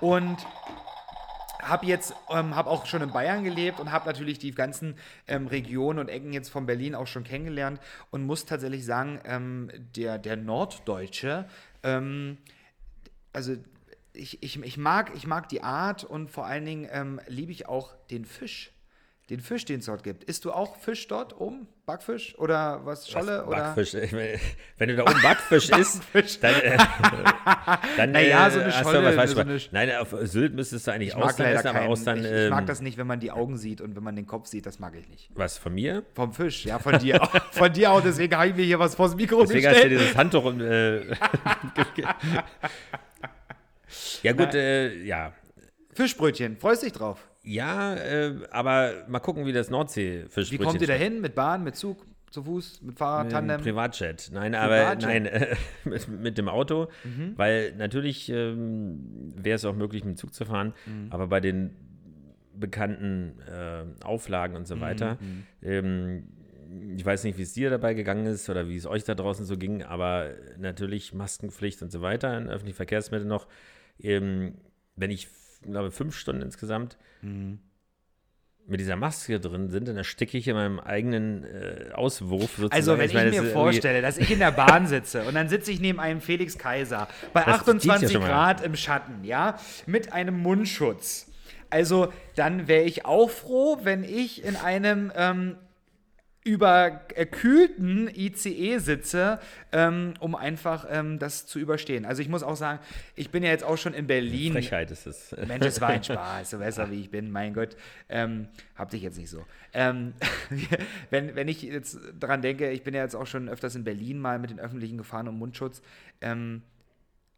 und 0.00 0.38
habe 1.60 1.86
jetzt 1.86 2.14
ähm, 2.30 2.54
habe 2.56 2.70
auch 2.70 2.86
schon 2.86 3.02
in 3.02 3.10
Bayern 3.10 3.44
gelebt 3.44 3.80
und 3.80 3.92
habe 3.92 4.06
natürlich 4.06 4.38
die 4.38 4.52
ganzen 4.52 4.96
ähm, 5.28 5.46
Regionen 5.46 5.98
und 5.98 6.08
Ecken 6.08 6.32
jetzt 6.32 6.50
von 6.50 6.66
Berlin 6.66 6.94
auch 6.94 7.06
schon 7.06 7.24
kennengelernt 7.24 7.80
und 8.10 8.24
muss 8.24 8.44
tatsächlich 8.44 8.84
sagen, 8.84 9.20
ähm, 9.24 9.70
der, 9.94 10.18
der 10.18 10.36
Norddeutsche, 10.36 11.48
ähm, 11.82 12.38
also 13.32 13.56
ich, 14.12 14.42
ich, 14.42 14.62
ich, 14.62 14.76
mag, 14.76 15.12
ich 15.14 15.26
mag 15.26 15.48
die 15.48 15.62
Art 15.62 16.04
und 16.04 16.30
vor 16.30 16.46
allen 16.46 16.64
Dingen 16.64 16.88
ähm, 16.90 17.20
liebe 17.26 17.52
ich 17.52 17.66
auch 17.68 17.94
den 18.10 18.24
Fisch. 18.24 18.70
Den 19.30 19.40
Fisch, 19.40 19.64
den 19.64 19.80
es 19.80 19.86
dort 19.86 20.02
gibt. 20.02 20.24
Isst 20.24 20.44
du 20.44 20.52
auch 20.52 20.76
Fisch 20.76 21.08
dort 21.08 21.40
oben? 21.40 21.66
Backfisch 21.86 22.38
oder 22.38 22.80
was? 22.86 23.08
Scholle? 23.08 23.44
oder? 23.44 23.74
Backfisch. 23.74 23.92
Wenn 24.78 24.88
du 24.88 24.96
da 24.96 25.02
oben 25.02 25.20
Backfisch 25.20 25.68
isst, 25.68 26.02
dann, 26.42 26.54
äh, 26.54 26.78
dann 27.96 28.12
Naja, 28.12 28.46
äh, 28.46 28.50
so 28.50 28.60
eine 28.60 28.72
hast 28.72 28.78
du 28.80 28.84
Scholle, 28.84 29.04
was 29.04 29.14
falsch 29.14 29.30
so 29.32 29.40
eine. 29.40 29.60
Nein, 29.70 29.96
auf 29.96 30.14
Sylt 30.22 30.54
müsstest 30.54 30.86
du 30.86 30.92
eigentlich 30.92 31.10
Ich 31.10 31.16
Austern 31.16 31.46
essen, 31.46 31.66
aber 31.66 31.78
keinen, 31.80 31.88
Austern, 31.90 32.18
ich, 32.18 32.24
ich 32.24 32.50
mag 32.50 32.60
ähm, 32.60 32.66
das 32.66 32.80
nicht, 32.80 32.96
wenn 32.96 33.06
man 33.06 33.20
die 33.20 33.30
Augen 33.30 33.58
sieht 33.58 33.82
und 33.82 33.96
wenn 33.96 34.02
man 34.02 34.16
den 34.16 34.26
Kopf 34.26 34.46
sieht, 34.46 34.64
das 34.64 34.78
mag 34.78 34.94
ich 34.96 35.06
nicht. 35.08 35.28
was 35.34 35.58
von 35.58 35.74
mir? 35.74 36.04
Vom 36.14 36.32
Fisch, 36.32 36.64
ja, 36.64 36.78
von 36.78 36.98
dir 36.98 37.22
auch. 37.22 37.30
Von 37.52 37.72
dir 37.72 37.92
auch, 37.92 38.00
deswegen 38.00 38.34
habe 38.36 38.48
ich 38.48 38.56
mir 38.56 38.64
hier 38.64 38.78
was 38.78 38.94
vors 38.94 39.14
Mikro 39.14 39.42
Deswegen 39.42 39.66
hast 39.66 39.76
du 39.76 39.82
gestellt. 39.82 40.00
dieses 40.00 40.16
Handtuch 40.16 40.44
und, 40.44 40.60
äh, 40.60 41.02
Ja 44.22 44.32
gut, 44.32 44.54
äh, 44.54 45.02
ja. 45.04 45.32
Fischbrötchen, 45.92 46.56
freust 46.56 46.82
dich 46.82 46.92
drauf. 46.92 47.28
Ja, 47.44 47.94
äh, 47.94 48.34
aber 48.50 49.04
mal 49.08 49.20
gucken, 49.20 49.44
wie 49.46 49.52
das 49.52 49.68
Nordsee-Fischbrötchen 49.70 50.58
Wie 50.60 50.64
kommt 50.64 50.80
ihr 50.80 50.86
da 50.86 50.94
hin? 50.94 51.20
Mit 51.20 51.34
Bahn, 51.34 51.62
mit 51.62 51.76
Zug, 51.76 52.06
zu 52.30 52.42
Fuß, 52.42 52.80
mit 52.82 52.96
Fahrrad, 52.98 53.30
Tandem? 53.30 53.58
dem 53.58 53.62
Privatjet. 53.62 54.30
Nein, 54.32 54.54
aber 54.54 54.76
Privatjet. 54.96 55.02
nein, 55.02 55.26
äh, 55.26 55.56
mit, 55.84 56.08
mit 56.08 56.38
dem 56.38 56.48
Auto, 56.48 56.88
Mhm. 57.04 57.34
weil 57.36 57.74
natürlich 57.76 58.28
ähm, 58.30 59.32
wäre 59.36 59.56
es 59.56 59.64
auch 59.64 59.74
möglich, 59.76 60.04
mit 60.04 60.14
dem 60.14 60.16
Zug 60.16 60.32
zu 60.34 60.44
fahren, 60.46 60.72
Mhm. 60.86 61.06
aber 61.10 61.26
bei 61.28 61.40
den 61.40 61.76
bekannten 62.56 63.34
äh, 63.48 63.84
Auflagen 64.04 64.52
Mhm, 64.54 64.58
und 64.60 64.66
so 64.66 64.80
weiter, 64.80 65.18
ähm, 65.62 66.28
ich 66.96 67.04
weiß 67.04 67.24
nicht, 67.24 67.36
wie 67.38 67.42
es 67.42 67.52
dir 67.52 67.68
dabei 67.70 67.94
gegangen 67.94 68.26
ist 68.26 68.48
oder 68.48 68.68
wie 68.68 68.76
es 68.76 68.86
euch 68.86 69.04
da 69.04 69.14
draußen 69.14 69.44
so 69.44 69.56
ging, 69.56 69.82
aber 69.82 70.30
natürlich 70.58 71.12
Maskenpflicht 71.12 71.82
und 71.82 71.92
so 71.92 72.00
weiter 72.00 72.36
in 72.38 72.48
öffentlichen 72.48 72.76
Verkehrsmitteln 72.76 73.28
noch. 73.28 73.46
Ähm, 74.00 74.54
wenn 74.96 75.10
ich, 75.10 75.28
glaube 75.72 75.90
fünf 75.90 76.16
Stunden 76.16 76.42
insgesamt 76.42 76.96
Mhm. 77.22 77.58
mit 78.66 78.80
dieser 78.80 78.96
Maske 78.96 79.40
drin 79.40 79.68
sind, 79.70 79.88
dann 79.88 79.96
ersticke 79.96 80.38
ich 80.38 80.48
in 80.48 80.54
meinem 80.54 80.80
eigenen 80.80 81.44
äh, 81.44 81.90
Auswurf 81.92 82.50
sozusagen. 82.56 82.72
Also, 82.72 82.98
wenn 82.98 83.06
ich, 83.08 83.14
meine, 83.14 83.30
mir 83.30 83.42
das 83.42 83.52
vorstelle, 83.52 84.00
dass 84.02 84.16
ich 84.18 84.30
in 84.30 84.38
der 84.38 84.52
Bahn 84.52 84.86
sitze 84.86 85.24
und 85.24 85.34
dann 85.34 85.48
sitze 85.48 85.70
ich 85.70 85.80
neben 85.80 86.00
einem 86.00 86.20
Felix 86.20 86.56
Kaiser 86.58 87.08
bei 87.32 87.42
Das 87.44 87.58
zieht 87.64 87.84
ja 87.84 87.92
28 87.94 88.12
schon 88.12 88.22
mal. 88.22 88.28
Grad 88.28 88.64
im 88.64 88.74
Schatten, 88.76 89.24
ja, 89.24 89.58
mit 89.86 90.12
einem 90.12 90.38
Mundschutz. 90.38 91.30
Also, 91.70 92.12
dann 92.36 92.68
wäre 92.68 92.84
ich 92.84 93.04
auch 93.04 93.28
froh, 93.30 93.78
wenn 93.82 94.04
ich 94.04 94.44
in 94.44 94.56
einem 94.56 95.12
ähm, 95.16 95.56
überkühlten 96.44 98.08
ICE 98.14 98.78
sitze, 98.78 99.40
ähm, 99.72 100.12
um 100.20 100.34
einfach 100.34 100.86
ähm, 100.90 101.18
das 101.18 101.46
zu 101.46 101.58
überstehen. 101.58 102.04
Also 102.04 102.20
ich 102.20 102.28
muss 102.28 102.42
auch 102.42 102.56
sagen, 102.56 102.80
ich 103.16 103.30
bin 103.30 103.42
ja 103.42 103.48
jetzt 103.48 103.64
auch 103.64 103.78
schon 103.78 103.94
in 103.94 104.06
Berlin. 104.06 104.52
Frechheit 104.52 104.90
ist 104.90 105.06
es. 105.06 105.34
Mensch, 105.48 105.64
es 105.64 105.80
war 105.80 105.88
ein 105.88 106.04
Spaß, 106.04 106.50
so 106.50 106.58
besser 106.58 106.90
wie 106.90 107.00
ich 107.00 107.10
bin, 107.10 107.30
mein 107.30 107.54
Gott. 107.54 107.76
Ähm, 108.10 108.48
hab 108.76 108.90
dich 108.90 109.02
jetzt 109.02 109.16
nicht 109.16 109.30
so. 109.30 109.46
Ähm, 109.72 110.12
wenn, 111.10 111.34
wenn 111.34 111.48
ich 111.48 111.62
jetzt 111.62 111.98
dran 112.20 112.42
denke, 112.42 112.70
ich 112.70 112.82
bin 112.82 112.92
ja 112.92 113.02
jetzt 113.02 113.16
auch 113.16 113.26
schon 113.26 113.48
öfters 113.48 113.74
in 113.74 113.84
Berlin 113.84 114.18
mal 114.18 114.38
mit 114.38 114.50
den 114.50 114.60
Öffentlichen 114.60 114.98
gefahren 114.98 115.28
und 115.28 115.38
Mundschutz. 115.38 115.80
Ähm, 116.20 116.60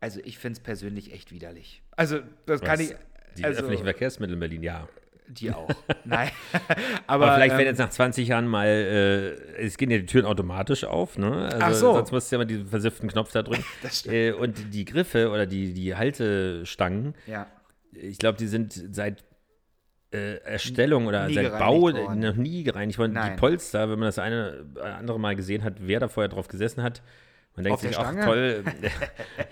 also 0.00 0.20
ich 0.24 0.38
finde 0.38 0.58
es 0.58 0.60
persönlich 0.60 1.12
echt 1.12 1.30
widerlich. 1.30 1.82
Also 1.92 2.20
das 2.44 2.60
kann 2.60 2.80
Was? 2.80 2.90
ich. 2.90 2.96
Die 3.38 3.44
also, 3.44 3.60
öffentlichen 3.60 3.84
Verkehrsmittel 3.84 4.34
in 4.34 4.40
Berlin, 4.40 4.62
ja. 4.62 4.88
Die 5.28 5.52
auch. 5.52 5.68
Nein. 6.04 6.30
Aber, 7.06 7.26
Aber 7.26 7.34
vielleicht, 7.34 7.52
ähm, 7.52 7.58
wenn 7.58 7.66
jetzt 7.66 7.78
nach 7.78 7.90
20 7.90 8.28
Jahren 8.28 8.46
mal, 8.46 8.66
äh, 8.66 9.62
es 9.64 9.76
gehen 9.76 9.90
ja 9.90 9.98
die 9.98 10.06
Türen 10.06 10.26
automatisch 10.26 10.84
auf, 10.84 11.18
ne? 11.18 11.48
Also 11.52 11.58
Ach 11.60 11.74
so. 11.74 11.92
Sonst 11.94 12.12
musst 12.12 12.30
du 12.30 12.36
ja 12.36 12.38
mal 12.38 12.44
diesen 12.44 12.66
versifften 12.66 13.08
Knopf 13.08 13.32
da 13.32 13.42
drücken. 13.42 13.64
Das 13.82 14.00
stimmt. 14.00 14.14
äh, 14.14 14.32
und 14.32 14.74
die 14.74 14.84
Griffe 14.84 15.30
oder 15.30 15.46
die, 15.46 15.72
die 15.72 15.94
Haltestangen, 15.94 17.14
Ja. 17.26 17.46
ich 17.92 18.18
glaube, 18.18 18.38
die 18.38 18.46
sind 18.46 18.72
seit 18.94 19.24
äh, 20.12 20.36
Erstellung 20.44 21.06
oder 21.06 21.26
Nie 21.26 21.34
seit 21.34 21.58
Bau 21.58 21.80
worden. 21.82 22.20
noch 22.20 22.36
nie 22.36 22.62
gereinigt 22.62 22.98
worden. 22.98 23.18
Die 23.20 23.36
Polster, 23.36 23.90
wenn 23.90 23.98
man 23.98 24.08
das 24.08 24.18
eine 24.18 24.66
oder 24.74 24.96
andere 24.96 25.18
Mal 25.18 25.34
gesehen 25.36 25.64
hat, 25.64 25.74
wer 25.80 26.00
da 26.00 26.08
vorher 26.08 26.28
drauf 26.28 26.48
gesessen 26.48 26.82
hat, 26.82 27.02
man 27.56 27.64
denkt 27.64 27.78
Auf 27.78 27.82
sich, 27.82 27.98
ach 27.98 28.14
toll. 28.24 28.62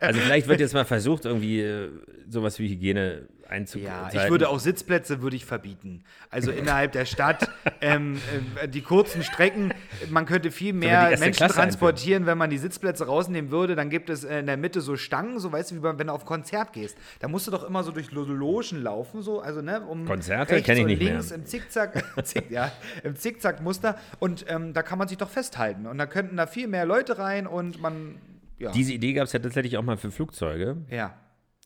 also 0.00 0.20
vielleicht 0.20 0.48
wird 0.48 0.60
jetzt 0.60 0.74
mal 0.74 0.84
versucht, 0.84 1.24
irgendwie 1.24 1.60
äh, 1.60 1.88
sowas 2.28 2.58
wie 2.58 2.68
Hygiene 2.68 3.28
einzubauen. 3.48 3.86
Ja, 4.12 4.24
ich 4.24 4.30
würde 4.30 4.48
auch 4.48 4.58
Sitzplätze 4.58 5.22
würde 5.22 5.36
ich 5.36 5.44
verbieten. 5.44 6.02
Also 6.30 6.50
innerhalb 6.50 6.92
der 6.92 7.04
Stadt, 7.04 7.48
ähm, 7.80 8.20
äh, 8.62 8.68
die 8.68 8.82
kurzen 8.82 9.22
Strecken, 9.22 9.72
man 10.10 10.26
könnte 10.26 10.50
viel 10.50 10.72
mehr 10.72 11.10
Menschen 11.10 11.32
Klasse 11.32 11.54
transportieren, 11.54 12.26
wenn 12.26 12.38
man 12.38 12.50
die 12.50 12.58
Sitzplätze 12.58 13.06
rausnehmen 13.06 13.50
würde. 13.50 13.76
Dann 13.76 13.90
gibt 13.90 14.10
es 14.10 14.24
äh, 14.24 14.40
in 14.40 14.46
der 14.46 14.56
Mitte 14.56 14.80
so 14.80 14.96
Stangen, 14.96 15.38
so 15.38 15.52
weißt 15.52 15.70
du, 15.70 15.74
wie 15.76 15.80
bei- 15.80 15.98
wenn 15.98 16.06
du 16.08 16.12
auf 16.12 16.24
Konzert 16.24 16.72
gehst. 16.72 16.96
Da 17.20 17.28
musst 17.28 17.46
du 17.46 17.50
doch 17.50 17.62
immer 17.68 17.82
so 17.84 17.92
durch 17.92 18.10
Lo- 18.12 18.24
Logen 18.24 18.82
laufen, 18.82 19.22
so, 19.22 19.40
also 19.40 19.62
ne, 19.62 19.80
um 19.82 20.04
Konzerte 20.06 20.54
rechts 20.54 20.66
kenn 20.66 20.78
ich 20.78 20.86
nicht 20.86 21.02
mehr. 21.02 21.12
links 21.12 21.30
im 21.30 21.44
Zickzack, 21.46 22.04
Zick, 22.24 22.50
ja, 22.50 22.72
im 23.04 23.16
Zickzack-Muster. 23.16 23.96
Und 24.18 24.44
ähm, 24.48 24.72
da 24.72 24.82
kann 24.82 24.98
man 24.98 25.08
sich 25.08 25.18
doch 25.18 25.30
festhalten. 25.30 25.86
Und 25.86 25.98
da 25.98 26.06
könnten 26.06 26.36
da 26.36 26.46
viel 26.46 26.68
mehr 26.68 26.86
Leute 26.86 27.18
rein 27.18 27.46
und 27.46 27.80
man, 27.80 28.16
ja, 28.58 28.70
Diese 28.72 28.92
Idee 28.92 29.12
gab 29.12 29.24
es 29.24 29.32
ja 29.32 29.38
tatsächlich 29.38 29.76
auch 29.76 29.82
mal 29.82 29.96
für 29.96 30.10
Flugzeuge. 30.10 30.76
ja. 30.90 31.14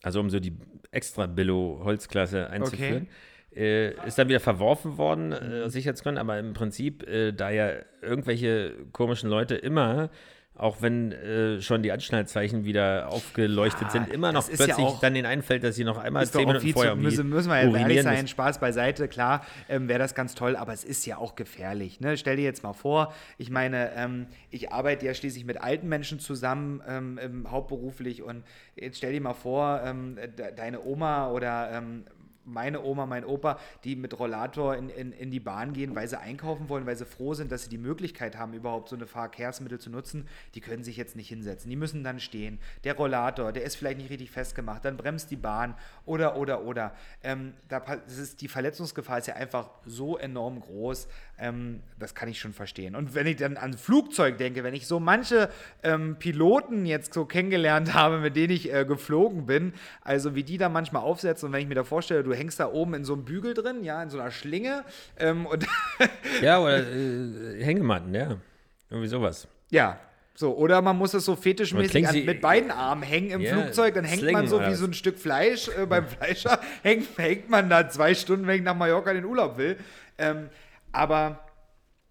Also 0.02 0.18
um 0.20 0.30
so 0.30 0.40
die 0.40 0.56
extra 0.90 1.26
Billo-Holzklasse 1.26 2.50
einzuführen. 2.50 3.09
Äh, 3.55 4.07
ist 4.07 4.16
dann 4.16 4.29
wieder 4.29 4.40
verworfen 4.40 4.96
worden, 4.96 5.33
äh, 5.33 5.62
aus 5.64 5.72
Sicherheitsgründen, 5.72 6.20
aber 6.20 6.38
im 6.38 6.53
Prinzip, 6.53 7.03
äh, 7.09 7.33
da 7.33 7.50
ja 7.50 7.72
irgendwelche 8.00 8.74
komischen 8.92 9.29
Leute 9.29 9.57
immer, 9.57 10.11
auch 10.60 10.82
wenn 10.82 11.12
äh, 11.12 11.62
schon 11.62 11.82
die 11.82 11.90
Anschnallzeichen 11.90 12.64
wieder 12.64 13.08
aufgeleuchtet 13.08 13.84
Ja, 13.84 13.90
sind, 13.90 14.12
immer 14.12 14.30
noch 14.30 14.46
ist 14.48 14.58
ja 14.60 14.66
plötzlich 14.66 14.86
auch- 14.86 15.00
dann 15.00 15.14
den 15.14 15.24
einfällt, 15.24 15.64
dass 15.64 15.74
sie 15.74 15.84
noch 15.84 15.96
einmal 15.96 16.22
ist 16.22 16.32
zehn 16.34 16.46
Minuten 16.46 16.68
vorher 16.72 16.92
zu, 16.92 16.98
müssen, 16.98 17.28
müssen 17.30 17.48
wir 17.48 17.62
ja 17.64 17.78
ehrlich 17.78 18.02
sein, 18.02 18.12
müssen. 18.14 18.28
Spaß 18.28 18.60
beiseite, 18.60 19.08
klar, 19.08 19.44
ähm, 19.70 19.88
wäre 19.88 19.98
das 19.98 20.14
ganz 20.14 20.34
toll, 20.34 20.56
aber 20.56 20.74
es 20.74 20.84
ist 20.84 21.06
ja 21.06 21.16
auch 21.16 21.34
gefährlich. 21.34 22.00
Ne? 22.00 22.18
Stell 22.18 22.36
dir 22.36 22.44
jetzt 22.44 22.62
mal 22.62 22.74
vor, 22.74 23.14
ich 23.38 23.48
meine, 23.50 23.92
ähm, 23.96 24.26
ich 24.50 24.70
arbeite 24.70 25.06
ja 25.06 25.14
schließlich 25.14 25.46
mit 25.46 25.60
alten 25.62 25.88
Menschen 25.88 26.18
zusammen, 26.20 26.82
ähm, 26.86 27.18
ähm, 27.22 27.50
hauptberuflich 27.50 28.22
und 28.22 28.44
jetzt 28.76 28.98
stell 28.98 29.12
dir 29.12 29.20
mal 29.22 29.32
vor, 29.34 29.80
ähm, 29.82 30.16
de 30.16 30.54
deine 30.54 30.84
Oma 30.84 31.30
oder 31.30 31.70
ähm, 31.72 32.04
meine 32.50 32.82
Oma, 32.82 33.06
mein 33.06 33.24
Opa, 33.24 33.58
die 33.84 33.96
mit 33.96 34.18
Rollator 34.18 34.76
in, 34.76 34.88
in, 34.88 35.12
in 35.12 35.30
die 35.30 35.40
Bahn 35.40 35.72
gehen, 35.72 35.94
weil 35.94 36.08
sie 36.08 36.18
einkaufen 36.18 36.68
wollen, 36.68 36.86
weil 36.86 36.96
sie 36.96 37.06
froh 37.06 37.34
sind, 37.34 37.52
dass 37.52 37.64
sie 37.64 37.70
die 37.70 37.78
Möglichkeit 37.78 38.36
haben, 38.36 38.52
überhaupt 38.52 38.88
so 38.88 38.96
eine 38.96 39.06
Verkehrsmittel 39.06 39.78
zu 39.78 39.90
nutzen, 39.90 40.26
die 40.54 40.60
können 40.60 40.84
sich 40.84 40.96
jetzt 40.96 41.16
nicht 41.16 41.28
hinsetzen. 41.28 41.70
Die 41.70 41.76
müssen 41.76 42.04
dann 42.04 42.20
stehen. 42.20 42.58
Der 42.84 42.94
Rollator, 42.94 43.52
der 43.52 43.64
ist 43.64 43.76
vielleicht 43.76 43.98
nicht 43.98 44.10
richtig 44.10 44.30
festgemacht, 44.30 44.84
dann 44.84 44.96
bremst 44.96 45.30
die 45.30 45.36
Bahn 45.36 45.74
oder, 46.04 46.36
oder, 46.36 46.64
oder. 46.64 46.94
Ähm, 47.22 47.54
da, 47.68 47.80
das 47.80 48.18
ist, 48.18 48.40
die 48.40 48.48
Verletzungsgefahr 48.48 49.18
ist 49.18 49.26
ja 49.26 49.34
einfach 49.34 49.70
so 49.84 50.18
enorm 50.18 50.60
groß. 50.60 51.08
Ähm, 51.38 51.80
das 51.98 52.14
kann 52.14 52.28
ich 52.28 52.38
schon 52.38 52.52
verstehen. 52.52 52.94
Und 52.94 53.14
wenn 53.14 53.26
ich 53.26 53.36
dann 53.36 53.56
an 53.56 53.74
Flugzeug 53.74 54.38
denke, 54.38 54.64
wenn 54.64 54.74
ich 54.74 54.86
so 54.86 55.00
manche 55.00 55.50
ähm, 55.82 56.16
Piloten 56.18 56.86
jetzt 56.86 57.14
so 57.14 57.24
kennengelernt 57.24 57.94
habe, 57.94 58.18
mit 58.18 58.36
denen 58.36 58.52
ich 58.52 58.72
äh, 58.72 58.84
geflogen 58.84 59.46
bin, 59.46 59.72
also 60.02 60.34
wie 60.34 60.44
die 60.44 60.58
da 60.58 60.68
manchmal 60.68 61.02
aufsetzen 61.02 61.46
und 61.46 61.52
wenn 61.52 61.62
ich 61.62 61.68
mir 61.68 61.74
da 61.74 61.84
vorstelle, 61.84 62.22
du 62.22 62.32
hängst 62.40 62.59
da 62.59 62.72
oben 62.72 62.94
in 62.94 63.05
so 63.05 63.12
einem 63.12 63.24
Bügel 63.24 63.55
drin, 63.55 63.85
ja, 63.85 64.03
in 64.03 64.11
so 64.11 64.18
einer 64.18 64.31
Schlinge 64.31 64.85
ähm, 65.18 65.46
und 65.46 65.66
ja, 66.42 66.59
oder 66.59 66.79
äh, 66.79 67.62
Hängematten, 67.62 68.14
ja. 68.14 68.38
Irgendwie 68.88 69.09
sowas. 69.09 69.46
Ja, 69.70 70.00
so, 70.35 70.57
oder 70.57 70.81
man 70.81 70.96
muss 70.96 71.12
es 71.12 71.26
so 71.26 71.37
fetischmäßig 71.37 72.09
an, 72.09 72.24
mit 72.24 72.40
beiden 72.40 72.70
Armen 72.70 73.03
hängen 73.03 73.31
im 73.31 73.40
yeah, 73.42 73.55
Flugzeug, 73.55 73.94
dann 73.94 74.05
hängt 74.05 74.33
man 74.33 74.48
so 74.48 74.59
wie 74.61 74.74
so 74.74 74.87
ein 74.87 74.94
Stück 74.94 75.18
Fleisch 75.18 75.68
äh, 75.68 75.85
beim 75.85 76.07
Fleischer, 76.07 76.59
hängt, 76.83 77.07
hängt 77.18 77.50
man 77.50 77.68
da 77.68 77.88
zwei 77.90 78.14
Stunden, 78.14 78.46
wenn 78.46 78.57
ich 78.57 78.62
nach 78.62 78.74
Mallorca 78.74 79.11
in 79.11 79.18
den 79.18 79.26
Urlaub 79.26 79.59
will. 79.59 79.76
Ähm, 80.16 80.48
aber 80.92 81.40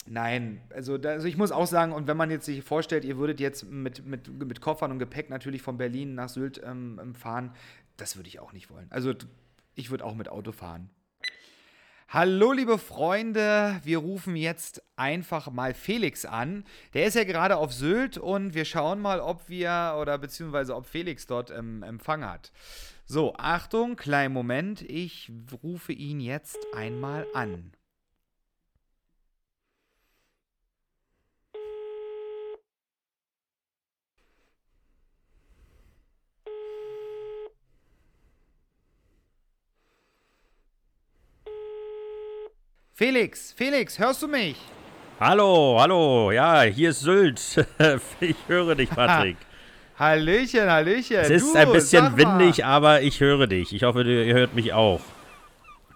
nein, 0.05 0.61
also, 0.69 0.99
da, 0.99 1.09
also 1.09 1.27
ich 1.27 1.37
muss 1.37 1.51
auch 1.51 1.65
sagen, 1.65 1.91
und 1.91 2.07
wenn 2.07 2.17
man 2.17 2.29
jetzt 2.29 2.45
sich 2.45 2.63
vorstellt, 2.63 3.03
ihr 3.03 3.17
würdet 3.17 3.39
jetzt 3.39 3.63
mit, 3.69 4.05
mit, 4.05 4.27
mit 4.27 4.61
Koffern 4.61 4.91
und 4.91 4.99
Gepäck 4.99 5.31
natürlich 5.31 5.63
von 5.63 5.77
Berlin 5.77 6.13
nach 6.13 6.29
Sylt 6.29 6.61
ähm, 6.63 6.99
ähm 7.01 7.15
fahren, 7.15 7.51
das 7.97 8.15
würde 8.15 8.29
ich 8.29 8.39
auch 8.39 8.53
nicht 8.53 8.69
wollen. 8.69 8.87
Also 8.91 9.13
ich 9.75 9.89
würde 9.89 10.05
auch 10.05 10.15
mit 10.15 10.29
Auto 10.29 10.51
fahren. 10.51 10.89
Hallo 12.11 12.53
liebe 12.53 12.79
Freunde, 12.79 13.79
wir 13.83 13.99
rufen 13.99 14.35
jetzt 14.35 14.81
einfach 14.95 15.51
mal 15.51 15.75
Felix 15.75 16.25
an. 16.25 16.63
Der 16.95 17.05
ist 17.05 17.13
ja 17.13 17.23
gerade 17.23 17.57
auf 17.57 17.71
Sylt 17.71 18.17
und 18.17 18.55
wir 18.55 18.65
schauen 18.65 18.99
mal, 18.99 19.19
ob 19.19 19.47
wir 19.47 19.95
oder 20.01 20.17
beziehungsweise 20.17 20.75
ob 20.75 20.87
Felix 20.87 21.27
dort 21.27 21.51
ähm, 21.51 21.83
Empfang 21.83 22.25
hat. 22.25 22.51
So, 23.05 23.35
Achtung, 23.37 23.95
kleinen 23.95 24.33
Moment, 24.33 24.81
ich 24.81 25.31
rufe 25.61 25.93
ihn 25.93 26.19
jetzt 26.19 26.57
einmal 26.75 27.27
an. 27.35 27.73
Felix, 42.99 43.53
Felix, 43.55 43.97
hörst 43.97 44.21
du 44.23 44.27
mich? 44.27 44.57
Hallo, 45.21 45.77
hallo, 45.79 46.33
ja, 46.33 46.63
hier 46.63 46.89
ist 46.89 46.99
Sylt. 46.99 47.39
ich 48.19 48.35
höre 48.49 48.75
dich, 48.75 48.89
Patrick. 48.89 49.37
Hallöchen, 49.97 50.69
Hallöchen. 50.69 51.15
Es 51.15 51.29
ist 51.29 51.55
du, 51.55 51.57
ein 51.57 51.71
bisschen 51.71 52.17
windig, 52.17 52.65
aber 52.65 53.01
ich 53.01 53.21
höre 53.21 53.47
dich. 53.47 53.73
Ich 53.73 53.83
hoffe, 53.83 54.03
ihr 54.03 54.33
hört 54.33 54.53
mich 54.53 54.73
auch. 54.73 54.99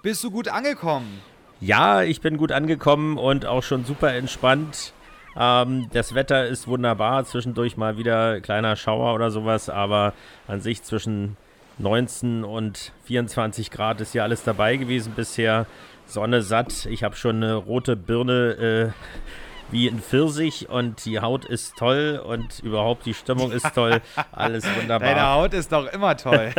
Bist 0.02 0.24
du 0.24 0.32
gut 0.32 0.48
angekommen? 0.48 1.20
Ja, 1.60 2.04
ich 2.04 2.22
bin 2.22 2.38
gut 2.38 2.54
angekommen 2.54 3.18
und 3.18 3.46
auch 3.46 3.64
schon 3.64 3.84
super 3.84 4.14
entspannt. 4.14 4.94
Ähm, 5.36 5.90
das 5.92 6.16
Wetter 6.16 6.48
ist 6.48 6.70
wunderbar, 6.70 7.26
zwischendurch 7.26 7.76
mal 7.76 7.98
wieder 7.98 8.40
kleiner 8.40 8.78
Schauer 8.78 9.14
oder 9.14 9.30
sowas, 9.30 9.68
aber 9.68 10.14
an 10.48 10.62
sich 10.62 10.84
zwischen 10.84 11.36
19 11.80 12.46
und 12.46 12.94
24 13.04 13.72
Grad 13.72 14.00
ist 14.00 14.14
ja 14.14 14.24
alles 14.24 14.44
dabei 14.44 14.78
gewesen 14.78 15.12
bisher. 15.18 15.66
Sonne 16.14 16.42
satt. 16.42 16.86
Ich 16.86 17.04
habe 17.04 17.16
schon 17.16 17.38
eine 17.38 17.56
rote 17.56 17.96
Birne 17.96 18.94
äh, 18.94 19.14
wie 19.74 19.88
ein 19.90 20.00
Pfirsich 20.00 20.70
und 20.70 21.04
die 21.04 21.20
Haut 21.20 21.46
ist 21.46 21.76
toll 21.78 22.22
und 22.24 22.60
überhaupt 22.60 23.06
die 23.08 23.14
Stimmung 23.14 23.52
ist 23.52 23.74
toll. 23.74 24.02
Alles 24.32 24.64
wunderbar. 24.80 25.10
Deine 25.10 25.30
Haut 25.30 25.54
ist 25.54 25.72
doch 25.72 25.92
immer 25.92 26.16
toll. 26.16 26.54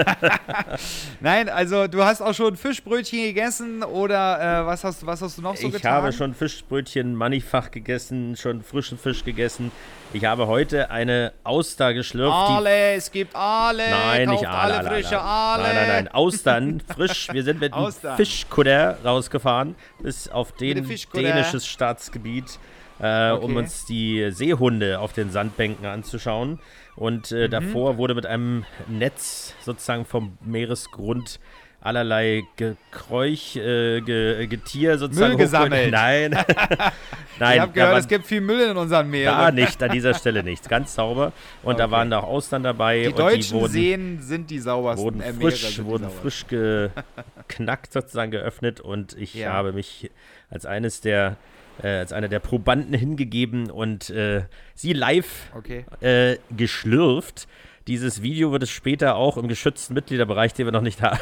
Nein, 1.20 1.48
also 1.48 1.86
du 1.86 2.02
hast 2.02 2.20
auch 2.20 2.34
schon 2.34 2.56
Fischbrötchen 2.56 3.22
gegessen 3.22 3.84
oder 3.84 4.62
äh, 4.62 4.66
was, 4.66 4.82
hast, 4.82 5.06
was 5.06 5.22
hast 5.22 5.38
du 5.38 5.42
noch 5.42 5.56
so 5.56 5.68
ich 5.68 5.72
getan? 5.74 5.92
Ich 5.92 5.96
habe 5.96 6.12
schon 6.12 6.34
Fischbrötchen 6.34 7.14
mannigfach 7.14 7.70
gegessen, 7.70 8.36
schon 8.36 8.62
frischen 8.62 8.98
Fisch 8.98 9.24
gegessen. 9.24 9.70
Ich 10.12 10.24
habe 10.24 10.46
heute 10.46 10.90
eine 10.90 11.32
Auster 11.42 11.94
geschlürft. 11.94 12.34
Alle, 12.34 12.94
es 12.94 13.10
gibt 13.10 13.34
alle. 13.34 13.90
Nein, 13.90 14.28
nicht 14.28 14.46
alle, 14.46 14.78
alle, 14.78 14.88
frische 14.88 15.20
alle. 15.20 15.62
Nein, 15.62 15.74
nein, 15.74 15.88
nein, 15.88 16.08
Austern, 16.08 16.80
frisch. 16.80 17.28
Wir 17.32 17.42
sind 17.44 17.60
mit 17.60 17.72
einem 17.72 17.92
Fischkutter 18.16 18.98
rausgefahren 19.04 19.76
bis 20.00 20.28
auf 20.28 20.52
den 20.52 20.86
dänisches 21.14 21.66
Staatsgebiet, 21.66 22.58
äh, 23.00 23.30
okay. 23.30 23.44
um 23.44 23.56
uns 23.56 23.86
die 23.86 24.30
Seehunde 24.30 25.00
auf 25.00 25.12
den 25.12 25.30
Sandbänken 25.30 25.86
anzuschauen. 25.86 26.58
Und 26.96 27.32
äh, 27.32 27.46
mhm. 27.46 27.50
davor 27.50 27.96
wurde 27.98 28.14
mit 28.14 28.26
einem 28.26 28.64
Netz 28.88 29.54
sozusagen 29.64 30.04
vom 30.04 30.38
Meeresgrund 30.44 31.40
allerlei 31.84 32.44
Gekräuch, 32.56 33.56
äh, 33.56 34.00
ge, 34.00 34.46
Getier 34.46 34.96
sozusagen. 34.96 35.32
Müll 35.32 35.38
gesammelt. 35.38 35.90
Nein. 35.92 36.30
Nein. 37.38 37.54
Ich 37.54 37.60
habe 37.60 37.72
gehört, 37.72 37.98
es 37.98 38.08
gibt 38.08 38.26
viel 38.26 38.40
Müll 38.40 38.70
in 38.70 38.76
unseren 38.76 39.10
Meeren. 39.10 39.36
Da 39.36 39.50
nicht, 39.50 39.82
an 39.82 39.90
dieser 39.90 40.14
Stelle 40.14 40.42
nicht. 40.42 40.68
Ganz 40.68 40.94
sauber. 40.94 41.32
Und 41.62 41.74
okay. 41.74 41.82
da 41.82 41.90
waren 41.90 42.12
auch 42.14 42.24
Austern 42.24 42.62
dabei. 42.62 43.04
Die 43.04 43.12
deutschen 43.12 43.56
die 43.56 43.60
wurden, 43.60 43.72
Seen 43.72 44.22
sind 44.22 44.50
die 44.50 44.60
saubersten. 44.60 45.04
Wurden 45.04 45.40
frisch, 45.40 45.78
äh, 45.78 45.84
wurden 45.84 46.08
frisch 46.10 46.46
geknackt 46.46 47.92
sozusagen 47.92 48.30
geöffnet 48.30 48.80
und 48.80 49.12
ich 49.18 49.34
ja. 49.34 49.52
habe 49.52 49.74
mich 49.74 50.10
als 50.48 50.64
eines 50.64 51.02
der 51.02 51.36
äh, 51.82 51.88
als 51.88 52.12
einer 52.12 52.28
der 52.28 52.40
Probanden 52.40 52.94
hingegeben 52.94 53.70
und 53.70 54.10
äh, 54.10 54.44
sie 54.74 54.92
live 54.92 55.50
okay. 55.56 55.84
äh, 56.00 56.38
geschlürft. 56.56 57.46
Dieses 57.86 58.22
Video 58.22 58.50
wird 58.50 58.62
es 58.62 58.70
später 58.70 59.16
auch 59.16 59.36
im 59.36 59.46
geschützten 59.46 59.92
Mitgliederbereich, 59.92 60.54
den 60.54 60.66
wir 60.66 60.72
noch 60.72 60.80
nicht 60.80 61.02
haben, 61.02 61.18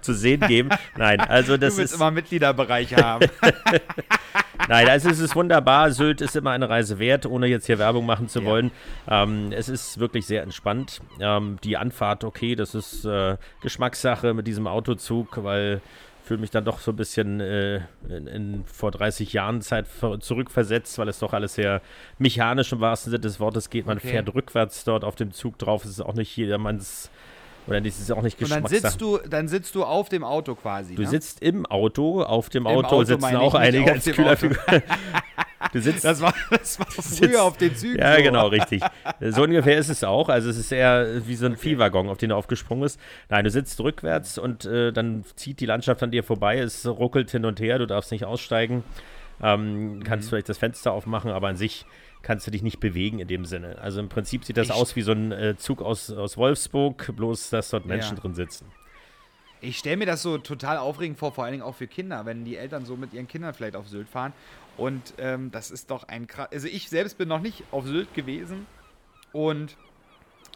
zu 0.00 0.14
sehen 0.14 0.40
geben. 0.40 0.70
Nein, 0.96 1.20
also 1.20 1.56
das 1.58 1.74
du 1.74 1.80
willst 1.80 1.94
ist 1.94 2.00
immer 2.00 2.10
Mitgliederbereich 2.10 2.94
haben. 2.96 3.28
Nein, 4.68 4.88
also 4.88 5.10
es 5.10 5.18
ist 5.18 5.34
wunderbar. 5.34 5.90
Sylt 5.90 6.20
ist 6.20 6.36
immer 6.36 6.52
eine 6.52 6.68
Reise 6.68 6.98
wert, 6.98 7.26
ohne 7.26 7.48
jetzt 7.48 7.66
hier 7.66 7.78
Werbung 7.78 8.06
machen 8.06 8.28
zu 8.28 8.40
ja. 8.40 8.46
wollen. 8.46 8.70
Ähm, 9.08 9.52
es 9.52 9.68
ist 9.68 9.98
wirklich 9.98 10.26
sehr 10.26 10.42
entspannt. 10.42 11.00
Ähm, 11.18 11.58
die 11.64 11.76
Anfahrt, 11.76 12.24
okay, 12.24 12.54
das 12.54 12.74
ist 12.74 13.04
äh, 13.04 13.36
Geschmackssache 13.62 14.32
mit 14.32 14.46
diesem 14.46 14.66
Autozug, 14.66 15.42
weil 15.42 15.82
fühle 16.30 16.42
mich 16.42 16.52
dann 16.52 16.64
doch 16.64 16.78
so 16.78 16.92
ein 16.92 16.96
bisschen 16.96 17.40
äh, 17.40 17.80
in, 18.08 18.28
in, 18.28 18.64
vor 18.64 18.92
30 18.92 19.32
Jahren 19.32 19.62
Zeit 19.62 19.86
zurückversetzt, 20.20 20.96
weil 20.96 21.08
es 21.08 21.18
doch 21.18 21.32
alles 21.32 21.54
sehr 21.54 21.82
mechanisch 22.20 22.70
im 22.70 22.78
wahrsten 22.78 23.10
Sinne 23.10 23.22
des 23.22 23.40
Wortes 23.40 23.68
geht. 23.68 23.86
Man 23.86 23.98
okay. 23.98 24.10
fährt 24.10 24.32
rückwärts 24.32 24.84
dort 24.84 25.02
auf 25.02 25.16
dem 25.16 25.32
Zug 25.32 25.58
drauf. 25.58 25.84
Es 25.84 25.90
ist 25.90 26.00
auch 26.00 26.14
nicht 26.14 26.36
jedermanns 26.36 27.10
oder 27.70 27.80
das 27.80 27.98
ist 28.00 28.10
auch 28.12 28.22
nicht 28.22 28.40
Und 28.40 28.50
dann 28.50 28.66
sitzt 28.66 29.00
du, 29.00 29.18
dann 29.18 29.48
sitzt 29.48 29.74
du 29.74 29.84
auf 29.84 30.08
dem 30.08 30.24
Auto 30.24 30.54
quasi. 30.54 30.94
Du 30.94 31.02
ne? 31.02 31.08
sitzt 31.08 31.40
im 31.42 31.66
Auto, 31.66 32.22
auf 32.22 32.48
dem 32.48 32.64
Im 32.64 32.68
Auto, 32.68 32.88
Auto 32.88 33.04
sitzen 33.04 33.36
auch 33.36 33.54
einige 33.54 33.92
als 33.92 34.04
Kühlerfigur. 34.04 34.58
Du 35.72 35.80
sitzt, 35.80 36.04
das 36.04 36.20
war, 36.22 36.34
das 36.50 36.78
war 36.78 36.86
früher 36.86 37.02
sitzt, 37.02 37.36
auf 37.38 37.56
den 37.58 37.76
Zügen. 37.76 37.98
Ja, 37.98 38.16
so. 38.16 38.22
genau, 38.22 38.46
richtig. 38.48 38.82
So 39.20 39.42
ungefähr 39.42 39.76
ist 39.76 39.90
es 39.90 40.02
auch. 40.02 40.30
Also 40.30 40.48
es 40.48 40.56
ist 40.56 40.72
eher 40.72 41.26
wie 41.26 41.36
so 41.36 41.46
ein 41.46 41.52
okay. 41.52 41.60
Viehwaggon, 41.60 42.08
auf 42.08 42.16
den 42.16 42.30
du 42.30 42.36
aufgesprungen 42.36 42.82
bist. 42.82 42.98
Nein, 43.28 43.44
du 43.44 43.50
sitzt 43.50 43.78
rückwärts 43.80 44.38
und 44.38 44.64
äh, 44.64 44.90
dann 44.90 45.24
zieht 45.36 45.60
die 45.60 45.66
Landschaft 45.66 46.02
an 46.02 46.10
dir 46.10 46.24
vorbei. 46.24 46.58
Es 46.58 46.86
ruckelt 46.86 47.30
hin 47.30 47.44
und 47.44 47.60
her, 47.60 47.78
du 47.78 47.86
darfst 47.86 48.10
nicht 48.10 48.24
aussteigen. 48.24 48.84
Ähm, 49.42 50.02
kannst 50.02 50.26
mhm. 50.26 50.30
vielleicht 50.30 50.48
das 50.48 50.58
Fenster 50.58 50.92
aufmachen, 50.92 51.30
aber 51.30 51.48
an 51.48 51.56
sich 51.56 51.84
kannst 52.22 52.46
du 52.46 52.50
dich 52.50 52.62
nicht 52.62 52.80
bewegen 52.80 53.18
in 53.18 53.28
dem 53.28 53.44
Sinne. 53.44 53.78
Also 53.80 54.00
im 54.00 54.08
Prinzip 54.08 54.44
sieht 54.44 54.56
das 54.56 54.68
ich 54.68 54.72
aus 54.72 54.96
wie 54.96 55.02
so 55.02 55.12
ein 55.12 55.32
äh, 55.32 55.56
Zug 55.56 55.82
aus, 55.82 56.10
aus 56.10 56.36
Wolfsburg, 56.36 57.14
bloß 57.16 57.50
dass 57.50 57.70
dort 57.70 57.86
Menschen 57.86 58.16
ja. 58.16 58.22
drin 58.22 58.34
sitzen. 58.34 58.66
Ich 59.62 59.78
stelle 59.78 59.98
mir 59.98 60.06
das 60.06 60.22
so 60.22 60.38
total 60.38 60.78
aufregend 60.78 61.18
vor, 61.18 61.32
vor 61.32 61.44
allen 61.44 61.52
Dingen 61.52 61.62
auch 61.62 61.74
für 61.74 61.86
Kinder, 61.86 62.24
wenn 62.24 62.44
die 62.44 62.56
Eltern 62.56 62.86
so 62.86 62.96
mit 62.96 63.12
ihren 63.12 63.28
Kindern 63.28 63.52
vielleicht 63.52 63.76
auf 63.76 63.88
Sylt 63.88 64.08
fahren. 64.08 64.32
Und 64.78 65.14
ähm, 65.18 65.50
das 65.50 65.70
ist 65.70 65.90
doch 65.90 66.04
ein 66.04 66.26
krass. 66.26 66.48
Also 66.52 66.66
ich 66.66 66.88
selbst 66.88 67.18
bin 67.18 67.28
noch 67.28 67.40
nicht 67.40 67.64
auf 67.70 67.86
Sylt 67.86 68.14
gewesen 68.14 68.66
und 69.32 69.76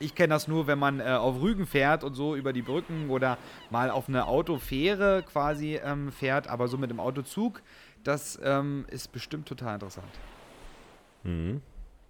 ich 0.01 0.15
kenne 0.15 0.35
das 0.35 0.49
nur, 0.49 0.67
wenn 0.67 0.79
man 0.79 1.01
äh, 1.01 1.05
auf 1.05 1.41
Rügen 1.41 1.67
fährt 1.67 2.03
und 2.03 2.15
so 2.15 2.35
über 2.35 2.53
die 2.53 2.63
Brücken 2.63 3.11
oder 3.11 3.39
mal 3.71 3.91
auf 3.91 4.09
eine 4.09 4.27
Autofähre 4.27 5.23
quasi 5.23 5.79
ähm, 5.85 6.11
fährt, 6.11 6.49
aber 6.49 6.69
so 6.69 6.79
mit 6.79 6.91
dem 6.91 6.99
Autozug, 6.99 7.63
das 8.03 8.39
ähm, 8.43 8.87
ist 8.89 9.13
bestimmt 9.13 9.47
total 9.47 9.75
interessant. 9.75 10.09
Mhm. 11.25 11.61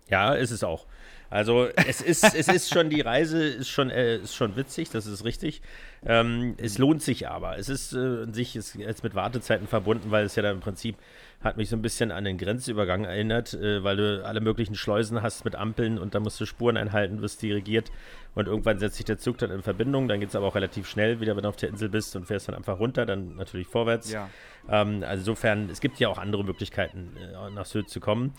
Ja, 0.08 0.34
ist 0.34 0.50
es 0.50 0.62
auch. 0.62 0.86
Also 1.30 1.66
es 1.74 2.00
ist, 2.00 2.22
es 2.34 2.46
ist 2.46 2.68
schon, 2.68 2.90
die 2.90 3.00
Reise 3.00 3.42
ist 3.42 3.68
schon, 3.68 3.90
äh, 3.90 4.18
ist 4.18 4.36
schon 4.36 4.54
witzig, 4.54 4.90
das 4.90 5.06
ist 5.06 5.24
richtig. 5.24 5.62
Ähm, 6.06 6.54
es 6.58 6.78
lohnt 6.78 7.02
sich 7.02 7.26
aber. 7.28 7.58
Es 7.58 7.68
ist 7.68 7.92
äh, 7.92 8.22
an 8.22 8.34
sich 8.34 8.54
ist 8.54 8.76
jetzt 8.76 9.02
mit 9.02 9.16
Wartezeiten 9.16 9.66
verbunden, 9.66 10.12
weil 10.12 10.26
es 10.26 10.36
ja 10.36 10.44
dann 10.44 10.56
im 10.56 10.60
Prinzip 10.60 10.96
hat 11.42 11.56
mich 11.56 11.68
so 11.68 11.76
ein 11.76 11.82
bisschen 11.82 12.12
an 12.12 12.24
den 12.24 12.38
Grenzübergang 12.38 13.04
erinnert, 13.04 13.54
äh, 13.54 13.82
weil 13.82 13.96
du 13.96 14.24
alle 14.24 14.40
möglichen 14.40 14.76
Schleusen 14.76 15.22
hast 15.22 15.44
mit 15.44 15.56
Ampeln 15.56 15.98
und 15.98 16.14
da 16.14 16.20
musst 16.20 16.40
du 16.40 16.46
Spuren 16.46 16.76
einhalten, 16.76 17.20
wirst 17.20 17.42
dirigiert 17.42 17.90
und 18.34 18.46
irgendwann 18.46 18.78
setzt 18.78 18.96
sich 18.96 19.06
der 19.06 19.18
Zug 19.18 19.38
dann 19.38 19.50
in 19.50 19.62
Verbindung. 19.62 20.06
Dann 20.06 20.20
geht 20.20 20.28
es 20.28 20.36
aber 20.36 20.46
auch 20.46 20.54
relativ 20.54 20.86
schnell 20.88 21.20
wieder, 21.20 21.34
wenn 21.34 21.42
du 21.42 21.48
auf 21.48 21.56
der 21.56 21.70
Insel 21.70 21.88
bist 21.88 22.14
und 22.14 22.26
fährst 22.26 22.46
dann 22.46 22.54
einfach 22.54 22.78
runter, 22.78 23.06
dann 23.06 23.34
natürlich 23.36 23.66
vorwärts. 23.66 24.12
Ja. 24.12 24.28
Ähm, 24.68 25.02
also 25.02 25.22
insofern, 25.22 25.68
es 25.68 25.80
gibt 25.80 25.98
ja 25.98 26.08
auch 26.08 26.18
andere 26.18 26.44
Möglichkeiten, 26.44 27.16
äh, 27.16 27.50
nach 27.50 27.66
Sylt 27.66 27.88
zu 27.88 27.98
kommen. 27.98 28.34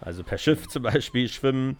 Also 0.00 0.22
per 0.24 0.38
Schiff 0.38 0.68
zum 0.68 0.82
Beispiel, 0.82 1.28
schwimmen. 1.28 1.76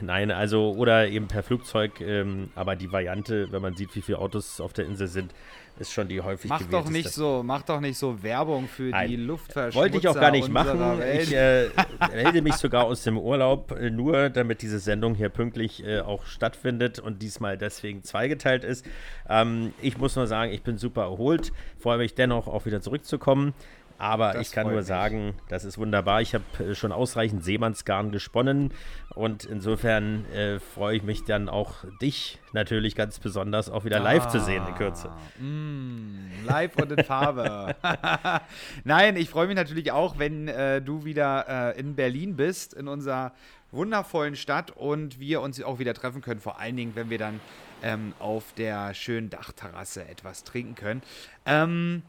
Nein, 0.00 0.30
also 0.30 0.72
oder 0.72 1.08
eben 1.08 1.28
per 1.28 1.42
Flugzeug. 1.42 2.00
Ähm, 2.00 2.50
aber 2.54 2.76
die 2.76 2.90
Variante, 2.90 3.50
wenn 3.52 3.62
man 3.62 3.74
sieht, 3.74 3.94
wie 3.94 4.02
viele 4.02 4.18
Autos 4.18 4.60
auf 4.60 4.72
der 4.72 4.86
Insel 4.86 5.08
sind, 5.08 5.34
ist 5.78 5.92
schon 5.92 6.06
die 6.06 6.20
häufig 6.20 6.48
Mach 6.48 6.62
doch 6.62 6.88
nicht 6.88 7.10
so, 7.10 7.42
mach 7.44 7.62
doch 7.62 7.80
nicht 7.80 7.98
so 7.98 8.22
Werbung 8.22 8.68
für 8.68 8.90
Nein. 8.90 9.08
die 9.08 9.16
Luftverschmutzer 9.16 9.76
Wollte 9.80 9.98
ich 9.98 10.06
auch 10.06 10.14
gar 10.14 10.30
nicht 10.30 10.48
machen. 10.48 10.78
Welt. 10.98 11.22
Ich 11.22 11.34
äh, 11.34 11.68
melde 12.12 12.42
mich 12.42 12.54
sogar 12.54 12.84
aus 12.84 13.02
dem 13.02 13.18
Urlaub, 13.18 13.72
äh, 13.72 13.90
nur 13.90 14.30
damit 14.30 14.62
diese 14.62 14.78
Sendung 14.78 15.14
hier 15.14 15.30
pünktlich 15.30 15.84
äh, 15.84 16.00
auch 16.00 16.26
stattfindet 16.26 17.00
und 17.00 17.22
diesmal 17.22 17.58
deswegen 17.58 18.04
zweigeteilt 18.04 18.62
ist. 18.62 18.86
Ähm, 19.28 19.74
ich 19.82 19.98
muss 19.98 20.14
nur 20.14 20.28
sagen, 20.28 20.52
ich 20.52 20.62
bin 20.62 20.78
super 20.78 21.02
erholt, 21.02 21.52
freue 21.78 21.98
mich 21.98 22.14
dennoch 22.14 22.46
auch 22.46 22.66
wieder 22.66 22.80
zurückzukommen. 22.80 23.52
Aber 23.98 24.32
Das 24.32 24.48
ich 24.48 24.52
kann 24.52 24.66
nur 24.66 24.76
mich. 24.78 24.86
sagen, 24.86 25.34
das 25.48 25.64
ist 25.64 25.78
wunderbar. 25.78 26.20
Ich 26.20 26.34
habe 26.34 26.44
äh, 26.58 26.74
schon 26.74 26.92
ausreichend 26.92 27.44
Seemannsgarn 27.44 28.10
gesponnen 28.10 28.72
und 29.14 29.44
insofern 29.44 30.24
äh, 30.32 30.58
freue 30.58 30.96
ich 30.96 31.02
mich 31.02 31.24
dann 31.24 31.48
auch, 31.48 31.84
dich 32.02 32.38
natürlich 32.52 32.96
ganz 32.96 33.18
besonders 33.18 33.70
auch 33.70 33.84
wieder 33.84 34.00
live 34.00 34.28
zu 34.28 34.40
sehen 34.40 34.66
in 34.66 34.74
Kürze. 34.74 35.10
Mm, 35.38 36.46
live 36.46 36.76
und 36.76 36.92
in 36.92 37.04
Farbe. 37.04 37.76
Nein, 38.84 39.16
ich 39.16 39.30
freue 39.30 39.46
mich 39.46 39.56
natürlich 39.56 39.92
auch, 39.92 40.18
wenn 40.18 40.48
äh, 40.48 40.82
du 40.82 41.04
wieder 41.04 41.72
äh, 41.74 41.78
in 41.80 41.94
Berlin 41.94 42.36
bist, 42.36 42.74
in 42.74 42.88
unserer 42.88 43.32
wundervollen 43.70 44.36
Stadt 44.36 44.70
und 44.70 45.18
wir 45.18 45.40
uns 45.40 45.62
auch 45.62 45.78
wieder 45.78 45.94
treffen 45.94 46.20
können. 46.20 46.40
Vor 46.40 46.58
allen 46.60 46.76
Dingen, 46.76 46.92
wenn 46.94 47.10
wir 47.10 47.18
dann 47.18 47.40
ähm, 47.82 48.14
auf 48.18 48.52
der 48.54 48.94
schönen 48.94 49.30
Dachterrasse 49.30 50.08
etwas 50.08 50.44
trinken 50.44 50.74
können. 50.74 51.02
Ähm, 51.44 52.02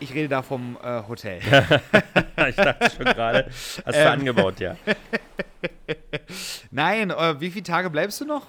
ich 0.00 0.14
rede 0.14 0.28
da 0.28 0.42
vom 0.42 0.78
äh, 0.82 1.02
Hotel. 1.08 1.40
ich 2.48 2.56
dachte 2.56 2.90
schon 2.90 3.04
gerade, 3.06 3.46
hast 3.48 3.86
du 3.86 3.92
Ähm. 3.92 4.08
angebaut, 4.08 4.60
ja. 4.60 4.76
Nein, 6.70 7.10
äh, 7.10 7.40
wie 7.40 7.50
viele 7.50 7.64
Tage 7.64 7.90
bleibst 7.90 8.20
du 8.20 8.24
noch? 8.24 8.46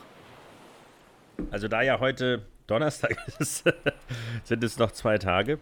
Also 1.51 1.67
da 1.67 1.81
ja 1.81 1.99
heute 1.99 2.45
Donnerstag 2.67 3.15
ist, 3.39 3.63
sind 4.43 4.63
es 4.63 4.77
noch 4.77 4.91
zwei 4.91 5.17
Tage. 5.17 5.59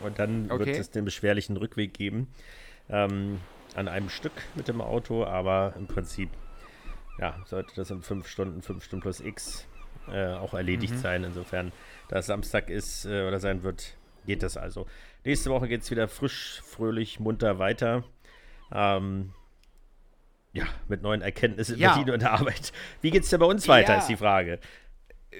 Und 0.00 0.18
dann 0.18 0.50
Okay. 0.50 0.66
wird 0.66 0.78
es 0.78 0.90
den 0.90 1.04
beschwerlichen 1.04 1.56
Rückweg 1.56 1.94
geben. 1.94 2.28
Ähm, 2.88 3.40
an 3.74 3.88
einem 3.88 4.08
Stück 4.08 4.42
mit 4.54 4.68
dem 4.68 4.80
Auto, 4.80 5.24
aber 5.24 5.74
im 5.76 5.86
Prinzip, 5.86 6.30
ja, 7.18 7.34
sollte 7.46 7.74
das 7.76 7.90
in 7.90 8.02
fünf 8.02 8.28
Stunden, 8.28 8.62
fünf 8.62 8.84
Stunden 8.84 9.02
plus 9.02 9.20
X 9.20 9.66
äh, 10.10 10.28
auch 10.34 10.54
erledigt 10.54 10.94
Mhm. 10.94 10.98
sein. 10.98 11.24
Insofern, 11.24 11.72
da 12.08 12.18
es 12.18 12.26
Samstag 12.26 12.70
ist 12.70 13.04
äh, 13.06 13.26
oder 13.26 13.40
sein 13.40 13.62
wird, 13.62 13.95
geht 14.26 14.42
das 14.42 14.56
also. 14.56 14.86
Nächste 15.24 15.50
Woche 15.50 15.68
geht 15.68 15.82
es 15.82 15.90
wieder 15.90 16.08
frisch, 16.08 16.62
fröhlich, 16.64 17.20
munter 17.20 17.58
weiter. 17.58 18.04
Ähm, 18.72 19.32
ja, 20.52 20.64
mit 20.88 21.02
neuen 21.02 21.22
Erkenntnissen 21.22 21.76
in 21.76 21.80
Ja. 21.82 21.94
Und 21.96 22.08
der 22.22 22.32
Arbeit. 22.32 22.72
Wie 23.00 23.10
geht 23.10 23.22
es 23.24 23.30
denn 23.30 23.40
bei 23.40 23.46
uns 23.46 23.68
weiter, 23.68 23.92
Ja. 23.94 23.98
ist 23.98 24.08
die 24.08 24.16
Frage. 24.16 24.58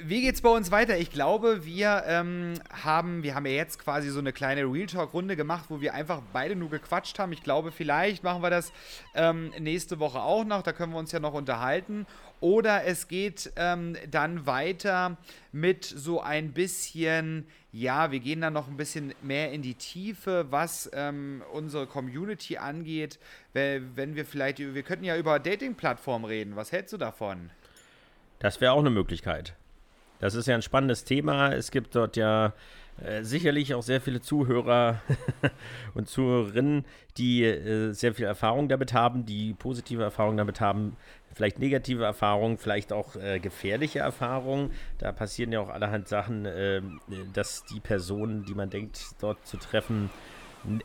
Wie 0.03 0.21
geht's 0.21 0.43
bei 0.43 0.51
uns 0.51 0.71
weiter? 0.71 0.99
Ich 0.99 1.11
glaube, 1.11 1.65
wir 1.65 2.03
ähm, 2.07 2.55
haben, 2.71 3.23
wir 3.23 3.35
haben 3.35 3.47
ja 3.47 3.53
jetzt 3.53 3.79
quasi 3.79 4.11
so 4.11 4.19
eine 4.19 4.33
kleine 4.33 4.63
Real 4.63 4.87
Talk-Runde 4.87 5.37
gemacht, 5.37 5.67
wo 5.69 5.81
wir 5.81 5.95
einfach 5.95 6.21
beide 6.33 6.57
nur 6.57 6.71
gequatscht 6.71 7.19
haben. 7.19 7.33
Ich 7.33 7.43
glaube, 7.43 7.73
vielleicht 7.73 8.23
machen 8.23 8.43
wir 8.43 8.51
das 8.51 8.73
ähm, 9.15 9.53
nächste 9.59 9.99
Woche 9.99 10.21
auch 10.21 10.45
noch. 10.45 10.63
Da 10.63 10.73
können 10.73 10.93
wir 10.93 10.99
uns 10.99 11.13
ja 11.13 11.21
noch 11.21 11.35
unterhalten. 11.35 12.07
Oder 12.41 12.85
es 12.85 13.09
geht 13.09 13.53
ähm, 13.57 13.97
dann 14.11 14.45
weiter 14.45 15.17
mit 15.53 15.85
so 15.85 16.21
ein 16.21 16.53
bisschen, 16.53 17.47
ja, 17.73 18.11
wir 18.11 18.21
gehen 18.21 18.43
dann 18.43 18.53
noch 18.53 18.69
ein 18.69 18.77
bisschen 18.77 19.15
mehr 19.23 19.53
in 19.53 19.63
die 19.63 19.75
Tiefe, 19.75 20.47
was 20.51 20.91
ähm, 20.93 21.43
unsere 21.53 21.87
Community 21.87 22.59
angeht. 22.59 23.19
Wenn 23.55 23.97
wenn 23.97 24.17
wir 24.17 24.27
vielleicht, 24.27 24.59
wir 24.59 24.83
könnten 24.83 25.05
ja 25.05 25.17
über 25.17 25.39
Dating-Plattformen 25.39 26.27
reden. 26.27 26.57
Was 26.57 26.73
hältst 26.73 26.93
du 26.93 26.99
davon? 26.99 27.51
Das 28.41 28.61
wäre 28.61 28.73
auch 28.73 28.81
eine 28.81 28.91
Möglichkeit. 28.91 29.55
Das 30.19 30.35
ist 30.35 30.47
ja 30.47 30.55
ein 30.55 30.63
spannendes 30.63 31.05
Thema. 31.05 31.53
Es 31.53 31.71
gibt 31.71 31.95
dort 31.95 32.17
ja 32.17 32.53
äh, 33.05 33.23
sicherlich 33.23 33.75
auch 33.75 33.83
sehr 33.83 34.01
viele 34.01 34.21
Zuhörer 34.21 35.03
und 35.95 36.09
Zuhörerinnen, 36.09 36.85
die 37.19 37.45
äh, 37.45 37.93
sehr 37.93 38.15
viel 38.15 38.25
Erfahrung 38.25 38.69
damit 38.69 38.95
haben, 38.95 39.27
die 39.27 39.55
positive 39.55 40.03
Erfahrungen 40.03 40.39
damit 40.39 40.61
haben, 40.61 40.97
vielleicht 41.35 41.59
negative 41.59 42.05
Erfahrungen, 42.05 42.57
vielleicht 42.57 42.95
auch 42.95 43.15
äh, 43.17 43.39
gefährliche 43.39 43.99
Erfahrungen. 43.99 44.71
Da 44.97 45.13
passieren 45.13 45.53
ja 45.53 45.61
auch 45.61 45.69
allerhand 45.69 46.09
Sachen, 46.09 46.47
äh, 46.47 46.81
dass 47.35 47.65
die 47.65 47.81
Person, 47.81 48.45
die 48.45 48.55
man 48.55 48.71
denkt, 48.71 48.99
dort 49.21 49.47
zu 49.47 49.59
treffen, 49.59 50.09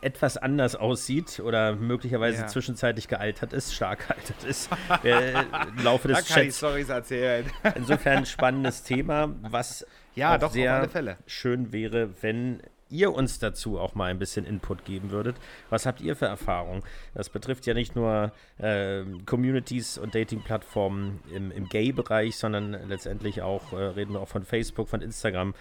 etwas 0.02 0.36
anders 0.36 0.76
aussieht 0.76 1.40
oder 1.40 1.74
möglicherweise 1.74 2.42
Ja. 2.42 2.46
zwischenzeitlich 2.46 3.08
gealtert 3.08 3.52
ist, 3.52 3.74
stark 3.74 4.06
gealtert 4.08 4.44
ist, 4.44 4.70
äh, 5.04 5.32
im 5.32 5.82
Laufe 5.84 6.08
des 6.08 6.18
Da 6.26 6.34
kann 6.34 6.42
ich 6.42 6.48
Chats. 6.48 6.58
Storys 6.58 6.88
erzählen. 6.88 7.44
Insofern 7.74 8.18
ein 8.18 8.26
spannendes 8.26 8.82
Thema, 8.82 9.34
was 9.42 9.86
Ja, 10.14 10.36
doch, 10.38 10.48
auf 10.48 10.52
sehr 10.52 10.74
alle 10.74 10.88
Fälle. 10.88 11.16
schön 11.26 11.72
wäre, 11.72 12.10
wenn 12.22 12.62
ihr 12.90 13.14
uns 13.14 13.38
dazu 13.38 13.78
auch 13.80 13.94
mal 13.94 14.10
ein 14.10 14.18
bisschen 14.18 14.44
Input 14.44 14.84
geben 14.84 15.10
würdet. 15.12 15.36
Was 15.70 15.86
habt 15.86 16.02
ihr 16.02 16.14
für 16.14 16.26
Erfahrungen? 16.26 16.82
Das 17.14 17.30
betrifft 17.30 17.64
ja 17.64 17.72
nicht 17.72 17.96
nur 17.96 18.32
ähm, 18.60 19.24
Communities 19.24 19.96
und 19.96 20.14
Dating-Plattformen 20.14 21.20
im, 21.34 21.50
im 21.52 21.70
Gay-Bereich, 21.70 22.36
sondern 22.36 22.72
letztendlich 22.90 23.40
auch, 23.40 23.72
äh, 23.72 23.76
reden 23.76 24.12
wir 24.12 24.20
auch 24.20 24.28
von 24.28 24.44
Facebook, 24.44 24.90
von 24.90 25.00
Instagram, 25.00 25.54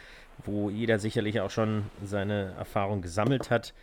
wo 0.44 0.70
jeder 0.70 1.00
sicherlich 1.00 1.40
auch 1.40 1.52
schon 1.52 1.84
seine 2.04 2.54
Erfahrung 2.58 3.02
gesammelt 3.02 3.50
hat. 3.50 3.74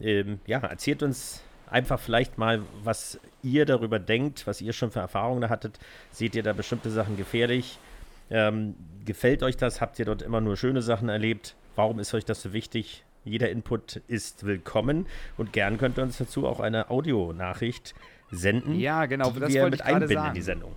Ähm, 0.00 0.40
ja, 0.46 0.58
erzählt 0.58 1.02
uns 1.02 1.42
einfach 1.68 1.98
vielleicht 1.98 2.38
mal, 2.38 2.62
was 2.82 3.18
ihr 3.42 3.64
darüber 3.64 3.98
denkt, 3.98 4.46
was 4.46 4.60
ihr 4.60 4.72
schon 4.72 4.90
für 4.90 5.00
Erfahrungen 5.00 5.40
da 5.40 5.48
hattet. 5.48 5.78
Seht 6.10 6.34
ihr 6.34 6.42
da 6.42 6.52
bestimmte 6.52 6.90
Sachen 6.90 7.16
gefährlich? 7.16 7.78
Ähm, 8.30 8.74
gefällt 9.04 9.42
euch 9.42 9.56
das? 9.56 9.80
Habt 9.80 9.98
ihr 9.98 10.04
dort 10.04 10.22
immer 10.22 10.40
nur 10.40 10.56
schöne 10.56 10.82
Sachen 10.82 11.08
erlebt? 11.08 11.54
Warum 11.74 11.98
ist 11.98 12.12
euch 12.14 12.24
das 12.24 12.42
so 12.42 12.52
wichtig? 12.52 13.04
Jeder 13.24 13.50
Input 13.50 13.96
ist 14.06 14.46
willkommen 14.46 15.06
und 15.36 15.52
gern 15.52 15.78
könnt 15.78 15.98
ihr 15.98 16.04
uns 16.04 16.18
dazu 16.18 16.46
auch 16.46 16.60
eine 16.60 16.90
Audionachricht 16.90 17.94
senden, 18.30 18.78
Ja, 18.78 19.06
genau, 19.06 19.30
die 19.30 19.40
das 19.40 19.52
wir 19.52 19.68
mit 19.68 19.82
einbinden 19.82 20.10
in 20.10 20.22
sagen. 20.22 20.34
die 20.34 20.42
Sendung. 20.42 20.76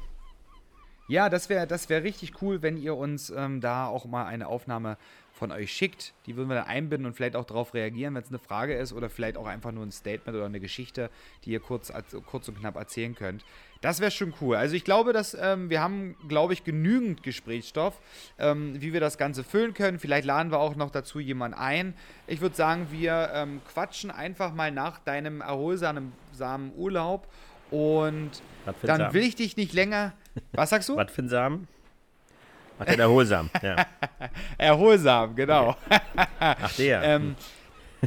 Ja, 1.08 1.30
das 1.30 1.50
wäre 1.50 1.66
das 1.66 1.90
wär 1.90 2.04
richtig 2.04 2.42
cool, 2.42 2.62
wenn 2.62 2.78
ihr 2.78 2.96
uns 2.96 3.32
ähm, 3.32 3.62
da 3.62 3.88
auch 3.88 4.06
mal 4.06 4.26
eine 4.26 4.48
Aufnahme 4.48 4.98
von 5.40 5.52
euch 5.54 5.72
schickt. 5.72 6.14
Die 6.26 6.36
würden 6.36 6.50
wir 6.50 6.56
dann 6.56 6.68
einbinden 6.68 7.08
und 7.08 7.14
vielleicht 7.14 7.38
auch 7.38 7.46
darauf 7.46 7.74
reagieren, 7.74 8.14
wenn 8.14 8.22
es 8.22 8.30
eine 8.30 8.40
Frage 8.40 8.76
ist 8.76 8.92
oder 8.92 9.10
vielleicht 9.10 9.38
auch 9.38 9.48
einfach 9.48 9.72
nur 9.72 9.86
ein 9.86 9.92
Statement 9.92 10.36
oder 10.36 10.46
eine 10.46 10.60
Geschichte, 10.60 11.10
die 11.46 11.52
ihr 11.52 11.62
kurz, 11.62 11.92
kurz 12.26 12.50
und 12.50 12.60
knapp 12.60 12.76
erzählen 12.76 13.16
könnt. 13.16 13.44
Das 13.82 14.02
wäre 14.02 14.12
schon 14.12 14.34
cool. 14.42 14.58
Also 14.58 14.76
ich 14.76 14.84
glaube, 14.84 15.14
dass 15.14 15.34
ähm, 15.40 15.70
wir 15.70 15.82
haben, 15.82 16.18
glaube 16.28 16.52
ich, 16.52 16.66
genügend 16.66 17.24
Gesprächsstoff, 17.24 18.00
ähm, 18.38 18.82
wie 18.82 18.92
wir 18.92 19.00
das 19.00 19.18
Ganze 19.18 19.46
füllen 19.46 19.74
können. 19.74 19.98
Vielleicht 19.98 20.26
laden 20.26 20.52
wir 20.52 20.60
auch 20.60 20.76
noch 20.76 20.92
dazu 20.92 21.20
jemanden 21.20 21.58
ein. 21.58 21.94
Ich 22.28 22.42
würde 22.42 22.56
sagen, 22.56 22.88
wir 22.92 23.32
ähm, 23.34 23.62
quatschen 23.72 24.12
einfach 24.12 24.54
mal 24.54 24.72
nach 24.72 25.00
deinem 25.00 25.40
erholsamen 25.40 26.12
samen 26.34 26.74
Urlaub 26.76 27.28
und 27.72 28.32
dann 28.82 29.14
will 29.14 29.24
ich 29.24 29.36
dich 29.36 29.56
nicht 29.56 29.74
länger. 29.74 30.14
Was 30.52 30.72
sagst 30.72 30.90
du? 30.90 30.96
Was 30.98 31.12
für 31.12 31.22
ein 31.22 31.30
Samen? 31.30 31.68
Ach, 32.80 32.86
der 32.86 33.00
erholsam. 33.00 33.50
ja. 33.62 33.76
Erholsam, 34.58 35.36
genau. 35.36 35.76
Ach, 36.40 36.74
der. 36.78 37.04
ähm, 37.04 37.36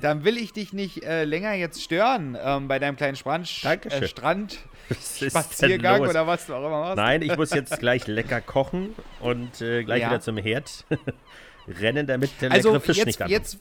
dann 0.01 0.25
will 0.25 0.39
ich 0.39 0.53
dich 0.53 0.73
nicht 0.73 1.05
äh, 1.05 1.25
länger 1.25 1.53
jetzt 1.53 1.83
stören 1.83 2.37
ähm, 2.43 2.67
bei 2.69 2.79
deinem 2.79 2.97
kleinen 2.97 3.15
Strand, 3.17 3.47
äh, 3.65 4.09
Strand 4.09 4.59
Spaziergang 4.91 6.01
oder 6.01 6.27
was 6.27 6.47
du 6.47 6.55
auch 6.55 6.67
immer 6.67 6.81
machst. 6.81 6.97
Nein, 6.97 7.23
ich 7.23 7.37
muss 7.37 7.51
jetzt 7.53 7.79
gleich 7.79 8.07
lecker 8.07 8.41
kochen 8.41 8.95
und 9.21 9.61
äh, 9.61 9.85
gleich 9.85 10.01
Ja. 10.03 10.09
wieder 10.09 10.21
zum 10.21 10.39
Herd 10.39 10.87
rennen, 11.69 12.07
damit 12.07 12.31
der 12.41 12.51
also 12.53 12.71
leckere 12.71 12.81
Fisch 12.87 12.97
jetzt, 12.97 13.07
nicht 13.07 13.23
ankommt. 13.23 13.31
jetzt, 13.39 13.59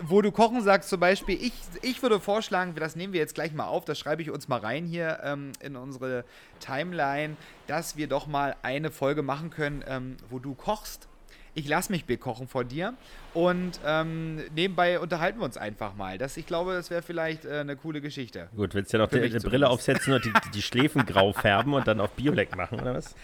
wo 0.00 0.22
du 0.22 0.32
kochen 0.32 0.62
sagst 0.62 0.88
zum 0.88 1.00
Beispiel, 1.00 1.36
ich, 1.40 1.52
ich 1.82 2.02
würde 2.02 2.20
vorschlagen, 2.20 2.74
das 2.74 2.96
nehmen 2.96 3.12
wir 3.12 3.20
jetzt 3.20 3.34
gleich 3.34 3.52
mal 3.52 3.66
auf, 3.66 3.84
das 3.84 3.98
schreibe 3.98 4.22
ich 4.22 4.30
uns 4.30 4.48
mal 4.48 4.60
rein 4.60 4.86
hier 4.86 5.20
ähm, 5.22 5.52
in 5.60 5.76
unsere 5.76 6.24
Timeline, 6.58 7.36
dass 7.66 7.96
wir 7.96 8.08
doch 8.08 8.26
mal 8.26 8.56
eine 8.62 8.90
Folge 8.90 9.22
machen 9.22 9.50
können, 9.50 9.84
ähm, 9.86 10.16
wo 10.30 10.38
du 10.38 10.54
kochst. 10.54 11.08
ich 11.54 11.68
lasse 11.68 11.92
mich 11.92 12.04
bekochen 12.04 12.48
vor 12.48 12.64
dir 12.64 12.94
und 13.34 13.80
ähm, 13.84 14.36
nebenbei 14.54 15.00
unterhalten 15.00 15.40
wir 15.40 15.44
uns 15.44 15.56
einfach 15.56 15.94
mal. 15.94 16.16
Das, 16.16 16.36
ich 16.36 16.46
glaube, 16.46 16.72
das 16.72 16.90
wäre 16.90 17.02
vielleicht 17.02 17.44
äh, 17.44 17.58
eine 17.58 17.76
coole 17.76 18.00
Geschichte. 18.00 18.48
Gut, 18.56 18.74
willst 18.74 18.92
du 18.92 18.98
ja 18.98 19.04
noch 19.04 19.10
die, 19.10 19.28
die 19.28 19.38
Brille 19.38 19.68
aufsetzen 19.68 20.14
und 20.14 20.24
die, 20.24 20.32
die 20.54 20.62
Schläfen 20.62 21.04
grau 21.06 21.32
färben 21.32 21.74
und 21.74 21.86
dann 21.86 22.00
auf 22.00 22.12
Biolek 22.12 22.56
machen, 22.56 22.80
oder 22.80 22.94
was? 22.94 23.14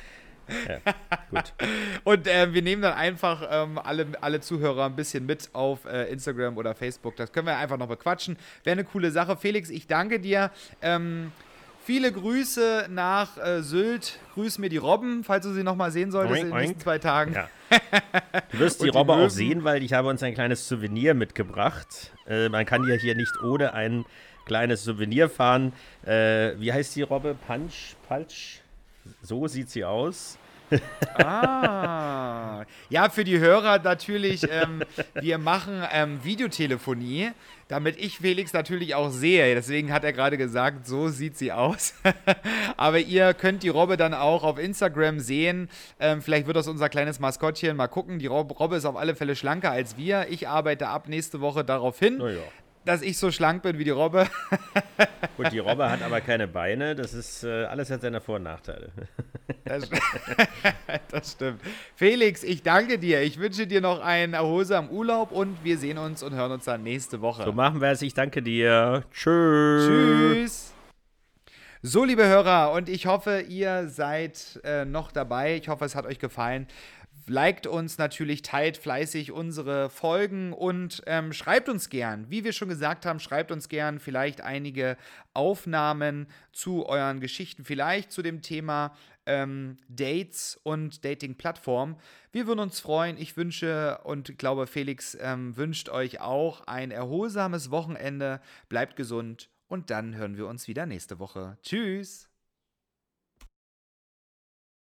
Ja, 0.68 0.94
gut. 1.30 1.52
Und 2.04 2.26
äh, 2.26 2.52
wir 2.52 2.62
nehmen 2.62 2.82
dann 2.82 2.94
einfach 2.94 3.46
ähm, 3.50 3.78
alle, 3.78 4.06
alle 4.20 4.40
Zuhörer 4.40 4.86
ein 4.86 4.96
bisschen 4.96 5.26
mit 5.26 5.50
auf 5.52 5.84
äh, 5.84 6.10
Instagram 6.10 6.56
oder 6.56 6.74
Facebook. 6.74 7.16
Das 7.16 7.32
können 7.32 7.46
wir 7.46 7.56
einfach 7.56 7.78
noch 7.78 7.88
bequatschen. 7.88 8.36
Wäre 8.64 8.72
eine 8.72 8.84
coole 8.84 9.10
Sache. 9.10 9.36
Felix, 9.36 9.70
ich 9.70 9.86
danke 9.86 10.20
dir. 10.20 10.50
Ähm, 10.82 11.32
Viele 11.86 12.10
Grüße 12.10 12.88
nach 12.90 13.38
äh, 13.38 13.62
Sylt. 13.62 14.18
Grüß 14.34 14.58
mir 14.58 14.68
die 14.68 14.76
Robben, 14.76 15.22
falls 15.22 15.46
du 15.46 15.52
sie 15.52 15.62
nochmal 15.62 15.92
sehen 15.92 16.10
solltest 16.10 16.40
oink, 16.40 16.46
in 16.46 16.50
den 16.50 16.58
nächsten 16.58 16.80
zwei 16.80 16.98
Tagen. 16.98 17.34
Ja. 17.34 17.48
Du 18.50 18.58
wirst 18.58 18.82
die 18.82 18.88
Robbe 18.88 19.12
auch 19.12 19.30
sehen, 19.30 19.62
weil 19.62 19.84
ich 19.84 19.92
habe 19.92 20.08
uns 20.08 20.20
ein 20.24 20.34
kleines 20.34 20.66
Souvenir 20.66 21.14
mitgebracht. 21.14 22.12
Äh, 22.26 22.48
man 22.48 22.66
kann 22.66 22.88
ja 22.88 22.96
hier 22.96 23.14
nicht 23.14 23.40
ohne 23.40 23.72
ein 23.72 24.04
kleines 24.46 24.82
Souvenir 24.82 25.30
fahren. 25.30 25.74
Äh, 26.04 26.58
wie 26.58 26.72
heißt 26.72 26.96
die 26.96 27.02
Robbe? 27.02 27.36
Punch? 27.46 27.94
Palch? 28.08 28.62
So 29.22 29.46
sieht 29.46 29.70
sie 29.70 29.84
aus 29.84 30.38
ah. 31.14 32.64
Ja, 32.88 33.08
für 33.08 33.24
die 33.24 33.38
Hörer 33.38 33.78
natürlich, 33.80 34.44
ähm, 34.50 34.82
wir 35.14 35.38
machen 35.38 35.82
ähm, 35.92 36.22
Videotelefonie, 36.22 37.30
damit 37.68 37.96
ich 37.98 38.18
Felix 38.18 38.52
natürlich 38.52 38.94
auch 38.94 39.10
sehe. 39.10 39.54
Deswegen 39.54 39.92
hat 39.92 40.04
er 40.04 40.12
gerade 40.12 40.36
gesagt, 40.36 40.86
so 40.86 41.08
sieht 41.08 41.36
sie 41.36 41.52
aus. 41.52 41.94
Aber 42.76 42.98
ihr 42.98 43.34
könnt 43.34 43.62
die 43.62 43.68
Robbe 43.68 43.96
dann 43.96 44.14
auch 44.14 44.44
auf 44.44 44.58
Instagram 44.58 45.18
sehen. 45.18 45.68
Ähm, 45.98 46.22
vielleicht 46.22 46.46
wird 46.46 46.56
das 46.56 46.68
unser 46.68 46.88
kleines 46.88 47.18
Maskottchen. 47.18 47.76
Mal 47.76 47.88
gucken. 47.88 48.18
Die 48.18 48.26
Robbe 48.26 48.76
ist 48.76 48.84
auf 48.84 48.96
alle 48.96 49.16
Fälle 49.16 49.34
schlanker 49.34 49.70
als 49.70 49.96
wir. 49.96 50.26
Ich 50.30 50.48
arbeite 50.48 50.88
ab 50.88 51.08
nächste 51.08 51.40
Woche 51.40 51.64
darauf 51.64 51.98
hin. 51.98 52.20
Ja 52.20 52.42
dass 52.86 53.02
ich 53.02 53.18
so 53.18 53.30
schlank 53.30 53.62
bin 53.62 53.78
wie 53.78 53.84
die 53.84 53.90
Robbe. 53.90 54.26
Gut, 55.36 55.52
die 55.52 55.58
Robbe 55.58 55.90
hat 55.90 56.02
aber 56.02 56.20
keine 56.20 56.46
Beine. 56.46 56.94
Das 56.94 57.12
ist 57.12 57.44
äh, 57.44 57.64
alles 57.64 57.90
hat 57.90 58.00
seine 58.00 58.20
Vor- 58.20 58.36
und 58.36 58.44
Nachteile. 58.44 58.90
Das, 59.64 59.88
das, 61.10 61.32
stimmt. 61.32 61.60
Felix, 61.94 62.42
ich 62.42 62.62
danke 62.62 62.98
dir. 62.98 63.22
Ich 63.22 63.38
wünsche 63.38 63.66
dir 63.66 63.80
noch 63.80 64.00
einen 64.00 64.34
erholsamen 64.34 64.90
Urlaub 64.90 65.30
und 65.30 65.62
wir 65.62 65.78
sehen 65.78 65.98
uns 65.98 66.22
und 66.22 66.34
hören 66.34 66.52
uns 66.52 66.64
dann 66.64 66.82
nächste 66.82 67.20
Woche. 67.20 67.44
So 67.44 67.52
machen 67.52 67.80
wir 67.80 67.90
es. 67.90 68.02
Ich 68.02 68.14
danke 68.14 68.42
dir. 68.42 69.04
Tschüss. 69.12 69.86
Tschüss. 69.86 70.72
So, 71.82 72.04
liebe 72.04 72.26
Hörer, 72.26 72.72
und 72.72 72.88
ich 72.88 73.06
hoffe, 73.06 73.40
ihr 73.48 73.88
seid 73.88 74.60
äh, 74.64 74.84
noch 74.84 75.12
dabei. 75.12 75.56
Ich 75.56 75.68
hoffe, 75.68 75.84
es 75.84 75.94
hat 75.94 76.06
euch 76.06 76.18
gefallen 76.18 76.66
liked 77.26 77.66
uns 77.66 77.98
natürlich, 77.98 78.42
teilt 78.42 78.76
fleißig 78.76 79.32
unsere 79.32 79.90
Folgen 79.90 80.52
und 80.52 81.02
ähm, 81.06 81.32
schreibt 81.32 81.68
uns 81.68 81.88
gern. 81.88 82.30
Wie 82.30 82.44
wir 82.44 82.52
schon 82.52 82.68
gesagt 82.68 83.06
haben, 83.06 83.20
schreibt 83.20 83.50
uns 83.50 83.68
gern 83.68 83.98
vielleicht 83.98 84.40
einige 84.40 84.96
Aufnahmen 85.34 86.26
zu 86.52 86.86
euren 86.86 87.20
Geschichten, 87.20 87.64
vielleicht 87.64 88.12
zu 88.12 88.22
dem 88.22 88.42
Thema 88.42 88.94
ähm, 89.26 89.76
Dates 89.88 90.58
und 90.62 91.04
Dating-Plattformen. 91.04 91.96
Wir 92.32 92.46
würden 92.46 92.60
uns 92.60 92.80
freuen. 92.80 93.18
Ich 93.18 93.36
wünsche 93.36 93.98
und 94.04 94.38
glaube, 94.38 94.66
Felix 94.66 95.16
ähm, 95.20 95.56
wünscht 95.56 95.88
euch 95.88 96.20
auch 96.20 96.66
ein 96.66 96.90
erholsames 96.90 97.70
Wochenende. 97.70 98.40
Bleibt 98.68 98.96
gesund 98.96 99.50
und 99.68 99.90
dann 99.90 100.14
hören 100.14 100.36
wir 100.36 100.46
uns 100.46 100.68
wieder 100.68 100.86
nächste 100.86 101.18
Woche. 101.18 101.58
Tschüss. 101.62 102.28